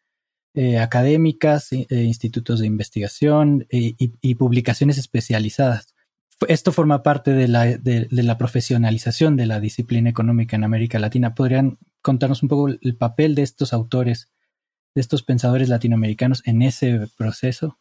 eh, 0.55 0.78
académicas, 0.78 1.72
e 1.72 1.88
institutos 1.89 2.59
de 2.59 2.68
investigación 2.68 3.66
eh, 3.72 3.95
y, 3.97 4.36
publicaciones 4.36 4.99
especializadas. 4.99 5.95
Esto 6.47 6.72
forma 6.72 7.01
parte 7.01 7.32
de 7.32 7.47
la, 7.47 7.66
de 7.66 8.07
la, 8.11 8.38
profesionalización 8.38 9.36
de 9.36 9.47
la 9.47 9.59
disciplina 9.59 10.09
económica 10.09 10.55
en 10.55 10.64
América 10.64 10.99
Latina. 10.99 11.34
¿Podrían 11.34 11.80
contarnos 12.04 12.43
un 12.43 12.49
poco 12.49 12.68
el 12.68 12.95
papel 12.95 13.34
de 13.34 13.41
estos 13.41 13.74
autores, 13.74 14.30
de 14.93 15.01
estos 15.01 15.24
pensadores 15.24 15.70
latinoamericanos 15.70 16.43
en 16.45 16.62
ese 16.62 17.08
proceso? 17.18 17.80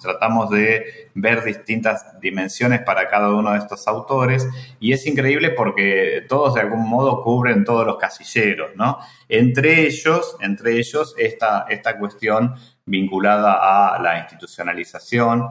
Tratamos 0.00 0.48
de 0.50 1.10
ver 1.14 1.42
distintas 1.42 2.18
dimensiones 2.20 2.82
para 2.82 3.08
cada 3.08 3.34
uno 3.34 3.50
de 3.52 3.58
estos 3.58 3.86
autores 3.88 4.48
y 4.78 4.92
es 4.92 5.04
increíble 5.06 5.50
porque 5.50 6.24
todos 6.28 6.54
de 6.54 6.60
algún 6.60 6.88
modo 6.88 7.20
cubren 7.20 7.64
todos 7.64 7.84
los 7.84 7.98
casilleros, 7.98 8.76
¿no? 8.76 8.98
Entre 9.28 9.84
ellos, 9.86 10.36
entre 10.40 10.78
ellos 10.78 11.14
esta, 11.18 11.66
esta 11.68 11.98
cuestión 11.98 12.54
vinculada 12.86 13.94
a 13.94 14.00
la 14.00 14.20
institucionalización, 14.20 15.48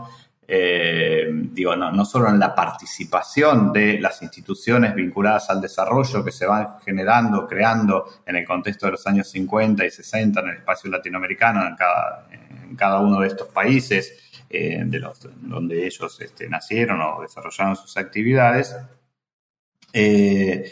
eh, 0.47 1.27
digo, 1.31 1.75
no, 1.75 1.91
no, 1.91 2.03
solo 2.03 2.29
en 2.29 2.39
la 2.39 2.53
participación 2.53 3.71
de 3.71 3.99
las 3.99 4.21
instituciones 4.21 4.93
vinculadas 4.93 5.49
al 5.49 5.61
desarrollo 5.61 6.23
que 6.23 6.31
se 6.31 6.45
van 6.45 6.79
generando, 6.83 7.47
creando 7.47 8.05
en 8.25 8.35
el 8.35 8.45
contexto 8.45 8.87
de 8.87 8.93
los 8.93 9.07
años 9.07 9.29
50 9.29 9.85
y 9.85 9.91
60 9.91 10.41
en 10.41 10.47
el 10.49 10.55
espacio 10.57 10.89
latinoamericano, 10.89 11.65
en 11.65 11.75
cada, 11.75 12.27
en 12.31 12.75
cada 12.75 12.99
uno 12.99 13.21
de 13.21 13.27
estos 13.27 13.47
países, 13.49 14.17
eh, 14.49 14.83
de 14.85 14.99
los, 14.99 15.19
donde 15.41 15.85
ellos 15.85 16.19
este, 16.19 16.49
nacieron 16.49 16.99
o 17.01 17.21
desarrollaron 17.21 17.77
sus 17.77 17.95
actividades, 17.95 18.75
eh, 19.93 20.69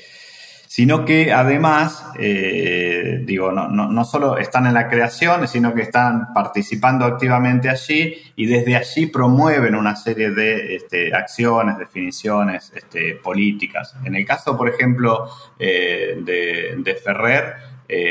sino 0.70 1.03
que 1.03 1.34
además, 1.34 2.05
eh, 2.20 3.24
digo, 3.26 3.51
no, 3.51 3.67
no, 3.67 4.05
solo 4.05 4.38
están 4.38 4.67
en 4.67 4.76
la 4.76 4.88
creación, 4.88 5.47
sino 5.47 5.74
que 5.74 5.82
están 5.82 6.32
participando 6.32 7.05
activamente 7.05 7.70
allí 7.70 8.15
y 8.36 8.45
desde 8.45 8.76
allí 8.76 9.07
promueven 9.07 9.74
una 9.74 9.95
serie 9.95 10.30
de 10.30 10.76
este, 10.76 11.11
acciones, 11.11 11.80
definiciones 11.80 12.72
este, 12.76 13.15
políticas. 13.15 13.95
En 14.05 14.13
el 14.13 14.24
caso, 14.28 14.55
por 14.55 14.70
ejemplo, 14.70 15.28
de, 15.57 16.76
de, 16.78 16.95
Ferrer, 17.03 17.55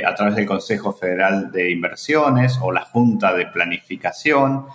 a 0.04 0.14
través 0.16 0.34
del 0.34 0.44
Consejo 0.44 0.92
Federal 0.92 1.52
de 1.52 1.70
Inversiones 1.70 2.58
o 2.60 2.72
la 2.72 2.80
Junta 2.80 3.34
de 3.34 3.46
Planificación, 3.46 4.66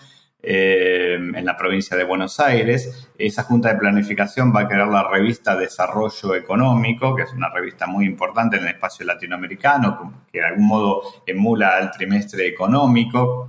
eh, 0.46 1.14
en 1.16 1.46
la 1.46 1.56
provincia 1.56 1.96
de 1.96 2.04
Buenos 2.04 2.38
Aires. 2.42 3.10
Esa 3.18 3.44
Junta 3.44 3.70
de 3.70 3.80
Planificación 3.80 4.54
va 4.54 4.62
a 4.62 4.68
crear 4.68 4.90
la 4.90 5.08
revista 5.08 5.56
Desarrollo 5.56 6.36
Económico, 6.36 7.16
que 7.16 7.24
es 7.24 7.32
una 7.32 7.50
revista 7.50 7.88
muy 7.88 8.06
importante 8.06 8.58
en 8.58 8.64
el 8.64 8.74
espacio 8.74 9.06
latinoamericano, 9.06 10.26
que 10.30 10.40
de 10.40 10.46
algún 10.46 10.68
modo 10.68 11.02
emula 11.26 11.78
al 11.78 11.92
trimestre 11.92 12.46
económico, 12.46 13.48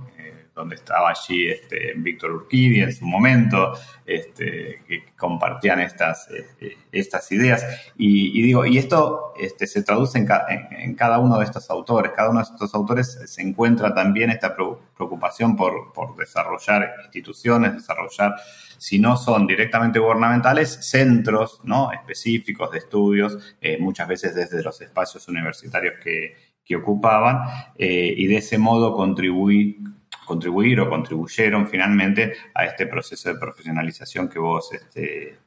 donde 0.55 0.75
estaba 0.75 1.09
allí 1.09 1.47
este, 1.49 1.93
Víctor 1.97 2.31
Urquidi 2.31 2.79
en 2.79 2.93
su 2.93 3.05
momento, 3.05 3.73
este, 4.05 4.81
que 4.87 5.03
compartían 5.17 5.81
estas, 5.81 6.29
eh, 6.31 6.77
estas 6.93 7.29
ideas. 7.33 7.65
Y, 7.97 8.41
digo, 8.41 8.65
y 8.65 8.77
esto 8.77 9.33
este, 9.37 9.67
se 9.67 9.83
traduce 9.83 10.17
en, 10.17 10.95
cada 10.95 11.19
uno 11.19 11.37
de 11.37 11.45
estos 11.45 11.69
autores. 11.69 12.13
Cada 12.15 12.29
uno 12.29 12.39
de 12.39 12.45
estos 12.45 12.73
autores 12.73 13.19
se 13.25 13.41
encuentra 13.41 13.93
también 13.93 14.29
esta 14.29 14.55
preocupación 14.55 15.57
por, 15.57 16.15
desarrollar 16.17 16.93
instituciones, 17.03 17.73
desarrollar, 17.73 18.35
si 18.77 18.97
no 18.97 19.17
son 19.17 19.47
directamente 19.47 19.99
gubernamentales, 19.99 20.89
centros 20.89 21.59
¿no? 21.63 21.91
específicos 21.91 22.71
de 22.71 22.77
estudios, 22.77 23.57
eh, 23.59 23.77
muchas 23.77 24.07
veces 24.07 24.33
desde 24.33 24.63
los 24.63 24.79
espacios 24.79 25.27
universitarios 25.27 25.95
que, 26.01 26.55
ocupaban, 26.75 27.41
eh, 27.77 28.13
y 28.17 28.25
de 28.25 28.37
ese 28.37 28.57
modo 28.57 28.95
contribuir 28.95 29.77
contribuir 30.25 30.79
o 30.81 30.89
contribuyeron 30.89 31.67
finalmente 31.67 32.33
a 32.53 32.65
este 32.65 32.87
proceso 32.87 33.29
de 33.29 33.39
profesionalización 33.39 34.27
que 34.27 34.39
vos, 34.39 34.73
este, 34.73 35.37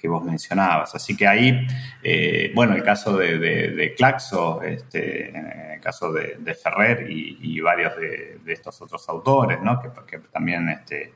que 0.00 0.08
vos 0.08 0.24
mencionabas. 0.24 0.94
Así 0.94 1.16
que 1.16 1.26
ahí, 1.26 1.66
eh, 2.02 2.50
bueno, 2.54 2.74
el 2.74 2.82
caso 2.82 3.16
de, 3.16 3.94
Claxo, 3.96 4.62
este, 4.62 5.74
el 5.74 5.80
caso 5.80 6.12
de, 6.12 6.54
Ferrer 6.54 7.06
y, 7.10 7.60
varios 7.60 7.96
de, 7.96 8.40
estos 8.46 8.80
otros 8.80 9.06
autores, 9.08 9.60
¿no? 9.62 9.80
que, 9.80 10.18
también 10.32 10.68
este, 10.70 11.14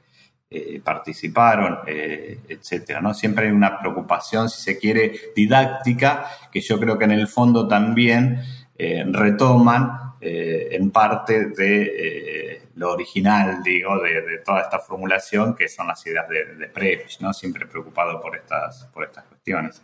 eh, 0.51 0.81
participaron, 0.85 1.79
eh, 1.87 2.41
etcétera. 2.49 3.01
¿no? 3.01 3.15
Siempre 3.15 3.47
hay 3.47 3.53
una 3.53 3.79
preocupación, 3.79 4.51
si 4.51 4.61
se 4.61 4.79
quiere, 4.79 5.33
didáctica, 5.35 6.27
que 6.53 6.61
yo 6.61 6.79
creo 6.79 6.99
que 6.99 7.07
en 7.07 7.12
el 7.12 7.27
fondo 7.27 7.67
también 7.67 8.43
retoman 8.77 10.15
en 10.21 10.91
parte 10.91 11.47
de 11.51 12.54
lo 12.77 12.93
original, 12.93 13.62
digo, 13.62 13.99
de, 14.01 14.39
toda 14.45 14.62
esta 14.62 14.79
formulación, 14.79 15.55
que 15.55 15.68
son 15.68 15.87
las 15.87 16.05
ideas 16.07 16.29
de, 16.29 16.45
de 16.57 17.07
¿no? 17.20 17.33
Siempre 17.33 17.66
preocupado 17.66 18.20
por 18.20 18.37
estas, 18.37 18.87
por 18.93 19.05
estas 19.05 19.25
cuestiones. 19.25 19.83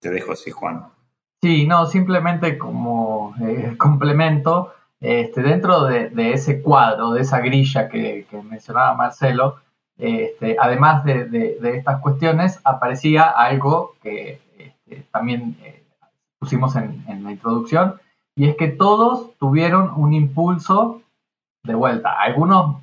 Te 0.00 0.10
dejo 0.10 0.32
así, 0.32 0.50
Juan. 0.50 0.86
Sí, 1.42 1.66
no, 1.66 1.86
simplemente 1.86 2.58
como 2.58 3.34
eh, 3.40 3.74
complemento, 3.78 4.74
este, 5.00 5.42
dentro 5.42 5.84
de, 5.84 6.10
ese 6.32 6.62
cuadro, 6.62 7.12
de 7.12 7.22
esa 7.22 7.40
grilla 7.40 7.88
que, 7.88 8.26
mencionaba 8.48 8.94
Marcelo, 8.94 9.60
este, 9.98 10.56
además 10.60 11.04
de, 11.04 11.58
estas 11.62 12.00
cuestiones, 12.00 12.60
aparecía 12.64 13.24
algo 13.24 13.96
que 14.02 14.40
este, 14.58 15.06
también 15.10 15.56
eh, 15.62 15.84
pusimos 16.38 16.76
en, 16.76 17.04
en 17.08 17.24
la 17.24 17.32
introducción, 17.32 18.00
y 18.34 18.48
es 18.48 18.56
que 18.56 18.68
todos 18.68 19.36
tuvieron 19.38 19.92
un 19.96 20.12
impulso 20.12 21.02
de 21.66 21.74
vuelta. 21.74 22.12
Algunos 22.12 22.76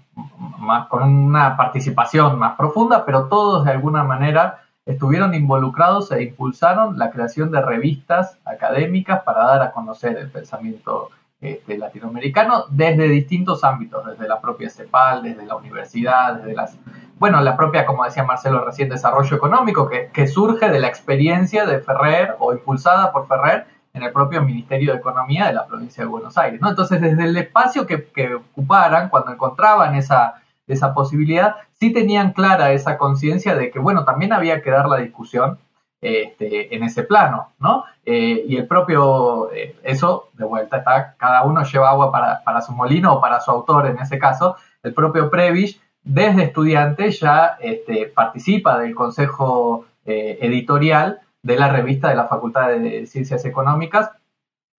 con 0.89 1.03
una 1.03 1.57
participación 1.57 2.37
más 2.37 2.55
profunda, 2.55 3.05
pero 3.05 3.27
todos 3.27 3.65
de 3.65 3.71
alguna 3.71 4.03
manera 4.03 4.59
estuvieron 4.85 5.33
involucrados 5.33 6.11
e 6.11 6.23
impulsaron 6.23 6.97
la 6.97 7.09
creación 7.09 7.51
de 7.51 7.61
revistas 7.61 8.37
académicas 8.45 9.23
para 9.23 9.45
dar 9.45 9.61
a 9.61 9.71
conocer 9.71 10.17
el 10.17 10.29
pensamiento 10.29 11.09
este, 11.41 11.77
latinoamericano 11.77 12.65
desde 12.69 13.07
distintos 13.07 13.63
ámbitos, 13.63 14.05
desde 14.05 14.27
la 14.27 14.39
propia 14.39 14.69
CEPAL, 14.69 15.23
desde 15.23 15.45
la 15.45 15.55
universidad, 15.55 16.35
desde 16.35 16.53
las 16.53 16.77
bueno, 17.19 17.39
la 17.39 17.55
propia, 17.55 17.85
como 17.85 18.03
decía 18.03 18.23
Marcelo 18.23 18.65
recién, 18.65 18.89
desarrollo 18.89 19.37
económico 19.37 19.87
que, 19.87 20.09
que 20.11 20.27
surge 20.27 20.69
de 20.69 20.79
la 20.79 20.87
experiencia 20.87 21.65
de 21.65 21.79
Ferrer 21.79 22.35
o 22.39 22.51
impulsada 22.51 23.13
por 23.13 23.27
Ferrer 23.27 23.65
en 23.93 24.03
el 24.03 24.11
propio 24.11 24.41
Ministerio 24.41 24.93
de 24.93 24.99
Economía 24.99 25.47
de 25.47 25.53
la 25.53 25.67
provincia 25.67 26.03
de 26.03 26.09
Buenos 26.09 26.37
Aires. 26.37 26.59
¿no? 26.59 26.69
Entonces, 26.69 26.99
desde 26.99 27.23
el 27.25 27.37
espacio 27.37 27.85
que, 27.85 28.05
que 28.05 28.33
ocuparan, 28.35 29.09
cuando 29.09 29.31
encontraban 29.31 29.95
esa, 29.95 30.41
esa 30.67 30.93
posibilidad, 30.93 31.55
sí 31.73 31.93
tenían 31.93 32.33
clara 32.33 32.71
esa 32.71 32.97
conciencia 32.97 33.55
de 33.55 33.69
que, 33.69 33.79
bueno, 33.79 34.03
también 34.03 34.33
había 34.33 34.61
que 34.61 34.71
dar 34.71 34.87
la 34.87 34.97
discusión 34.97 35.59
este, 36.01 36.75
en 36.75 36.83
ese 36.83 37.03
plano, 37.03 37.53
¿no? 37.59 37.85
Eh, 38.05 38.43
y 38.47 38.57
el 38.57 38.67
propio, 38.67 39.51
eh, 39.53 39.77
eso, 39.83 40.29
de 40.33 40.43
vuelta, 40.43 40.77
está, 40.77 41.15
cada 41.15 41.43
uno 41.43 41.63
lleva 41.63 41.91
agua 41.91 42.11
para, 42.11 42.43
para, 42.43 42.61
su 42.61 42.73
molino 42.73 43.13
o 43.13 43.21
para 43.21 43.39
su 43.39 43.51
autor 43.51 43.85
en 43.85 43.97
ese 43.99 44.19
caso, 44.19 44.57
el 44.81 44.93
propio 44.93 45.29
Prevish, 45.29 45.79
desde 46.03 46.43
estudiante 46.43 47.09
ya 47.11 47.57
este, 47.61 48.07
participa 48.07 48.79
del 48.79 48.93
consejo 48.93 49.85
eh, 50.05 50.39
editorial 50.41 51.21
de 51.43 51.57
la 51.57 51.69
revista 51.69 52.09
de 52.09 52.15
la 52.15 52.27
Facultad 52.27 52.69
de 52.69 53.05
Ciencias 53.05 53.45
Económicas 53.45 54.11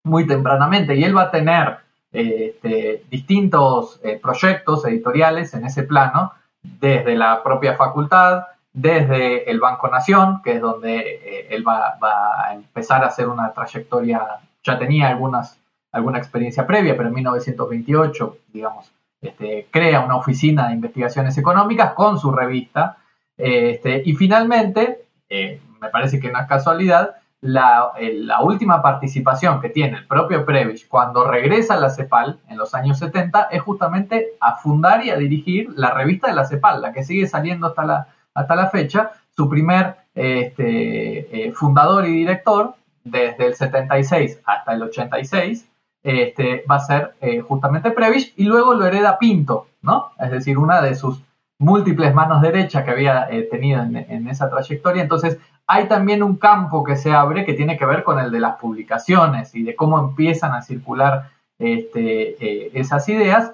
muy 0.03 0.27
tempranamente 0.27 0.97
y 0.97 1.05
él 1.05 1.17
va 1.17 1.23
a 1.23 1.31
tener 1.31 1.79
este, 2.13 3.05
distintos 3.11 4.01
proyectos 4.21 4.85
editoriales 4.87 5.55
en 5.55 5.65
ese 5.65 5.85
plano 5.85 6.33
desde 6.65 7.15
la 7.15 7.43
propia 7.43 7.77
facultad, 7.77 8.47
desde 8.73 9.49
el 9.49 9.61
Banco 9.61 9.89
Nación, 9.89 10.43
que 10.43 10.55
es 10.55 10.61
donde 10.61 10.99
eh, 10.99 11.47
él 11.51 11.67
va, 11.67 11.97
a 12.01 12.55
empezar 12.55 13.05
a 13.05 13.09
hacer 13.09 13.29
una 13.29 13.53
trayectoria, 13.53 14.21
ya 14.63 14.79
tenía 14.79 15.09
algunas, 15.09 15.61
alguna 15.93 16.19
experiencia 16.19 16.67
previa, 16.67 16.97
pero 16.97 17.09
en 17.09 17.15
1928, 17.15 18.39
digamos, 18.53 18.91
este, 19.21 19.69
crea 19.71 20.01
una 20.01 20.17
oficina 20.17 20.69
de 20.69 20.75
investigaciones 20.75 21.39
económicas 21.39 21.93
con 21.93 22.19
su 22.19 22.33
revista. 22.33 22.99
Este, 23.37 24.03
y 24.05 24.15
finalmente, 24.15 25.05
eh, 25.29 25.61
me 25.85 25.91
parece 25.91 26.19
que 26.19 26.33
no 26.33 26.41
es 26.41 26.47
casualidad, 26.47 27.17
la, 27.41 27.93
eh, 27.99 28.15
la, 28.15 28.41
última 28.41 28.81
participación 28.81 29.61
que 29.61 29.69
tiene 29.69 29.99
el 29.99 30.07
propio 30.07 30.47
Prevish 30.47 30.89
cuando 30.89 31.25
regresa 31.25 31.75
a 31.75 31.81
la 31.81 31.91
CEPAL 31.91 32.41
en 32.49 32.57
los 32.57 32.75
años 32.75 32.99
70 32.99 33.49
es 33.51 33.61
justamente 33.61 34.29
a 34.41 34.57
fundar 34.57 35.05
y 35.05 35.11
a 35.11 35.17
dirigir 35.17 35.69
la 35.77 35.91
revista 35.91 36.29
de 36.29 36.35
la 36.35 36.47
CEPAL, 36.47 36.81
la 36.81 36.93
que 36.93 37.05
sigue 37.05 37.27
saliendo 37.27 37.67
hasta 37.67 37.85
la, 37.85 38.07
hasta 38.33 38.57
la 38.57 38.71
fecha, 38.71 39.11
su 39.37 39.49
primer 39.49 39.97
este, 40.15 41.49
eh, 41.49 41.53
fundador 41.53 42.07
y 42.07 42.13
director, 42.13 42.75
desde 43.05 43.47
el 43.47 43.55
76 43.55 44.41
hasta 44.47 44.73
el 44.73 44.83
86, 44.83 45.69
este, 46.03 46.65
va 46.71 46.77
a 46.77 46.81
ser 46.81 47.15
eh, 47.21 47.41
justamente 47.41 47.91
Prevish 47.91 48.33
y 48.37 48.45
luego 48.45 48.75
lo 48.75 48.87
hereda 48.87 49.19
Pinto, 49.19 49.69
¿no? 49.83 50.13
Es 50.19 50.31
decir, 50.31 50.57
una 50.57 50.81
de 50.81 50.95
sus 50.95 51.23
múltiples 51.59 52.15
manos 52.15 52.43
derechas 52.43 52.85
que 52.85 52.91
había 52.91 53.29
eh, 53.31 53.43
tenido 53.51 53.83
en, 53.83 54.29
esa 54.29 54.51
trayectoria. 54.51 55.03
Entonces, 55.03 55.39
hay 55.67 55.89
también 55.89 56.23
un 56.23 56.37
campo 56.37 56.85
que 56.85 56.97
se 56.97 57.13
abre 57.13 57.45
que 57.45 57.55
tiene 57.55 57.79
que 57.79 57.87
ver 57.87 58.05
con 58.05 58.19
el 58.19 58.31
de 58.31 58.41
las 58.41 58.57
publicaciones 58.57 59.55
y 59.55 59.63
de 59.63 59.75
cómo 59.75 59.99
empiezan 59.99 60.53
a 60.53 60.63
circular 60.63 61.31
este, 61.59 62.79
esas 62.79 63.09
ideas. 63.09 63.53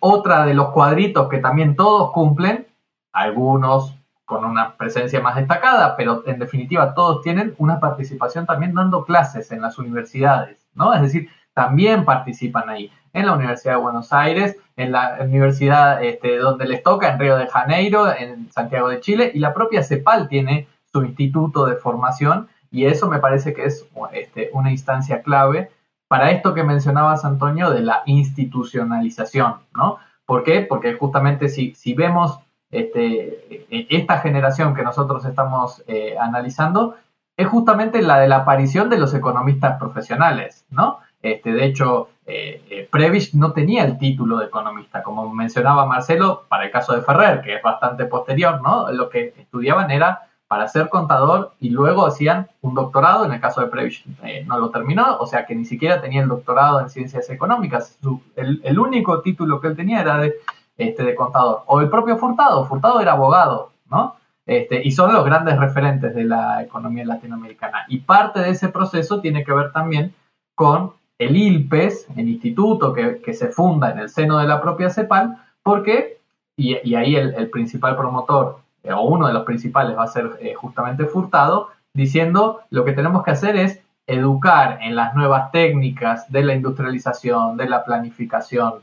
Otra 0.00 0.44
de 0.44 0.54
los 0.54 0.70
cuadritos 0.70 1.28
que 1.28 1.38
también 1.38 1.76
todos 1.76 2.12
cumplen 2.12 2.66
algunos 3.12 3.94
con 4.24 4.44
una 4.44 4.76
presencia 4.76 5.20
más 5.20 5.36
destacada, 5.36 5.96
pero 5.96 6.22
en 6.26 6.38
definitiva 6.38 6.94
todos 6.94 7.22
tienen 7.22 7.54
una 7.58 7.80
participación 7.80 8.46
también 8.46 8.74
dando 8.74 9.04
clases 9.04 9.52
en 9.52 9.60
las 9.60 9.78
universidades, 9.78 10.66
¿no? 10.74 10.94
Es 10.94 11.02
decir, 11.02 11.28
también 11.52 12.06
participan 12.06 12.70
ahí, 12.70 12.90
en 13.12 13.26
la 13.26 13.34
Universidad 13.34 13.74
de 13.74 13.80
Buenos 13.80 14.10
Aires, 14.12 14.56
en 14.76 14.92
la 14.92 15.18
universidad 15.20 16.02
este, 16.02 16.38
donde 16.38 16.66
les 16.66 16.82
toca, 16.82 17.12
en 17.12 17.18
Río 17.18 17.36
de 17.36 17.46
Janeiro, 17.46 18.10
en 18.10 18.50
Santiago 18.50 18.88
de 18.88 19.00
Chile, 19.00 19.30
y 19.34 19.38
la 19.38 19.52
propia 19.52 19.82
CEPAL 19.82 20.28
tiene 20.28 20.66
su 20.92 21.02
instituto 21.04 21.66
de 21.66 21.76
formación, 21.76 22.48
y 22.70 22.86
eso 22.86 23.08
me 23.08 23.18
parece 23.18 23.54
que 23.54 23.64
es 23.64 23.86
este, 24.12 24.50
una 24.52 24.70
instancia 24.70 25.22
clave 25.22 25.70
para 26.08 26.30
esto 26.30 26.52
que 26.52 26.62
mencionabas, 26.62 27.24
Antonio, 27.24 27.70
de 27.70 27.80
la 27.80 28.02
institucionalización, 28.04 29.56
¿no? 29.74 29.98
¿Por 30.26 30.42
qué? 30.44 30.60
Porque 30.60 30.94
justamente 30.94 31.48
si, 31.48 31.74
si 31.74 31.94
vemos 31.94 32.38
este, 32.70 33.66
e, 33.70 33.86
esta 33.88 34.18
generación 34.18 34.74
que 34.74 34.82
nosotros 34.82 35.24
estamos 35.24 35.82
eh, 35.86 36.16
analizando 36.20 36.96
es 37.36 37.46
justamente 37.46 38.02
la 38.02 38.18
de 38.18 38.28
la 38.28 38.36
aparición 38.38 38.90
de 38.90 38.98
los 38.98 39.14
economistas 39.14 39.78
profesionales, 39.78 40.66
¿no? 40.70 40.98
Este, 41.22 41.52
de 41.52 41.64
hecho, 41.64 42.08
eh, 42.26 42.62
eh 42.68 43.28
no 43.32 43.52
tenía 43.52 43.84
el 43.84 43.96
título 43.98 44.38
de 44.38 44.46
economista, 44.46 45.02
como 45.02 45.32
mencionaba 45.32 45.86
Marcelo, 45.86 46.44
para 46.48 46.64
el 46.64 46.70
caso 46.70 46.94
de 46.94 47.00
Ferrer, 47.00 47.40
que 47.40 47.56
es 47.56 47.62
bastante 47.62 48.04
posterior, 48.04 48.60
¿no? 48.60 48.90
Lo 48.92 49.08
que 49.08 49.32
estudiaban 49.38 49.90
era 49.90 50.28
para 50.52 50.68
ser 50.68 50.90
contador 50.90 51.54
y 51.60 51.70
luego 51.70 52.04
hacían 52.04 52.46
un 52.60 52.74
doctorado, 52.74 53.24
en 53.24 53.32
el 53.32 53.40
caso 53.40 53.62
de 53.62 53.68
Prevish 53.68 54.04
eh, 54.22 54.44
no 54.46 54.58
lo 54.58 54.68
terminó, 54.68 55.16
o 55.16 55.26
sea 55.26 55.46
que 55.46 55.54
ni 55.54 55.64
siquiera 55.64 56.02
tenía 56.02 56.20
el 56.20 56.28
doctorado 56.28 56.78
en 56.82 56.90
ciencias 56.90 57.30
económicas. 57.30 57.98
el, 58.36 58.78
único 58.78 59.22
título 59.22 59.62
que 59.62 59.68
él 59.68 59.76
tenía 59.76 60.02
era 60.02 60.18
de 60.18 60.34
este, 60.76 61.04
de 61.04 61.14
contador. 61.14 61.62
O 61.68 61.80
el 61.80 61.88
propio 61.88 62.18
Furtado, 62.18 62.66
Furtado 62.66 63.00
era 63.00 63.12
abogado, 63.12 63.72
¿no? 63.90 64.16
Este, 64.44 64.86
y 64.86 64.92
son 64.92 65.14
los 65.14 65.24
grandes 65.24 65.58
referentes 65.58 66.14
de 66.14 66.24
la 66.24 66.62
economía 66.62 67.06
latinoamericana. 67.06 67.86
Y 67.88 68.00
parte 68.00 68.40
de 68.40 68.50
ese 68.50 68.68
proceso 68.68 69.22
tiene 69.22 69.44
que 69.44 69.54
ver 69.54 69.72
también 69.72 70.14
con 70.54 70.92
el 71.16 71.34
ILPES, 71.34 72.08
el 72.14 72.28
instituto 72.28 72.92
que, 72.92 73.32
se 73.32 73.48
funda 73.48 73.90
en 73.90 74.00
el 74.00 74.10
seno 74.10 74.36
de 74.36 74.46
la 74.46 74.60
propia 74.60 74.90
CEPAL, 74.90 75.34
porque, 75.62 76.18
y, 76.58 76.94
ahí 76.94 77.16
el, 77.16 77.48
principal 77.48 77.96
promotor, 77.96 78.58
eh, 78.82 78.92
o 78.92 79.02
uno 79.02 79.26
de 79.26 79.32
los 79.32 79.44
principales 79.44 79.96
va 79.96 80.04
a 80.04 80.08
ser 80.08 80.38
eh, 80.40 80.54
justamente 80.54 81.06
Furtado, 81.06 81.70
diciendo 81.94 82.62
lo 82.70 82.84
que 82.84 82.92
tenemos 82.92 83.22
que 83.22 83.32
hacer 83.32 83.56
es 83.56 83.80
educar 84.06 84.78
en 84.82 84.96
las 84.96 85.14
nuevas 85.14 85.50
técnicas 85.52 86.30
de 86.30 86.42
la 86.42 86.54
industrialización, 86.54 87.56
de 87.56 87.68
la 87.68 87.84
planificación, 87.84 88.82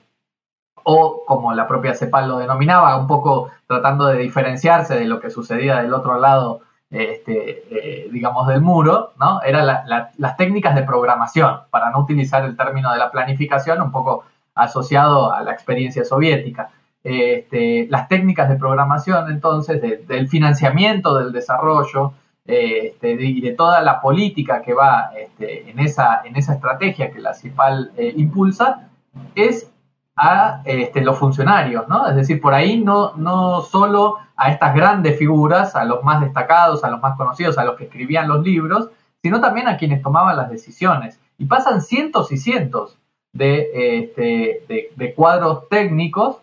o 0.83 1.23
como 1.25 1.53
la 1.53 1.67
propia 1.67 1.93
CEPAL 1.93 2.29
lo 2.29 2.37
denominaba, 2.37 2.97
un 2.97 3.07
poco 3.07 3.49
tratando 3.67 4.05
de 4.07 4.17
diferenciarse 4.17 4.95
de 4.95 5.05
lo 5.05 5.19
que 5.19 5.29
sucedía 5.29 5.81
del 5.81 5.93
otro 5.93 6.19
lado, 6.19 6.61
este, 6.89 7.63
eh, 7.69 8.09
digamos, 8.11 8.47
del 8.47 8.61
muro, 8.61 9.11
¿no? 9.19 9.41
Eran 9.43 9.67
las 9.67 10.37
técnicas 10.37 10.73
de 10.75 10.83
programación, 10.83 11.59
para 11.69 11.91
no 11.91 11.99
utilizar 11.99 12.43
el 12.45 12.57
término 12.57 12.91
de 12.91 12.97
la 12.97 13.11
planificación, 13.11 13.81
un 13.81 13.91
poco 13.91 14.23
asociado 14.55 15.31
a 15.31 15.41
la 15.41 15.51
experiencia 15.51 16.03
soviética. 16.03 16.71
Este, 17.03 17.87
las 17.89 18.07
técnicas 18.07 18.49
de 18.49 18.55
programación, 18.55 19.31
entonces, 19.31 19.81
del 19.81 20.27
financiamiento 20.27 21.17
del 21.17 21.31
desarrollo 21.31 22.13
este, 22.45 23.11
y 23.11 23.41
de 23.41 23.51
toda 23.51 23.81
la 23.81 24.01
política 24.01 24.61
que 24.61 24.73
va 24.73 25.11
este, 25.17 25.69
en, 25.69 25.79
esa, 25.79 26.21
en 26.25 26.35
esa 26.35 26.55
estrategia 26.55 27.11
que 27.11 27.19
la 27.19 27.33
CIPAL 27.33 27.91
eh, 27.95 28.13
impulsa, 28.17 28.89
es 29.35 29.71
a 30.15 30.61
este, 30.65 31.01
los 31.01 31.17
funcionarios, 31.17 31.87
¿no? 31.87 32.07
Es 32.07 32.15
decir, 32.15 32.41
por 32.41 32.53
ahí 32.53 32.77
no, 32.77 33.13
no 33.15 33.61
solo 33.61 34.17
a 34.35 34.51
estas 34.51 34.75
grandes 34.75 35.17
figuras, 35.17 35.75
a 35.75 35.85
los 35.85 36.03
más 36.03 36.21
destacados, 36.21 36.83
a 36.83 36.89
los 36.89 37.01
más 37.01 37.15
conocidos, 37.15 37.57
a 37.57 37.63
los 37.63 37.77
que 37.77 37.85
escribían 37.85 38.27
los 38.27 38.43
libros, 38.43 38.89
sino 39.21 39.39
también 39.41 39.67
a 39.67 39.77
quienes 39.77 40.01
tomaban 40.01 40.35
las 40.35 40.49
decisiones. 40.49 41.19
Y 41.37 41.45
pasan 41.45 41.81
cientos 41.81 42.31
y 42.31 42.37
cientos 42.37 42.97
de, 43.31 43.69
este, 43.99 44.91
de, 44.95 45.13
cuadros 45.13 45.69
técnicos 45.69 46.37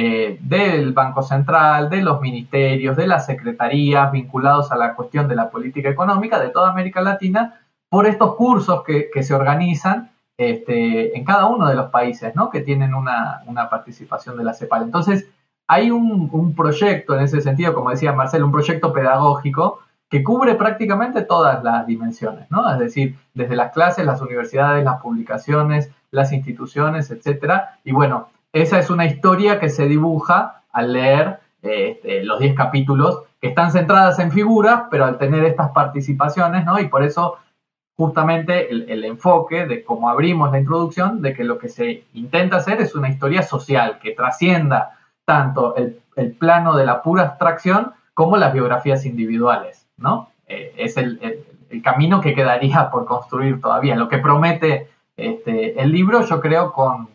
eh, 0.00 0.38
del 0.40 0.92
Banco 0.92 1.24
Central, 1.24 1.90
de 1.90 2.02
los 2.02 2.20
ministerios, 2.20 2.96
de 2.96 3.08
las 3.08 3.26
secretarías 3.26 4.12
vinculados 4.12 4.70
a 4.70 4.76
la 4.76 4.94
cuestión 4.94 5.26
de 5.26 5.34
la 5.34 5.50
política 5.50 5.88
económica 5.88 6.38
de 6.38 6.50
toda 6.50 6.70
América 6.70 7.00
Latina, 7.00 7.58
por 7.88 8.06
estos 8.06 8.36
cursos 8.36 8.84
que, 8.84 9.10
se 9.24 9.34
organizan 9.34 10.12
este, 10.36 11.18
en 11.18 11.24
cada 11.24 11.46
uno 11.46 11.66
de 11.66 11.74
los 11.74 11.90
países 11.90 12.32
¿no? 12.36 12.48
que 12.48 12.60
tienen 12.60 12.94
una, 12.94 13.42
participación 13.68 14.36
de 14.36 14.44
la 14.44 14.54
CEPAL. 14.54 14.84
Entonces, 14.84 15.26
hay 15.66 15.90
un, 15.90 16.54
proyecto 16.54 17.16
en 17.16 17.22
ese 17.22 17.40
sentido, 17.40 17.74
como 17.74 17.90
decía 17.90 18.12
Marcelo, 18.12 18.46
un 18.46 18.52
proyecto 18.52 18.92
pedagógico 18.92 19.80
que 20.08 20.22
cubre 20.22 20.54
prácticamente 20.54 21.22
todas 21.22 21.64
las 21.64 21.88
dimensiones, 21.88 22.48
¿no? 22.52 22.72
Es 22.72 22.78
decir, 22.78 23.16
desde 23.34 23.56
las 23.56 23.72
clases, 23.72 24.06
las 24.06 24.22
universidades, 24.22 24.84
las 24.84 25.00
publicaciones, 25.00 25.90
las 26.12 26.32
instituciones, 26.32 27.10
etcétera. 27.10 27.80
Y 27.82 27.90
bueno, 27.90 28.28
esa 28.52 28.78
es 28.78 28.90
una 28.90 29.06
historia 29.06 29.60
que 29.60 29.68
se 29.68 29.86
dibuja 29.86 30.62
al 30.72 30.92
leer 30.92 31.40
este, 31.62 32.24
los 32.24 32.38
10 32.38 32.54
capítulos 32.54 33.22
que 33.40 33.48
están 33.48 33.72
centradas 33.72 34.18
en 34.18 34.32
figuras, 34.32 34.84
pero 34.90 35.04
al 35.04 35.18
tener 35.18 35.44
estas 35.44 35.70
participaciones, 35.70 36.64
¿no? 36.64 36.78
Y 36.78 36.88
por 36.88 37.02
eso 37.02 37.38
justamente 37.96 38.70
el, 38.70 39.04
enfoque 39.04 39.66
de 39.66 39.82
cómo 39.82 40.08
abrimos 40.08 40.52
la 40.52 40.60
introducción, 40.60 41.20
de 41.20 41.34
que 41.34 41.42
lo 41.42 41.58
que 41.58 41.68
se 41.68 42.04
intenta 42.14 42.58
hacer 42.58 42.80
es 42.80 42.94
una 42.94 43.08
historia 43.08 43.42
social 43.42 43.98
que 44.00 44.12
trascienda 44.12 44.96
tanto 45.24 45.74
el, 45.76 46.00
plano 46.38 46.76
de 46.76 46.84
la 46.84 47.02
pura 47.02 47.22
abstracción 47.24 47.92
como 48.14 48.36
las 48.36 48.52
biografías 48.52 49.04
individuales, 49.04 49.86
¿no? 49.96 50.30
Eh, 50.46 50.74
es 50.76 50.96
el, 50.96 51.20
camino 51.82 52.20
que 52.20 52.34
quedaría 52.34 52.90
por 52.90 53.04
construir 53.04 53.60
todavía. 53.60 53.94
Lo 53.94 54.08
que 54.08 54.18
promete 54.18 54.88
este, 55.16 55.80
el 55.80 55.92
libro, 55.92 56.22
yo 56.22 56.40
creo, 56.40 56.72
con, 56.72 57.08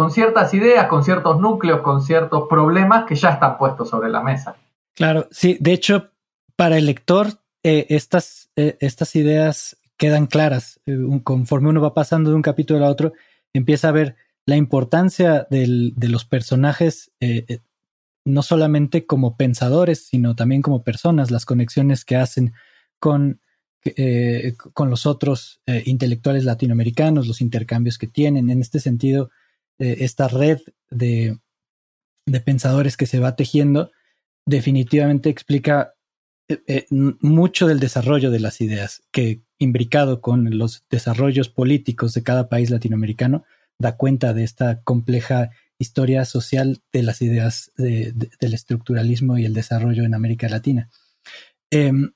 con 0.00 0.10
ciertas 0.10 0.54
ideas, 0.54 0.86
con 0.86 1.04
ciertos 1.04 1.40
núcleos, 1.40 1.82
con 1.82 2.00
ciertos 2.00 2.48
problemas 2.48 3.04
que 3.04 3.14
ya 3.14 3.32
están 3.32 3.58
puestos 3.58 3.90
sobre 3.90 4.08
la 4.08 4.22
mesa. 4.22 4.56
Claro, 4.94 5.28
sí, 5.30 5.58
de 5.60 5.74
hecho, 5.74 6.12
para 6.56 6.78
el 6.78 6.86
lector, 6.86 7.26
eh, 7.62 7.84
estas, 7.90 8.48
eh, 8.56 8.78
estas 8.80 9.14
ideas 9.14 9.76
quedan 9.98 10.26
claras. 10.26 10.80
Eh, 10.86 10.96
conforme 11.22 11.68
uno 11.68 11.82
va 11.82 11.92
pasando 11.92 12.30
de 12.30 12.36
un 12.36 12.40
capítulo 12.40 12.82
a 12.82 12.88
otro, 12.88 13.12
empieza 13.52 13.90
a 13.90 13.92
ver 13.92 14.16
la 14.46 14.56
importancia 14.56 15.46
de 15.50 15.92
los 16.08 16.24
personajes, 16.24 17.12
no 18.24 18.42
solamente 18.42 19.04
como 19.04 19.36
pensadores, 19.36 20.06
sino 20.06 20.34
también 20.34 20.62
como 20.62 20.82
personas, 20.82 21.30
las 21.30 21.44
conexiones 21.44 22.06
que 22.06 22.16
hacen 22.16 22.54
con, 22.98 23.42
con 24.72 24.88
los 24.88 25.04
otros 25.04 25.60
intelectuales 25.84 26.44
latinoamericanos, 26.44 27.28
los 27.28 27.42
intercambios 27.42 27.98
que 27.98 28.06
tienen. 28.06 28.48
En 28.48 28.62
este 28.62 28.80
sentido, 28.80 29.30
esta 29.80 30.28
red 30.28 30.60
de, 30.90 31.38
de 32.26 32.40
pensadores 32.40 32.96
que 32.96 33.06
se 33.06 33.18
va 33.18 33.36
tejiendo 33.36 33.90
definitivamente 34.46 35.30
explica 35.30 35.94
eh, 36.48 36.62
eh, 36.66 36.86
mucho 36.90 37.66
del 37.68 37.80
desarrollo 37.80 38.30
de 38.30 38.40
las 38.40 38.60
ideas, 38.60 39.02
que 39.12 39.42
imbricado 39.58 40.20
con 40.20 40.58
los 40.58 40.84
desarrollos 40.90 41.48
políticos 41.48 42.14
de 42.14 42.22
cada 42.22 42.48
país 42.48 42.70
latinoamericano, 42.70 43.44
da 43.78 43.96
cuenta 43.96 44.34
de 44.34 44.44
esta 44.44 44.82
compleja 44.82 45.50
historia 45.78 46.24
social 46.24 46.82
de 46.92 47.02
las 47.02 47.22
ideas 47.22 47.72
del 47.76 48.54
estructuralismo 48.54 49.38
y 49.38 49.46
el 49.46 49.54
desarrollo 49.54 50.04
en 50.04 50.14
América 50.14 50.48
Latina. 50.48 50.90
Em, 51.70 52.12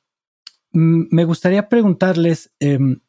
me 0.72 1.24
gustaría 1.24 1.68
preguntarles, 1.68 2.50
em, 2.58 3.00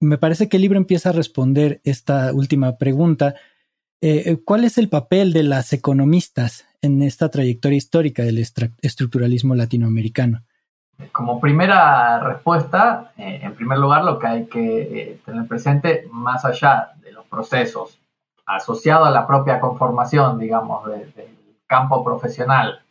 me 0.00 0.18
parece 0.18 0.48
que 0.48 0.56
el 0.56 0.62
libro 0.62 0.78
empieza 0.78 1.10
a 1.10 1.12
responder 1.12 1.80
esta 1.84 2.32
última 2.32 2.78
pregunta. 2.78 3.36
Eh, 4.04 4.38
¿Cuál 4.44 4.64
es 4.64 4.78
el 4.78 4.88
papel 4.88 5.32
de 5.32 5.44
las 5.44 5.72
economistas 5.72 6.66
en 6.80 7.02
esta 7.02 7.28
trayectoria 7.30 7.78
histórica 7.78 8.24
del 8.24 8.38
estructuralismo 8.38 9.54
latinoamericano? 9.54 10.42
Como 11.12 11.40
primera 11.40 12.18
respuesta, 12.18 13.12
eh, 13.16 13.38
en 13.42 13.54
primer 13.54 13.78
lugar, 13.78 14.04
lo 14.04 14.18
que 14.18 14.26
hay 14.26 14.46
que 14.46 14.82
eh, 14.82 15.20
tener 15.24 15.46
presente, 15.46 16.08
más 16.10 16.44
allá 16.44 16.94
de 17.00 17.12
los 17.12 17.24
procesos 17.26 18.00
asociados 18.44 19.06
a 19.06 19.12
la 19.12 19.24
propia 19.24 19.60
conformación, 19.60 20.36
digamos, 20.36 20.84
del 20.86 21.12
campo 21.68 22.02
profesional, 22.04 22.82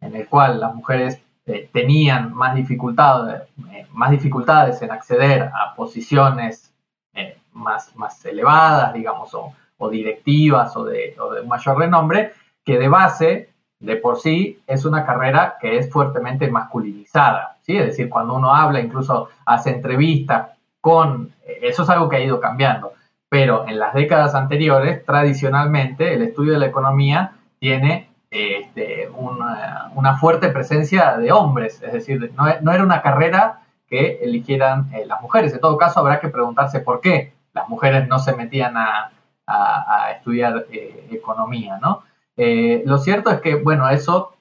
en 0.00 0.16
el 0.16 0.26
cual 0.26 0.58
las 0.58 0.74
mujeres 0.74 1.20
eh, 1.44 1.68
tenían 1.70 2.34
más 2.34 2.54
dificultades, 2.54 3.42
más 3.92 4.10
dificultades 4.10 4.80
en 4.80 4.90
acceder 4.90 5.42
a 5.42 5.74
posiciones 5.74 6.72
más, 7.52 7.94
más 7.96 8.24
elevadas, 8.24 8.92
digamos, 8.94 9.32
o, 9.34 9.52
directivas 9.90 10.76
o 10.76 10.84
de, 10.84 11.14
o 11.20 11.32
de 11.34 11.42
mayor 11.42 11.78
renombre, 11.78 12.32
que 12.64 12.78
de 12.78 12.88
base, 12.88 13.50
de 13.78 13.96
por 13.96 14.18
sí, 14.18 14.60
es 14.66 14.84
una 14.84 15.06
carrera 15.06 15.56
que 15.60 15.78
es 15.78 15.90
fuertemente 15.90 16.50
masculinizada. 16.50 17.56
¿sí? 17.62 17.76
Es 17.76 17.86
decir, 17.86 18.08
cuando 18.08 18.34
uno 18.34 18.54
habla, 18.54 18.80
incluso 18.80 19.28
hace 19.44 19.70
entrevistas 19.70 20.50
con... 20.80 21.32
Eso 21.62 21.82
es 21.84 21.90
algo 21.90 22.08
que 22.08 22.16
ha 22.16 22.24
ido 22.24 22.40
cambiando. 22.40 22.92
Pero 23.28 23.66
en 23.68 23.78
las 23.78 23.94
décadas 23.94 24.34
anteriores, 24.34 25.04
tradicionalmente, 25.04 26.14
el 26.14 26.22
estudio 26.22 26.54
de 26.54 26.58
la 26.58 26.66
economía 26.66 27.32
tiene 27.58 28.08
este, 28.30 29.08
una, 29.08 30.16
fuerte 30.18 30.48
presencia 30.48 31.16
de 31.16 31.32
hombres. 31.32 31.82
Es 31.82 31.92
decir, 31.92 32.32
no, 32.36 32.72
era 32.72 32.82
una 32.82 33.02
carrera 33.02 33.60
que 33.88 34.18
eligieran 34.22 34.92
eh, 34.92 35.04
las 35.06 35.20
mujeres. 35.22 35.52
En 35.52 35.60
todo 35.60 35.76
caso, 35.76 36.00
habrá 36.00 36.20
que 36.20 36.28
preguntarse 36.28 36.80
por 36.80 37.00
qué 37.00 37.32
las 37.52 37.68
mujeres 37.68 38.08
no 38.08 38.18
se 38.18 38.34
metían 38.34 38.76
a, 38.76 39.10
estudiar 40.12 40.66
eh, 40.70 41.08
economía, 41.10 41.78
¿no? 41.80 42.02
Eh, 42.36 42.82
lo 42.84 42.98
cierto 42.98 43.30
es 43.30 43.40
que, 43.40 43.56
bueno, 43.56 43.88
eso, 43.88 44.34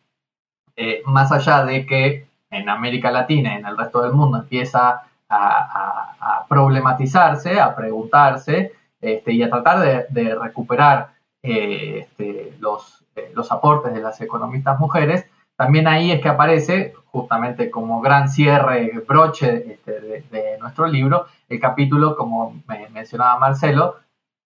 eh, 0.75 1.01
más 1.05 1.31
allá 1.31 1.63
de 1.63 1.85
que 1.85 2.27
en 2.49 2.69
América 2.69 3.11
Latina 3.11 3.53
y 3.53 3.59
en 3.59 3.65
el 3.65 3.77
resto 3.77 4.01
del 4.01 4.13
mundo 4.13 4.37
empieza 4.37 5.03
a, 5.29 6.45
problematizarse, 6.47 7.59
a 7.59 7.75
preguntarse 7.75 8.73
este, 9.01 9.33
y 9.33 9.43
a 9.43 9.49
tratar 9.49 10.07
de, 10.09 10.35
recuperar 10.35 11.09
este, 11.41 12.55
los, 12.59 13.03
los 13.33 13.51
aportes 13.51 13.93
de 13.93 14.01
las 14.01 14.19
economistas 14.21 14.79
mujeres, 14.79 15.25
también 15.55 15.87
ahí 15.87 16.11
es 16.11 16.21
que 16.21 16.29
aparece, 16.29 16.93
justamente 17.05 17.71
como 17.71 18.01
gran 18.01 18.29
cierre, 18.29 18.91
broche 19.07 19.73
este, 19.73 20.23
de, 20.29 20.57
nuestro 20.59 20.87
libro, 20.87 21.27
el 21.47 21.59
capítulo, 21.59 22.15
como 22.15 22.61
mencionaba 22.91 23.39
Marcelo, 23.39 23.95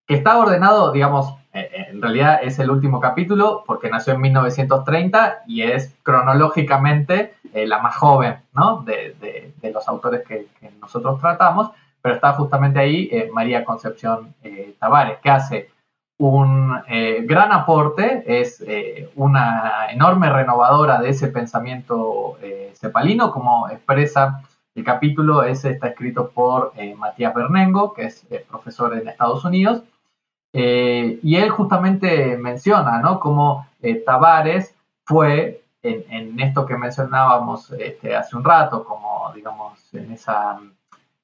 que 0.10 0.16
está 0.16 0.40
ordenado, 0.40 0.92
digamos, 0.92 1.36
eh, 1.54 1.70
eh, 1.72 1.88
en 1.92 2.02
realidad 2.02 2.40
es 2.42 2.58
el 2.58 2.72
último 2.72 3.00
capítulo 3.00 3.64
porque 3.64 3.92
nació 3.92 4.14
en 4.14 4.22
1930 4.22 5.44
y 5.46 5.62
es 5.62 5.96
cronológicamente 6.02 7.36
eh, 7.54 7.68
la 7.68 7.78
más 7.78 7.96
joven 7.96 8.38
¿no? 8.54 8.82
de, 8.82 9.54
los 9.72 9.88
autores 9.88 10.24
que, 10.28 10.48
nosotros 10.82 11.22
tratamos, 11.22 11.70
pero 12.02 12.16
está 12.16 12.34
justamente 12.34 12.80
ahí 12.80 13.30
María 13.32 13.64
Concepción 13.64 14.34
Tavares, 14.80 15.20
que 15.20 15.30
hace 15.30 15.70
un 16.18 16.74
gran 17.26 17.52
aporte, 17.52 18.24
es 18.26 18.64
una 19.16 19.92
enorme 19.92 20.30
renovadora 20.32 21.00
de 21.00 21.10
ese 21.10 21.28
pensamiento 21.28 22.40
cepalino, 22.74 23.32
como 23.32 23.70
expresa 23.70 24.42
el 24.74 24.84
capítulo, 24.84 25.44
ese 25.44 25.70
está 25.72 25.90
escrito 25.90 26.32
por 26.32 26.74
Matías 26.98 27.36
Bernengo, 27.36 27.94
que 27.94 28.06
es 28.06 28.26
profesor 28.50 28.98
en 28.98 29.08
Estados 29.08 29.46
Unidos, 29.46 29.84
eh, 30.54 31.20
y 31.22 31.36
él 31.36 31.50
justamente 31.50 32.38
menciona, 32.38 33.00
¿no? 33.00 33.20
Cómo 33.20 33.68
eh, 33.82 33.96
Tavares 34.06 34.76
fue 35.04 35.64
en, 35.82 36.40
esto 36.40 36.66
que 36.66 36.78
mencionábamos 36.78 37.72
este, 37.72 38.16
hace 38.16 38.36
un 38.36 38.44
rato, 38.44 38.84
como, 38.84 39.32
digamos, 39.34 39.94
en 39.94 40.12
esa 40.12 40.60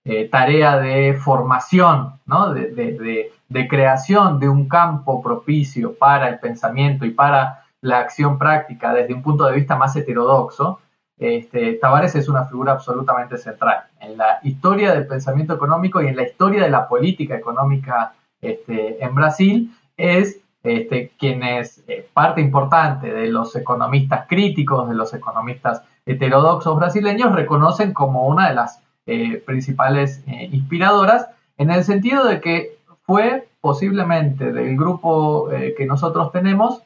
eh, 0.04 0.30
tarea 0.30 0.78
de 0.78 1.14
formación, 1.16 2.20
¿no? 2.26 2.54
De, 2.54 3.32
creación 3.70 4.40
de 4.40 4.50
un 4.50 4.68
campo 4.68 5.22
propicio 5.22 5.98
para 5.98 6.28
el 6.28 6.40
pensamiento 6.40 7.06
y 7.06 7.12
para 7.12 7.64
la 7.82 8.00
acción 8.00 8.38
práctica 8.38 8.94
desde 8.94 9.14
un 9.14 9.24
punto 9.24 9.46
de 9.46 9.56
vista 9.56 9.76
más 9.76 9.96
heterodoxo, 9.96 10.80
este, 11.18 11.74
Tavares 11.74 12.16
es 12.16 12.28
una 12.28 12.46
figura 12.46 12.74
absolutamente 12.74 13.38
central 13.38 13.86
en 14.02 14.18
la 14.18 14.40
historia 14.44 14.94
del 14.94 15.08
pensamiento 15.08 15.54
económico 15.54 16.02
y 16.02 16.08
en 16.08 16.16
la 16.16 16.24
historia 16.24 16.64
de 16.64 16.70
la 16.70 16.88
política 16.88 17.36
económica 17.36 18.14
este, 18.48 19.04
en 19.04 19.16
Brasil 19.16 19.76
es 19.98 20.42
este, 20.66 21.12
quien 21.20 21.44
es 21.44 21.84
eh, 21.88 22.08
parte 22.12 22.42
importante 22.42 23.14
de 23.14 23.28
los 23.28 23.56
economistas 23.56 24.26
críticos, 24.28 24.90
de 24.90 24.96
los 24.96 25.14
economistas 25.14 25.84
heterodoxos 26.08 26.76
brasileños, 26.76 27.34
reconocen 27.34 27.94
como 27.94 28.26
una 28.26 28.50
de 28.50 28.56
las 28.56 28.82
eh, 29.06 29.44
principales 29.46 30.24
eh, 30.26 30.50
inspiradoras, 30.52 31.28
en 31.60 31.70
el 31.70 31.84
sentido 31.84 32.26
de 32.26 32.42
que 32.42 32.80
fue 33.04 33.48
posiblemente 33.62 34.52
del 34.52 34.76
grupo 34.76 35.50
que 35.50 35.86
nosotros 35.86 36.32
tenemos 36.32 36.82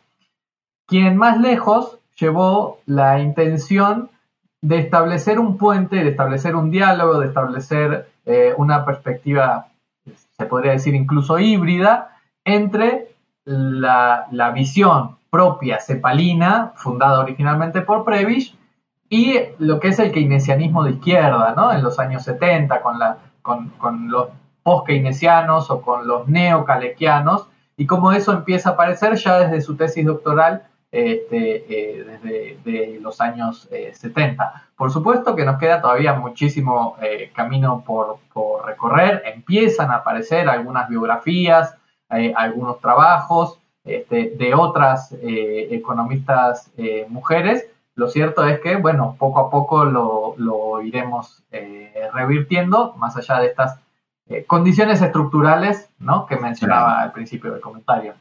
quien 0.86 1.16
más 1.16 1.40
lejos 1.40 1.98
llevó 2.18 2.80
la 2.86 3.20
intención 3.20 4.10
de 4.62 4.80
establecer 4.80 5.40
un 5.40 5.58
puente, 5.58 5.96
de 5.96 6.10
establecer 6.10 6.56
un 6.58 6.70
diálogo, 6.72 7.20
de 7.20 7.28
establecer 7.28 8.10
una 8.58 8.86
perspectiva 8.86 9.70
se 10.38 10.46
podría 10.46 10.74
decir 10.74 10.96
incluso 10.96 11.40
híbrida, 11.40 12.18
entre 12.46 13.10
la, 13.46 14.52
visión 14.54 15.18
propia 15.30 15.80
cepalina, 15.80 16.74
fundada 16.76 17.20
originalmente 17.20 17.82
por 17.82 18.04
Prebisch, 18.04 18.56
y 19.10 19.40
lo 19.58 19.80
que 19.80 19.90
es 19.90 20.00
el 20.00 20.12
keynesianismo 20.12 20.84
de 20.84 20.92
izquierda, 20.92 21.54
¿no? 21.56 21.72
En 21.72 21.84
los 21.84 22.00
años 22.00 22.24
70, 22.24 22.82
con, 22.82 23.00
la, 23.00 23.18
con, 23.42 23.70
con 23.78 24.10
los 24.10 24.30
post-keynesianos 24.64 25.72
o 25.72 25.82
con 25.82 26.08
los 26.08 26.28
neocalequianos, 26.28 27.48
y 27.78 27.86
cómo 27.86 28.12
eso 28.12 28.34
empieza 28.34 28.70
a 28.70 28.74
aparecer 28.74 29.16
ya 29.16 29.40
desde 29.40 29.62
su 29.62 29.76
tesis 29.76 30.06
doctoral 30.06 30.64
este, 30.92 31.66
eh, 31.70 32.20
desde 32.64 33.00
los 33.00 33.22
años 33.22 33.70
70. 33.70 34.44
Eh, 34.44 34.62
por 34.76 34.92
supuesto 34.92 35.36
que 35.36 35.46
nos 35.46 35.60
queda 35.60 35.82
todavía 35.82 36.14
muchísimo 36.14 36.98
eh, 37.02 37.32
camino 37.36 37.84
por, 37.86 38.18
recorrer, 38.66 39.22
empiezan 39.26 39.92
a 39.92 39.98
aparecer 39.98 40.48
algunas 40.50 40.88
biografías, 40.90 41.76
algunos 42.08 42.80
trabajos 42.80 43.60
este, 43.84 44.32
de 44.38 44.54
otras 44.54 45.14
economistas 45.22 46.72
mujeres. 47.10 47.68
Lo 47.96 48.08
cierto 48.08 48.48
es 48.48 48.62
que, 48.62 48.78
bueno, 48.78 49.16
poco 49.20 49.40
a 49.40 49.50
poco 49.50 49.84
lo, 49.84 50.82
iremos 50.82 51.44
revirtiendo, 52.14 52.94
más 52.96 53.18
allá 53.18 53.40
de 53.40 53.48
estas 53.48 53.80
condiciones 54.48 55.02
estructurales 55.02 55.92
¿no? 56.00 56.26
que 56.26 56.38
mencionaba 56.38 57.02
al 57.02 57.12
principio 57.12 57.52
del 57.52 57.62
comentario. 57.62 58.14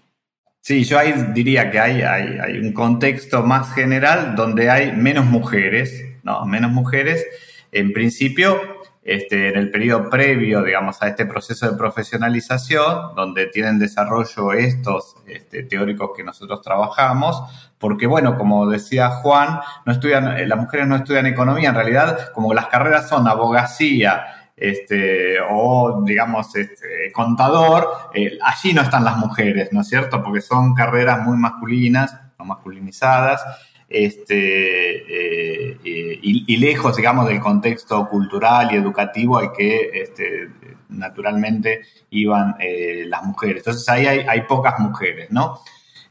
Sí, 0.60 0.84
yo 0.84 0.98
ahí 0.98 1.14
diría 1.32 1.70
que 1.70 1.80
hay, 1.80 2.58
un 2.58 2.72
contexto 2.72 3.42
más 3.42 3.72
general 3.74 4.34
donde 4.36 4.70
hay 4.70 4.92
menos 4.92 5.24
mujeres, 5.24 6.04
¿no? 6.22 6.44
Menos 6.44 6.70
mujeres. 6.70 7.24
En 7.72 7.92
principio, 7.92 8.60
este, 9.02 9.48
en 9.48 9.56
el 9.56 9.70
periodo 9.70 10.10
previo, 10.10 10.62
digamos, 10.62 11.02
a 11.02 11.08
este 11.08 11.24
proceso 11.24 11.70
de 11.70 11.78
profesionalización, 11.78 13.14
donde 13.14 13.46
tienen 13.46 13.78
desarrollo 13.78 14.52
estos 14.52 15.16
este, 15.26 15.62
teóricos 15.62 16.10
que 16.14 16.22
nosotros 16.22 16.60
trabajamos, 16.60 17.42
porque, 17.78 18.06
bueno, 18.06 18.36
como 18.36 18.68
decía 18.68 19.08
Juan, 19.08 19.60
no 19.86 19.92
estudian, 19.92 20.36
eh, 20.36 20.46
las 20.46 20.58
mujeres 20.58 20.86
no 20.86 20.96
estudian 20.96 21.24
economía, 21.24 21.70
en 21.70 21.76
realidad, 21.76 22.32
como 22.34 22.52
las 22.52 22.66
carreras 22.66 23.08
son 23.08 23.26
abogacía, 23.26 24.37
este, 24.60 25.36
o 25.40 26.02
digamos 26.04 26.54
este, 26.56 27.12
contador, 27.12 27.88
eh, 28.14 28.38
allí 28.42 28.72
no 28.72 28.82
están 28.82 29.04
las 29.04 29.16
mujeres, 29.16 29.72
¿no 29.72 29.82
es 29.82 29.88
cierto? 29.88 30.22
Porque 30.22 30.40
son 30.40 30.74
carreras 30.74 31.24
muy 31.24 31.36
masculinas, 31.36 32.16
no 32.38 32.44
masculinizadas, 32.44 33.44
este, 33.88 35.72
eh, 35.72 35.78
y, 35.82 36.56
lejos, 36.58 36.96
digamos, 36.96 37.26
del 37.26 37.40
contexto 37.40 38.06
cultural 38.08 38.68
y 38.72 38.76
educativo 38.76 39.38
al 39.38 39.52
que 39.52 39.90
este, 39.94 40.50
naturalmente 40.90 41.82
iban 42.10 42.56
eh, 42.58 43.04
las 43.06 43.22
mujeres. 43.22 43.58
Entonces 43.58 43.88
ahí 43.88 44.06
hay, 44.06 44.40
pocas 44.42 44.78
mujeres, 44.78 45.30
¿no? 45.30 45.60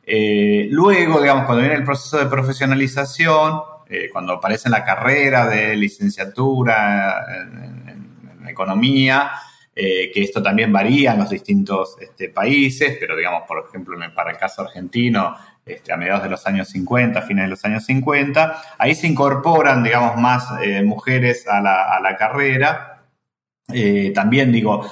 Luego, 0.05 1.21
digamos, 1.21 1.45
cuando 1.45 1.61
viene 1.61 1.75
el 1.75 1.83
proceso 1.83 2.17
de 2.17 2.27
profesionalización, 2.27 3.61
cuando 4.11 4.33
aparece 4.33 4.69
en 4.69 4.71
la 4.71 4.83
carrera 4.85 5.47
de 5.47 5.75
licenciatura 5.75 7.25
en, 7.29 8.06
economía, 8.57 9.31
que 9.75 10.23
esto 10.23 10.41
también 10.41 10.71
varía 10.71 11.13
en 11.13 11.19
los 11.19 11.29
distintos 11.29 11.97
este, 12.01 12.29
países, 12.29 12.97
pero 12.99 13.15
digamos, 13.15 13.43
por 13.47 13.63
ejemplo, 13.69 13.95
para 14.15 14.31
el 14.31 14.37
caso 14.37 14.63
argentino, 14.63 15.35
este, 15.67 15.91
a 15.91 15.97
mediados 15.97 16.23
de 16.23 16.29
los 16.29 16.47
años 16.47 16.69
50, 16.69 17.21
fines 17.23 17.43
de 17.43 17.49
los 17.49 17.65
años 17.65 17.83
50. 17.85 18.61
Ahí 18.77 18.95
se 18.95 19.07
incorporan, 19.07 19.83
digamos, 19.83 20.15
más 20.15 20.47
eh, 20.61 20.81
mujeres 20.81 21.45
a 21.47 21.59
la, 21.59 22.15
carrera. 22.17 22.96
Eh, 23.73 24.13
también 24.15 24.49
digo, 24.49 24.89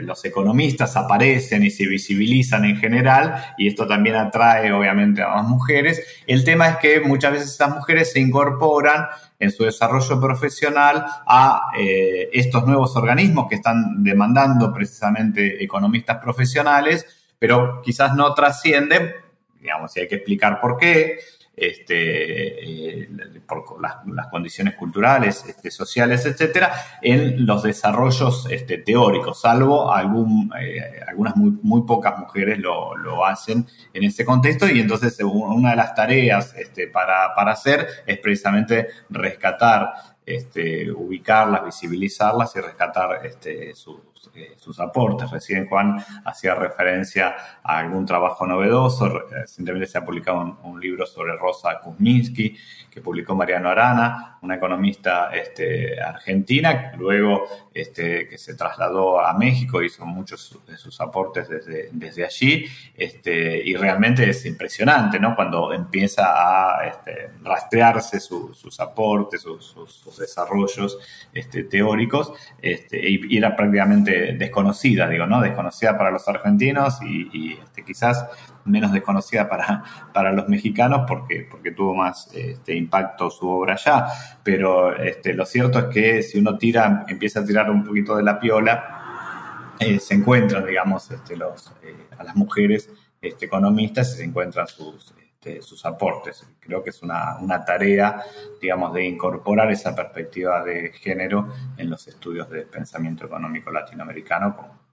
los 0.00 0.24
economistas 0.24 0.96
aparecen 0.96 1.62
y 1.62 1.70
se 1.70 1.86
visibilizan 1.86 2.64
en 2.64 2.76
general 2.76 3.54
y 3.56 3.68
esto 3.68 3.86
también 3.86 4.16
atrae 4.16 4.72
obviamente 4.72 5.22
a 5.22 5.28
más 5.28 5.44
mujeres. 5.44 6.04
El 6.26 6.42
tema 6.42 6.70
es 6.70 6.76
que 6.78 7.00
muchas 7.00 7.32
veces 7.32 7.50
estas 7.52 7.70
mujeres 7.70 8.10
se 8.10 8.18
incorporan 8.18 9.06
en 9.38 9.52
su 9.52 9.62
desarrollo 9.62 10.20
profesional 10.20 11.04
a 11.24 11.70
eh, 11.78 12.30
estos 12.32 12.66
nuevos 12.66 12.96
organismos 12.96 13.46
que 13.48 13.54
están 13.54 14.02
demandando 14.02 14.72
precisamente 14.72 15.62
economistas 15.62 16.18
profesionales, 16.18 17.06
pero 17.38 17.80
quizás 17.80 18.16
no 18.16 18.34
trascienden 18.34 19.24
digamos, 19.64 19.96
y 19.96 20.00
hay 20.00 20.08
que 20.08 20.16
explicar 20.16 20.60
por 20.60 20.76
qué, 20.76 21.20
este, 21.56 23.02
eh, 23.02 23.08
por 23.46 23.80
las, 23.80 24.26
condiciones 24.28 24.74
culturales, 24.74 25.44
este, 25.46 25.70
sociales, 25.70 26.26
etcétera, 26.26 26.72
en 27.00 27.46
los 27.46 27.62
desarrollos 27.62 28.46
este, 28.50 28.78
teóricos, 28.78 29.40
salvo 29.40 29.92
eh, 29.96 31.00
algunas 31.06 31.36
muy, 31.36 31.82
pocas 31.82 32.18
mujeres 32.18 32.58
lo, 32.58 32.96
lo, 32.96 33.24
hacen 33.24 33.66
en 33.92 34.04
ese 34.04 34.24
contexto, 34.24 34.68
y 34.68 34.80
entonces 34.80 35.18
una 35.22 35.70
de 35.70 35.76
las 35.76 35.94
tareas 35.94 36.54
este, 36.56 36.88
para, 36.88 37.34
hacer 37.34 37.86
es 38.06 38.18
precisamente 38.18 38.88
rescatar 39.10 39.92
este, 40.26 40.90
ubicarlas, 40.90 41.66
visibilizarlas 41.66 42.56
y 42.56 42.60
rescatar 42.60 43.26
este, 43.26 43.74
sus, 43.74 43.98
eh, 44.34 44.54
sus, 44.58 44.80
aportes. 44.80 45.30
Recién 45.30 45.66
Juan 45.68 46.02
hacía 46.24 46.54
referencia 46.54 47.34
a 47.62 47.78
algún 47.78 48.04
trabajo 48.04 48.46
novedoso. 48.46 49.08
Recientemente 49.30 49.86
se 49.86 49.98
ha 49.98 50.04
publicado 50.04 50.58
un, 50.62 50.80
libro 50.80 51.06
sobre 51.06 51.36
Rosa 51.36 51.80
Kuzminski, 51.80 52.56
que 52.94 53.00
publicó 53.00 53.34
Mariano 53.34 53.68
Arana, 53.68 54.38
una 54.42 54.54
economista 54.54 55.30
este, 55.34 56.00
argentina, 56.00 56.92
luego 56.96 57.42
este, 57.74 58.28
que 58.28 58.38
se 58.38 58.54
trasladó 58.54 59.18
a 59.18 59.36
México, 59.36 59.82
hizo 59.82 60.06
muchos 60.06 60.60
de 60.68 60.76
sus 60.76 61.00
aportes 61.00 61.48
desde, 61.48 61.88
desde 61.90 62.24
allí, 62.24 62.66
este, 62.96 63.60
y 63.64 63.74
realmente 63.74 64.30
es 64.30 64.46
impresionante, 64.46 65.18
¿no? 65.18 65.34
Cuando 65.34 65.72
empieza 65.72 66.76
a 66.78 66.86
este, 66.86 67.30
rastrearse 67.42 68.20
sus 68.20 68.78
aportes, 68.78 69.42
sus, 69.42 69.74
desarrollos 70.16 70.96
este, 71.32 71.64
teóricos, 71.64 72.32
y, 72.62 73.36
era 73.36 73.56
prácticamente 73.56 74.34
desconocida, 74.34 75.08
digo, 75.08 75.26
¿no? 75.26 75.40
Desconocida 75.40 75.98
para 75.98 76.12
los 76.12 76.28
argentinos 76.28 77.00
y, 77.02 77.58
quizás 77.84 78.24
menos 78.64 78.92
desconocida 78.92 79.48
para, 79.48 79.82
para 80.12 80.32
los 80.32 80.48
mexicanos 80.48 81.02
porque, 81.06 81.46
porque 81.50 81.72
tuvo 81.72 81.94
más 81.94 82.28
este, 82.34 82.74
impacto 82.74 83.30
su 83.30 83.48
obra 83.48 83.74
allá. 83.74 84.06
Pero 84.42 84.96
este, 84.96 85.32
lo 85.34 85.46
cierto 85.46 85.78
es 85.78 85.84
que 85.86 86.22
si 86.22 86.38
uno 86.38 86.56
tira, 86.56 87.04
empieza 87.08 87.40
a 87.40 87.44
tirar 87.44 87.70
un 87.70 87.84
poquito 87.84 88.16
de 88.16 88.22
la 88.22 88.38
piola, 88.38 89.74
eh, 89.78 89.98
se 89.98 90.14
encuentran, 90.14 90.64
digamos, 90.64 91.10
este, 91.10 91.36
los, 91.36 91.72
eh, 91.82 92.06
a 92.18 92.24
las 92.24 92.36
mujeres 92.36 92.90
este, 93.20 93.46
economistas 93.46 94.14
y 94.14 94.18
se 94.18 94.24
encuentran 94.24 94.66
sus, 94.66 95.14
este, 95.18 95.62
sus 95.62 95.84
aportes. 95.84 96.46
Creo 96.60 96.82
que 96.82 96.90
es 96.90 97.02
una, 97.02 97.36
una, 97.38 97.64
tarea, 97.64 98.22
digamos, 98.60 98.94
de 98.94 99.04
incorporar 99.04 99.70
esa 99.70 99.94
perspectiva 99.94 100.62
de 100.62 100.92
género 100.92 101.52
en 101.76 101.90
los 101.90 102.06
estudios 102.06 102.48
de 102.50 102.62
pensamiento 102.62 103.26
económico 103.26 103.70
latinoamericano. 103.70 104.84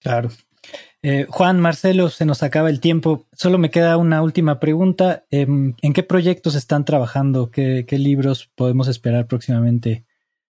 Claro. 0.00 0.30
Eh, 1.08 1.24
Juan, 1.28 1.60
Marcelo, 1.60 2.08
se 2.08 2.26
nos 2.26 2.42
acaba 2.42 2.68
el 2.68 2.80
tiempo. 2.80 3.28
Solo 3.30 3.58
me 3.58 3.70
queda 3.70 3.96
una 3.96 4.22
última 4.22 4.58
pregunta. 4.58 5.22
Em, 5.30 5.74
¿En 5.80 5.92
qué 5.92 6.02
proyectos 6.02 6.56
están 6.56 6.84
trabajando? 6.84 7.52
¿Qué, 7.52 7.86
libros 7.90 8.50
podemos 8.56 8.88
esperar 8.88 9.28
próximamente 9.28 10.04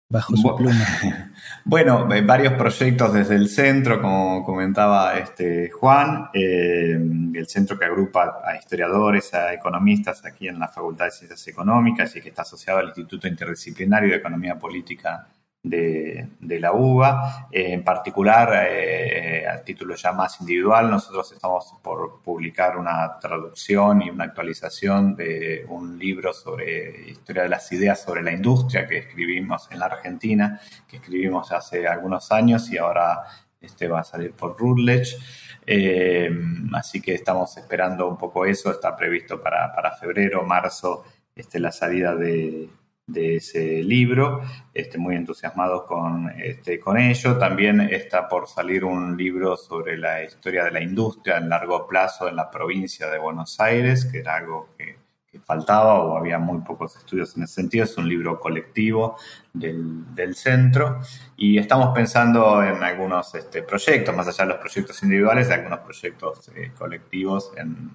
bajo 0.09 0.35
su 0.35 0.53
pluma? 0.57 0.85
Bueno, 1.63 2.13
eh, 2.13 2.21
varios 2.21 2.53
proyectos 2.53 3.13
desde 3.13 3.35
el 3.35 3.47
centro, 3.47 4.01
como 4.01 4.43
comentaba 4.43 5.17
este 5.17 5.69
Juan, 5.69 6.27
eh, 6.33 6.99
el 7.33 7.47
centro 7.47 7.79
que 7.79 7.85
agrupa 7.85 8.41
a 8.43 8.57
historiadores, 8.57 9.33
a 9.33 9.53
economistas 9.53 10.25
aquí 10.25 10.49
en 10.49 10.59
la 10.59 10.67
Facultad 10.67 11.05
de 11.05 11.11
Ciencias 11.11 11.47
Económicas 11.47 12.13
y 12.17 12.21
que 12.21 12.29
está 12.29 12.41
asociado 12.41 12.79
al 12.79 12.87
Instituto 12.87 13.25
Interdisciplinario 13.27 14.09
de 14.09 14.17
Economía 14.17 14.59
Política 14.59 15.27
de, 15.63 16.59
la 16.59 16.73
UBA. 16.73 17.47
Eh, 17.51 17.73
en 17.73 17.83
particular, 17.83 18.67
eh, 18.69 19.45
a 19.47 19.63
título 19.63 19.95
ya 19.95 20.11
más 20.11 20.39
individual, 20.41 20.89
nosotros 20.89 21.31
estamos 21.31 21.75
por 21.81 22.21
publicar 22.21 22.77
una 22.77 23.19
traducción 23.19 24.01
y 24.01 24.09
una 24.09 24.25
actualización 24.25 25.15
de 25.15 25.65
un 25.69 25.97
libro 25.97 26.33
sobre 26.33 27.09
historia 27.09 27.43
de 27.43 27.49
las 27.49 27.71
ideas 27.71 28.01
sobre 28.01 28.23
la 28.23 28.31
industria 28.31 28.87
que 28.87 28.97
escribimos 28.99 29.69
en 29.71 29.79
la 29.79 29.85
Argentina, 29.85 30.59
que 30.87 30.97
escribimos 30.97 31.51
hace 31.51 31.87
algunos 31.87 32.31
años 32.31 32.71
y 32.71 32.77
ahora 32.77 33.21
este 33.59 33.87
va 33.87 34.01
a 34.01 34.03
salir 34.03 34.33
por 34.33 34.57
Routledge. 34.57 35.17
Eh, 35.65 36.29
así 36.73 37.01
que 37.01 37.13
estamos 37.13 37.55
esperando 37.57 38.07
un 38.07 38.17
poco 38.17 38.45
eso, 38.45 38.71
está 38.71 38.95
previsto 38.95 39.41
para, 39.41 39.71
para 39.71 39.91
febrero, 39.91 40.43
marzo, 40.43 41.03
este, 41.35 41.59
la 41.59 41.71
salida 41.71 42.15
de, 42.15 42.67
de 43.11 43.37
ese 43.37 43.83
libro, 43.83 44.41
este, 44.73 44.97
muy 44.97 45.15
entusiasmados 45.15 45.83
con, 45.83 46.29
este, 46.37 46.79
con 46.79 46.97
ello. 46.97 47.37
También 47.37 47.81
está 47.81 48.27
por 48.27 48.47
salir 48.47 48.85
un 48.85 49.17
libro 49.17 49.57
sobre 49.57 49.97
la 49.97 50.23
historia 50.23 50.63
de 50.63 50.71
la 50.71 50.81
industria 50.81 51.37
en 51.37 51.49
largo 51.49 51.87
plazo 51.87 52.27
en 52.27 52.35
la 52.35 52.49
provincia 52.49 53.09
de 53.09 53.19
Buenos 53.19 53.59
Aires, 53.59 54.05
que 54.05 54.19
era 54.19 54.37
algo 54.37 54.69
que, 54.77 54.99
faltaba 55.45 55.99
o 56.01 56.17
había 56.17 56.37
muy 56.39 56.59
pocos 56.59 56.97
estudios 56.97 57.37
en 57.37 57.43
ese 57.43 57.53
sentido. 57.53 57.85
Es 57.85 57.97
un 57.97 58.07
libro 58.07 58.37
colectivo 58.37 59.17
del, 59.53 60.13
del 60.13 60.35
centro 60.35 60.99
y 61.37 61.57
estamos 61.57 61.95
pensando 61.95 62.61
en 62.61 62.83
algunos 62.83 63.33
este, 63.35 63.63
proyectos, 63.63 64.13
más 64.13 64.27
allá 64.27 64.43
de 64.43 64.49
los 64.49 64.59
proyectos 64.59 65.01
individuales, 65.03 65.47
de 65.47 65.53
algunos 65.53 65.79
proyectos 65.79 66.51
eh, 66.53 66.71
colectivos 66.77 67.53
en 67.55 67.91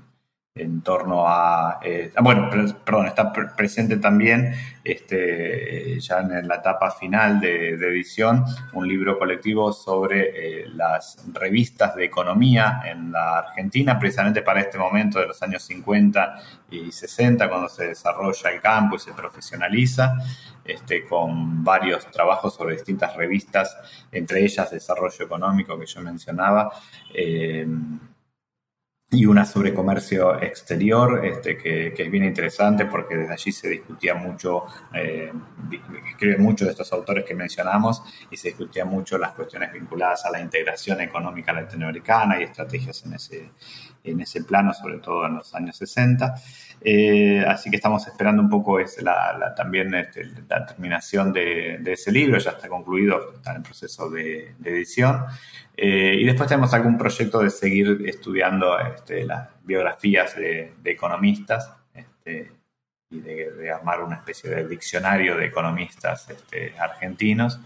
en 0.56 0.80
torno 0.80 1.28
a, 1.28 1.78
eh, 1.82 2.12
ah, 2.16 2.22
bueno, 2.22 2.48
perdón, 2.50 3.06
está 3.06 3.30
presente 3.32 3.98
también 3.98 4.54
este, 4.82 6.00
ya 6.00 6.20
en 6.20 6.48
la 6.48 6.56
etapa 6.56 6.90
final 6.90 7.40
de, 7.40 7.74
edición 7.74 8.44
un 8.72 8.88
libro 8.88 9.18
colectivo 9.18 9.72
sobre 9.72 10.62
eh, 10.62 10.66
las 10.68 11.18
revistas 11.32 11.94
de 11.94 12.06
economía 12.06 12.80
en 12.86 13.12
la 13.12 13.38
Argentina, 13.38 13.98
precisamente 13.98 14.42
para 14.42 14.60
este 14.60 14.78
momento 14.78 15.20
de 15.20 15.26
los 15.26 15.42
años 15.42 15.62
50 15.64 16.36
y 16.70 16.90
60, 16.90 17.48
cuando 17.48 17.68
se 17.68 17.88
desarrolla 17.88 18.50
el 18.50 18.60
campo 18.60 18.96
y 18.96 18.98
se 18.98 19.12
profesionaliza, 19.12 20.16
este, 20.64 21.04
con 21.04 21.62
varios 21.62 22.10
trabajos 22.10 22.54
sobre 22.54 22.74
distintas 22.74 23.14
revistas, 23.14 23.76
entre 24.10 24.42
ellas 24.42 24.70
Desarrollo 24.70 25.24
Económico 25.24 25.78
que 25.78 25.86
yo 25.86 26.00
mencionaba. 26.00 26.72
Eh, 27.14 27.66
y 29.08 29.24
una 29.24 29.44
sobre 29.44 29.72
comercio 29.72 30.42
exterior, 30.42 31.24
este, 31.24 31.56
que, 31.56 31.94
es 31.96 32.10
bien 32.10 32.24
interesante 32.24 32.86
porque 32.86 33.16
desde 33.16 33.32
allí 33.32 33.52
se 33.52 33.68
discutía 33.68 34.14
mucho, 34.14 34.64
eh, 34.92 35.32
escriben 36.10 36.42
muchos 36.42 36.66
de 36.66 36.72
estos 36.72 36.92
autores 36.92 37.24
que 37.24 37.34
mencionamos 37.34 38.02
y 38.30 38.36
se 38.36 38.48
discutía 38.48 38.84
mucho 38.84 39.16
las 39.16 39.32
cuestiones 39.32 39.72
vinculadas 39.72 40.24
a 40.24 40.30
la 40.32 40.40
integración 40.40 41.00
económica 41.00 41.52
latinoamericana 41.52 42.40
y 42.40 42.44
estrategias 42.44 43.06
en 43.06 43.14
ese, 43.14 43.50
en 44.06 44.20
ese 44.20 44.44
plano, 44.44 44.72
sobre 44.72 44.98
todo 44.98 45.26
en 45.26 45.34
los 45.34 45.54
años 45.54 45.76
60. 45.76 46.34
Eh, 46.80 47.44
así 47.46 47.70
que 47.70 47.76
estamos 47.76 48.06
esperando 48.06 48.42
un 48.42 48.50
poco 48.50 48.78
es 48.78 49.00
la, 49.02 49.54
también 49.56 49.94
este, 49.94 50.24
la 50.48 50.66
terminación 50.66 51.32
de, 51.32 51.80
ese 51.84 52.12
libro, 52.12 52.38
ya 52.38 52.52
está 52.52 52.68
concluido, 52.68 53.34
está 53.34 53.54
en 53.54 53.62
proceso 53.62 54.10
de, 54.10 54.54
edición. 54.64 55.24
Eh, 55.76 56.16
y 56.20 56.24
después 56.24 56.48
tenemos 56.48 56.72
algún 56.74 56.96
proyecto 56.96 57.40
de 57.40 57.50
seguir 57.50 58.02
estudiando 58.06 58.78
este, 58.78 59.24
las 59.24 59.48
biografías 59.62 60.36
de, 60.36 60.74
economistas 60.84 61.72
este, 61.92 62.52
y 63.10 63.20
de, 63.20 63.70
armar 63.70 64.02
una 64.02 64.16
especie 64.16 64.50
de 64.50 64.66
diccionario 64.66 65.36
de 65.36 65.46
economistas 65.46 66.28
argentinos 66.78 67.60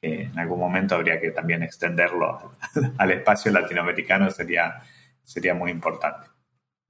que 0.00 0.22
en 0.24 0.38
algún 0.38 0.60
momento 0.60 0.94
habría 0.94 1.20
que 1.20 1.30
también 1.30 1.62
extenderlo 1.62 2.52
al 2.98 3.10
espacio 3.10 3.50
latinoamericano, 3.50 4.30
sería 4.30 4.82
sería 5.26 5.54
muy 5.54 5.70
importante. 5.70 6.28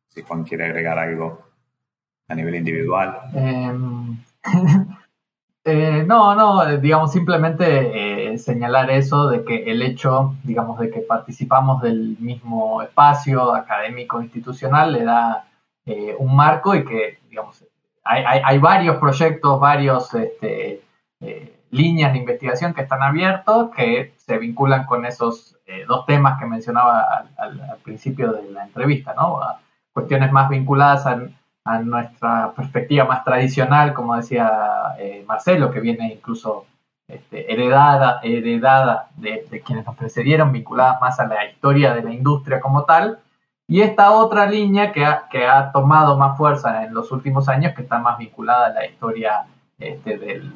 Si 0.09 0.23
Juan 0.23 0.45
quiere 0.45 0.67
agregar 0.67 0.99
algo 0.99 1.43
a 2.29 2.35
nivel 2.35 2.55
individual. 2.55 3.19
Em, 3.35 4.19
eh, 5.65 6.05
no, 6.07 6.35
no, 6.35 6.77
digamos 6.79 7.13
simplemente 7.13 8.33
eh, 8.33 8.39
señalar 8.39 8.91
eso 8.91 9.29
de 9.29 9.45
que 9.45 9.65
el 9.65 9.83
hecho, 9.83 10.35
digamos, 10.45 10.79
de 10.79 10.91
que 10.91 11.01
participamos 11.01 11.83
del 11.83 12.17
mismo 12.21 12.83
espacio 12.83 13.55
académico 13.55 14.21
institucional 14.21 14.93
le 14.93 15.05
da 15.05 15.49
eh, 15.87 16.15
un 16.19 16.37
marco 16.37 16.75
y 16.75 16.85
que, 16.85 17.19
digamos, 17.31 17.65
hay, 18.05 18.41
hay, 18.45 18.59
varios 18.59 18.99
proyectos, 18.99 19.59
varios 19.59 20.15
este, 20.15 20.83
líneas 21.71 22.13
de 22.13 22.19
investigación 22.19 22.75
que 22.75 22.83
están 22.83 23.03
abiertos 23.03 23.71
que 23.75 24.15
se 24.17 24.39
vinculan 24.39 24.87
con 24.87 25.05
esos 25.05 25.57
eh, 25.67 25.85
dos 25.87 26.07
temas 26.07 26.39
que 26.39 26.47
mencionaba 26.47 27.27
al, 27.37 27.79
principio 27.83 28.33
de 28.33 28.51
la 28.51 28.65
entrevista, 28.65 29.15
¿no? 29.15 29.41
cuestiones 29.93 30.31
más 30.31 30.49
vinculadas 30.49 31.07
a, 31.07 31.79
nuestra 31.83 32.53
perspectiva 32.55 33.07
más 33.07 33.25
tradicional, 33.25 33.93
como 33.93 34.15
decía 34.15 34.95
eh, 35.01 35.25
Marcelo, 35.27 35.73
que 35.73 35.81
viene 35.81 36.13
incluso 36.13 36.65
este, 37.09 37.53
heredada, 37.53 38.21
heredada 38.23 39.09
de, 39.17 39.63
quienes 39.67 39.85
nos 39.85 39.97
precedieron, 39.97 40.53
vinculadas 40.53 41.01
más 41.01 41.19
a 41.19 41.27
la 41.27 41.45
historia 41.45 41.93
de 41.93 42.05
la 42.05 42.13
industria 42.13 42.61
como 42.61 42.85
tal, 42.85 43.19
y 43.67 43.81
esta 43.81 44.13
otra 44.13 44.47
línea 44.47 44.93
que 44.93 45.05
ha, 45.05 45.27
que 45.29 45.45
ha 45.45 45.73
tomado 45.73 46.17
más 46.17 46.37
fuerza 46.37 46.85
en 46.85 46.95
los 46.95 47.11
últimos 47.11 47.49
años, 47.49 47.75
que 47.75 47.83
está 47.83 47.99
más 47.99 48.17
vinculada 48.17 48.67
a 48.67 48.75
la 48.75 48.87
historia 48.87 49.47
este, 49.79 50.19
del, 50.19 50.53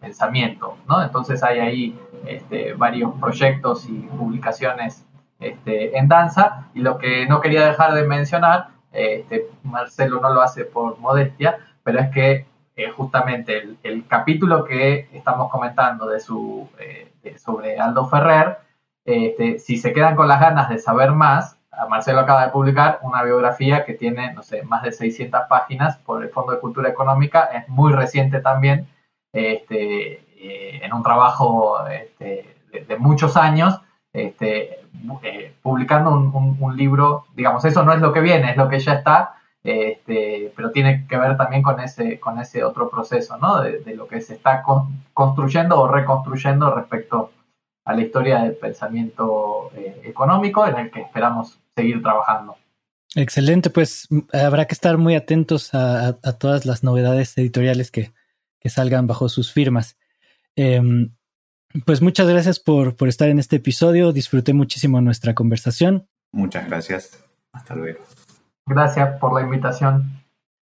pensamiento, 0.00 0.76
¿no? 0.88 1.02
Entonces 1.02 1.42
hay 1.42 1.58
ahí 1.60 1.98
este, 2.26 2.72
varios 2.72 3.14
proyectos 3.20 3.86
y 3.88 3.92
publicaciones 3.92 5.04
este, 5.38 5.96
en 5.96 6.08
danza 6.08 6.68
y 6.74 6.80
lo 6.80 6.98
que 6.98 7.26
no 7.26 7.40
quería 7.40 7.66
dejar 7.66 7.94
de 7.94 8.06
mencionar, 8.06 8.68
este, 8.92 9.46
Marcelo 9.62 10.20
no 10.20 10.32
lo 10.32 10.40
hace 10.40 10.64
por 10.64 10.98
modestia, 10.98 11.58
pero 11.84 12.00
es 12.00 12.10
que 12.10 12.46
eh, 12.76 12.90
justamente 12.90 13.76
el, 13.82 14.06
capítulo 14.06 14.64
que 14.64 15.08
estamos 15.12 15.50
comentando 15.50 16.06
de 16.06 16.18
su, 16.18 16.68
eh, 16.78 17.36
sobre 17.36 17.78
Aldo 17.78 18.08
Ferrer, 18.08 18.58
este, 19.04 19.58
si 19.58 19.76
se 19.76 19.92
quedan 19.92 20.16
con 20.16 20.28
las 20.28 20.40
ganas 20.40 20.68
de 20.70 20.78
saber 20.78 21.12
más, 21.12 21.59
Marcelo 21.88 22.20
acaba 22.20 22.44
de 22.46 22.52
publicar 22.52 22.98
una 23.02 23.22
biografía 23.22 23.84
que 23.84 23.94
tiene, 23.94 24.32
no 24.34 24.42
sé, 24.42 24.62
más 24.62 24.82
de 24.82 24.92
600 24.92 25.42
páginas 25.48 25.98
por 25.98 26.22
el 26.22 26.30
Fondo 26.30 26.52
de 26.52 26.60
Cultura 26.60 26.88
Económica, 26.88 27.44
es 27.44 27.68
muy 27.68 27.92
reciente 27.92 28.40
también, 28.40 28.88
este, 29.32 30.12
eh, 30.36 30.80
en 30.82 30.92
un 30.92 31.02
trabajo 31.02 31.86
este, 31.86 32.56
de, 32.72 32.96
muchos 32.96 33.36
años, 33.36 33.80
este, 34.12 34.80
eh, 35.22 35.54
publicando 35.62 36.10
un, 36.10 36.76
libro, 36.76 37.26
digamos, 37.34 37.64
eso 37.64 37.84
no 37.84 37.92
es 37.92 38.00
lo 38.00 38.12
que 38.12 38.20
viene, 38.20 38.50
es 38.50 38.56
lo 38.56 38.68
que 38.68 38.80
ya 38.80 38.94
está, 38.94 39.36
este, 39.62 40.52
pero 40.56 40.70
tiene 40.72 41.06
que 41.06 41.18
ver 41.18 41.36
también 41.36 41.62
con 41.62 41.80
ese, 41.80 42.18
con 42.18 42.40
ese 42.40 42.64
otro 42.64 42.88
proceso, 42.90 43.36
¿no? 43.38 43.60
De, 43.60 43.94
lo 43.94 44.08
que 44.08 44.20
se 44.20 44.34
está 44.34 44.64
construyendo 45.12 45.80
o 45.80 45.88
reconstruyendo 45.88 46.74
respecto 46.74 47.30
a 47.84 47.94
la 47.94 48.02
historia 48.02 48.40
del 48.40 48.56
pensamiento 48.56 49.70
eh, 49.74 50.02
económico 50.04 50.66
en 50.66 50.76
el 50.78 50.90
que 50.90 51.02
esperamos 51.02 51.59
seguir 51.80 52.02
trabajando. 52.02 52.56
Excelente, 53.14 53.70
pues 53.70 54.08
habrá 54.32 54.66
que 54.66 54.74
estar 54.74 54.96
muy 54.96 55.14
atentos 55.16 55.74
a, 55.74 56.12
todas 56.38 56.64
las 56.64 56.84
novedades 56.84 57.36
editoriales 57.36 57.90
que, 57.90 58.12
salgan 58.66 59.06
bajo 59.06 59.28
sus 59.28 59.52
firmas. 59.52 59.96
Em, 60.54 61.12
pues 61.86 62.02
muchas 62.02 62.28
gracias 62.28 62.60
por, 62.60 62.94
estar 63.08 63.28
en 63.28 63.38
este 63.38 63.56
episodio. 63.56 64.12
Disfruté 64.12 64.52
muchísimo 64.52 65.00
nuestra 65.00 65.34
conversación. 65.34 66.06
Muchas 66.32 66.68
gracias. 66.68 67.18
Hasta 67.52 67.74
luego. 67.74 68.00
Gracias 68.66 69.18
por 69.18 69.34
la 69.34 69.40
invitación. 69.40 70.20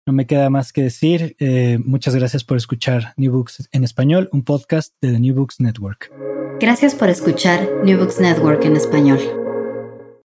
No 0.07 0.14
me 0.14 0.26
queda 0.26 0.49
más 0.49 0.74
que 0.74 0.84
decir. 0.84 1.36
Eh, 1.38 1.80
muchas 1.84 2.16
gracias 2.16 2.43
por 2.43 2.57
escuchar 2.57 3.14
New 3.18 3.34
Books 3.34 3.70
en 3.72 3.84
español, 3.84 4.30
un 4.32 4.43
podcast 4.43 4.95
de 5.01 5.12
The 5.12 5.20
New 5.20 5.36
Books 5.36 5.59
Network. 5.59 6.12
Gracias 6.59 6.95
por 6.95 7.09
escuchar 7.09 7.68
New 7.84 7.99
Books 7.99 8.20
Network 8.20 8.64
en 8.66 8.76
español. 8.76 9.41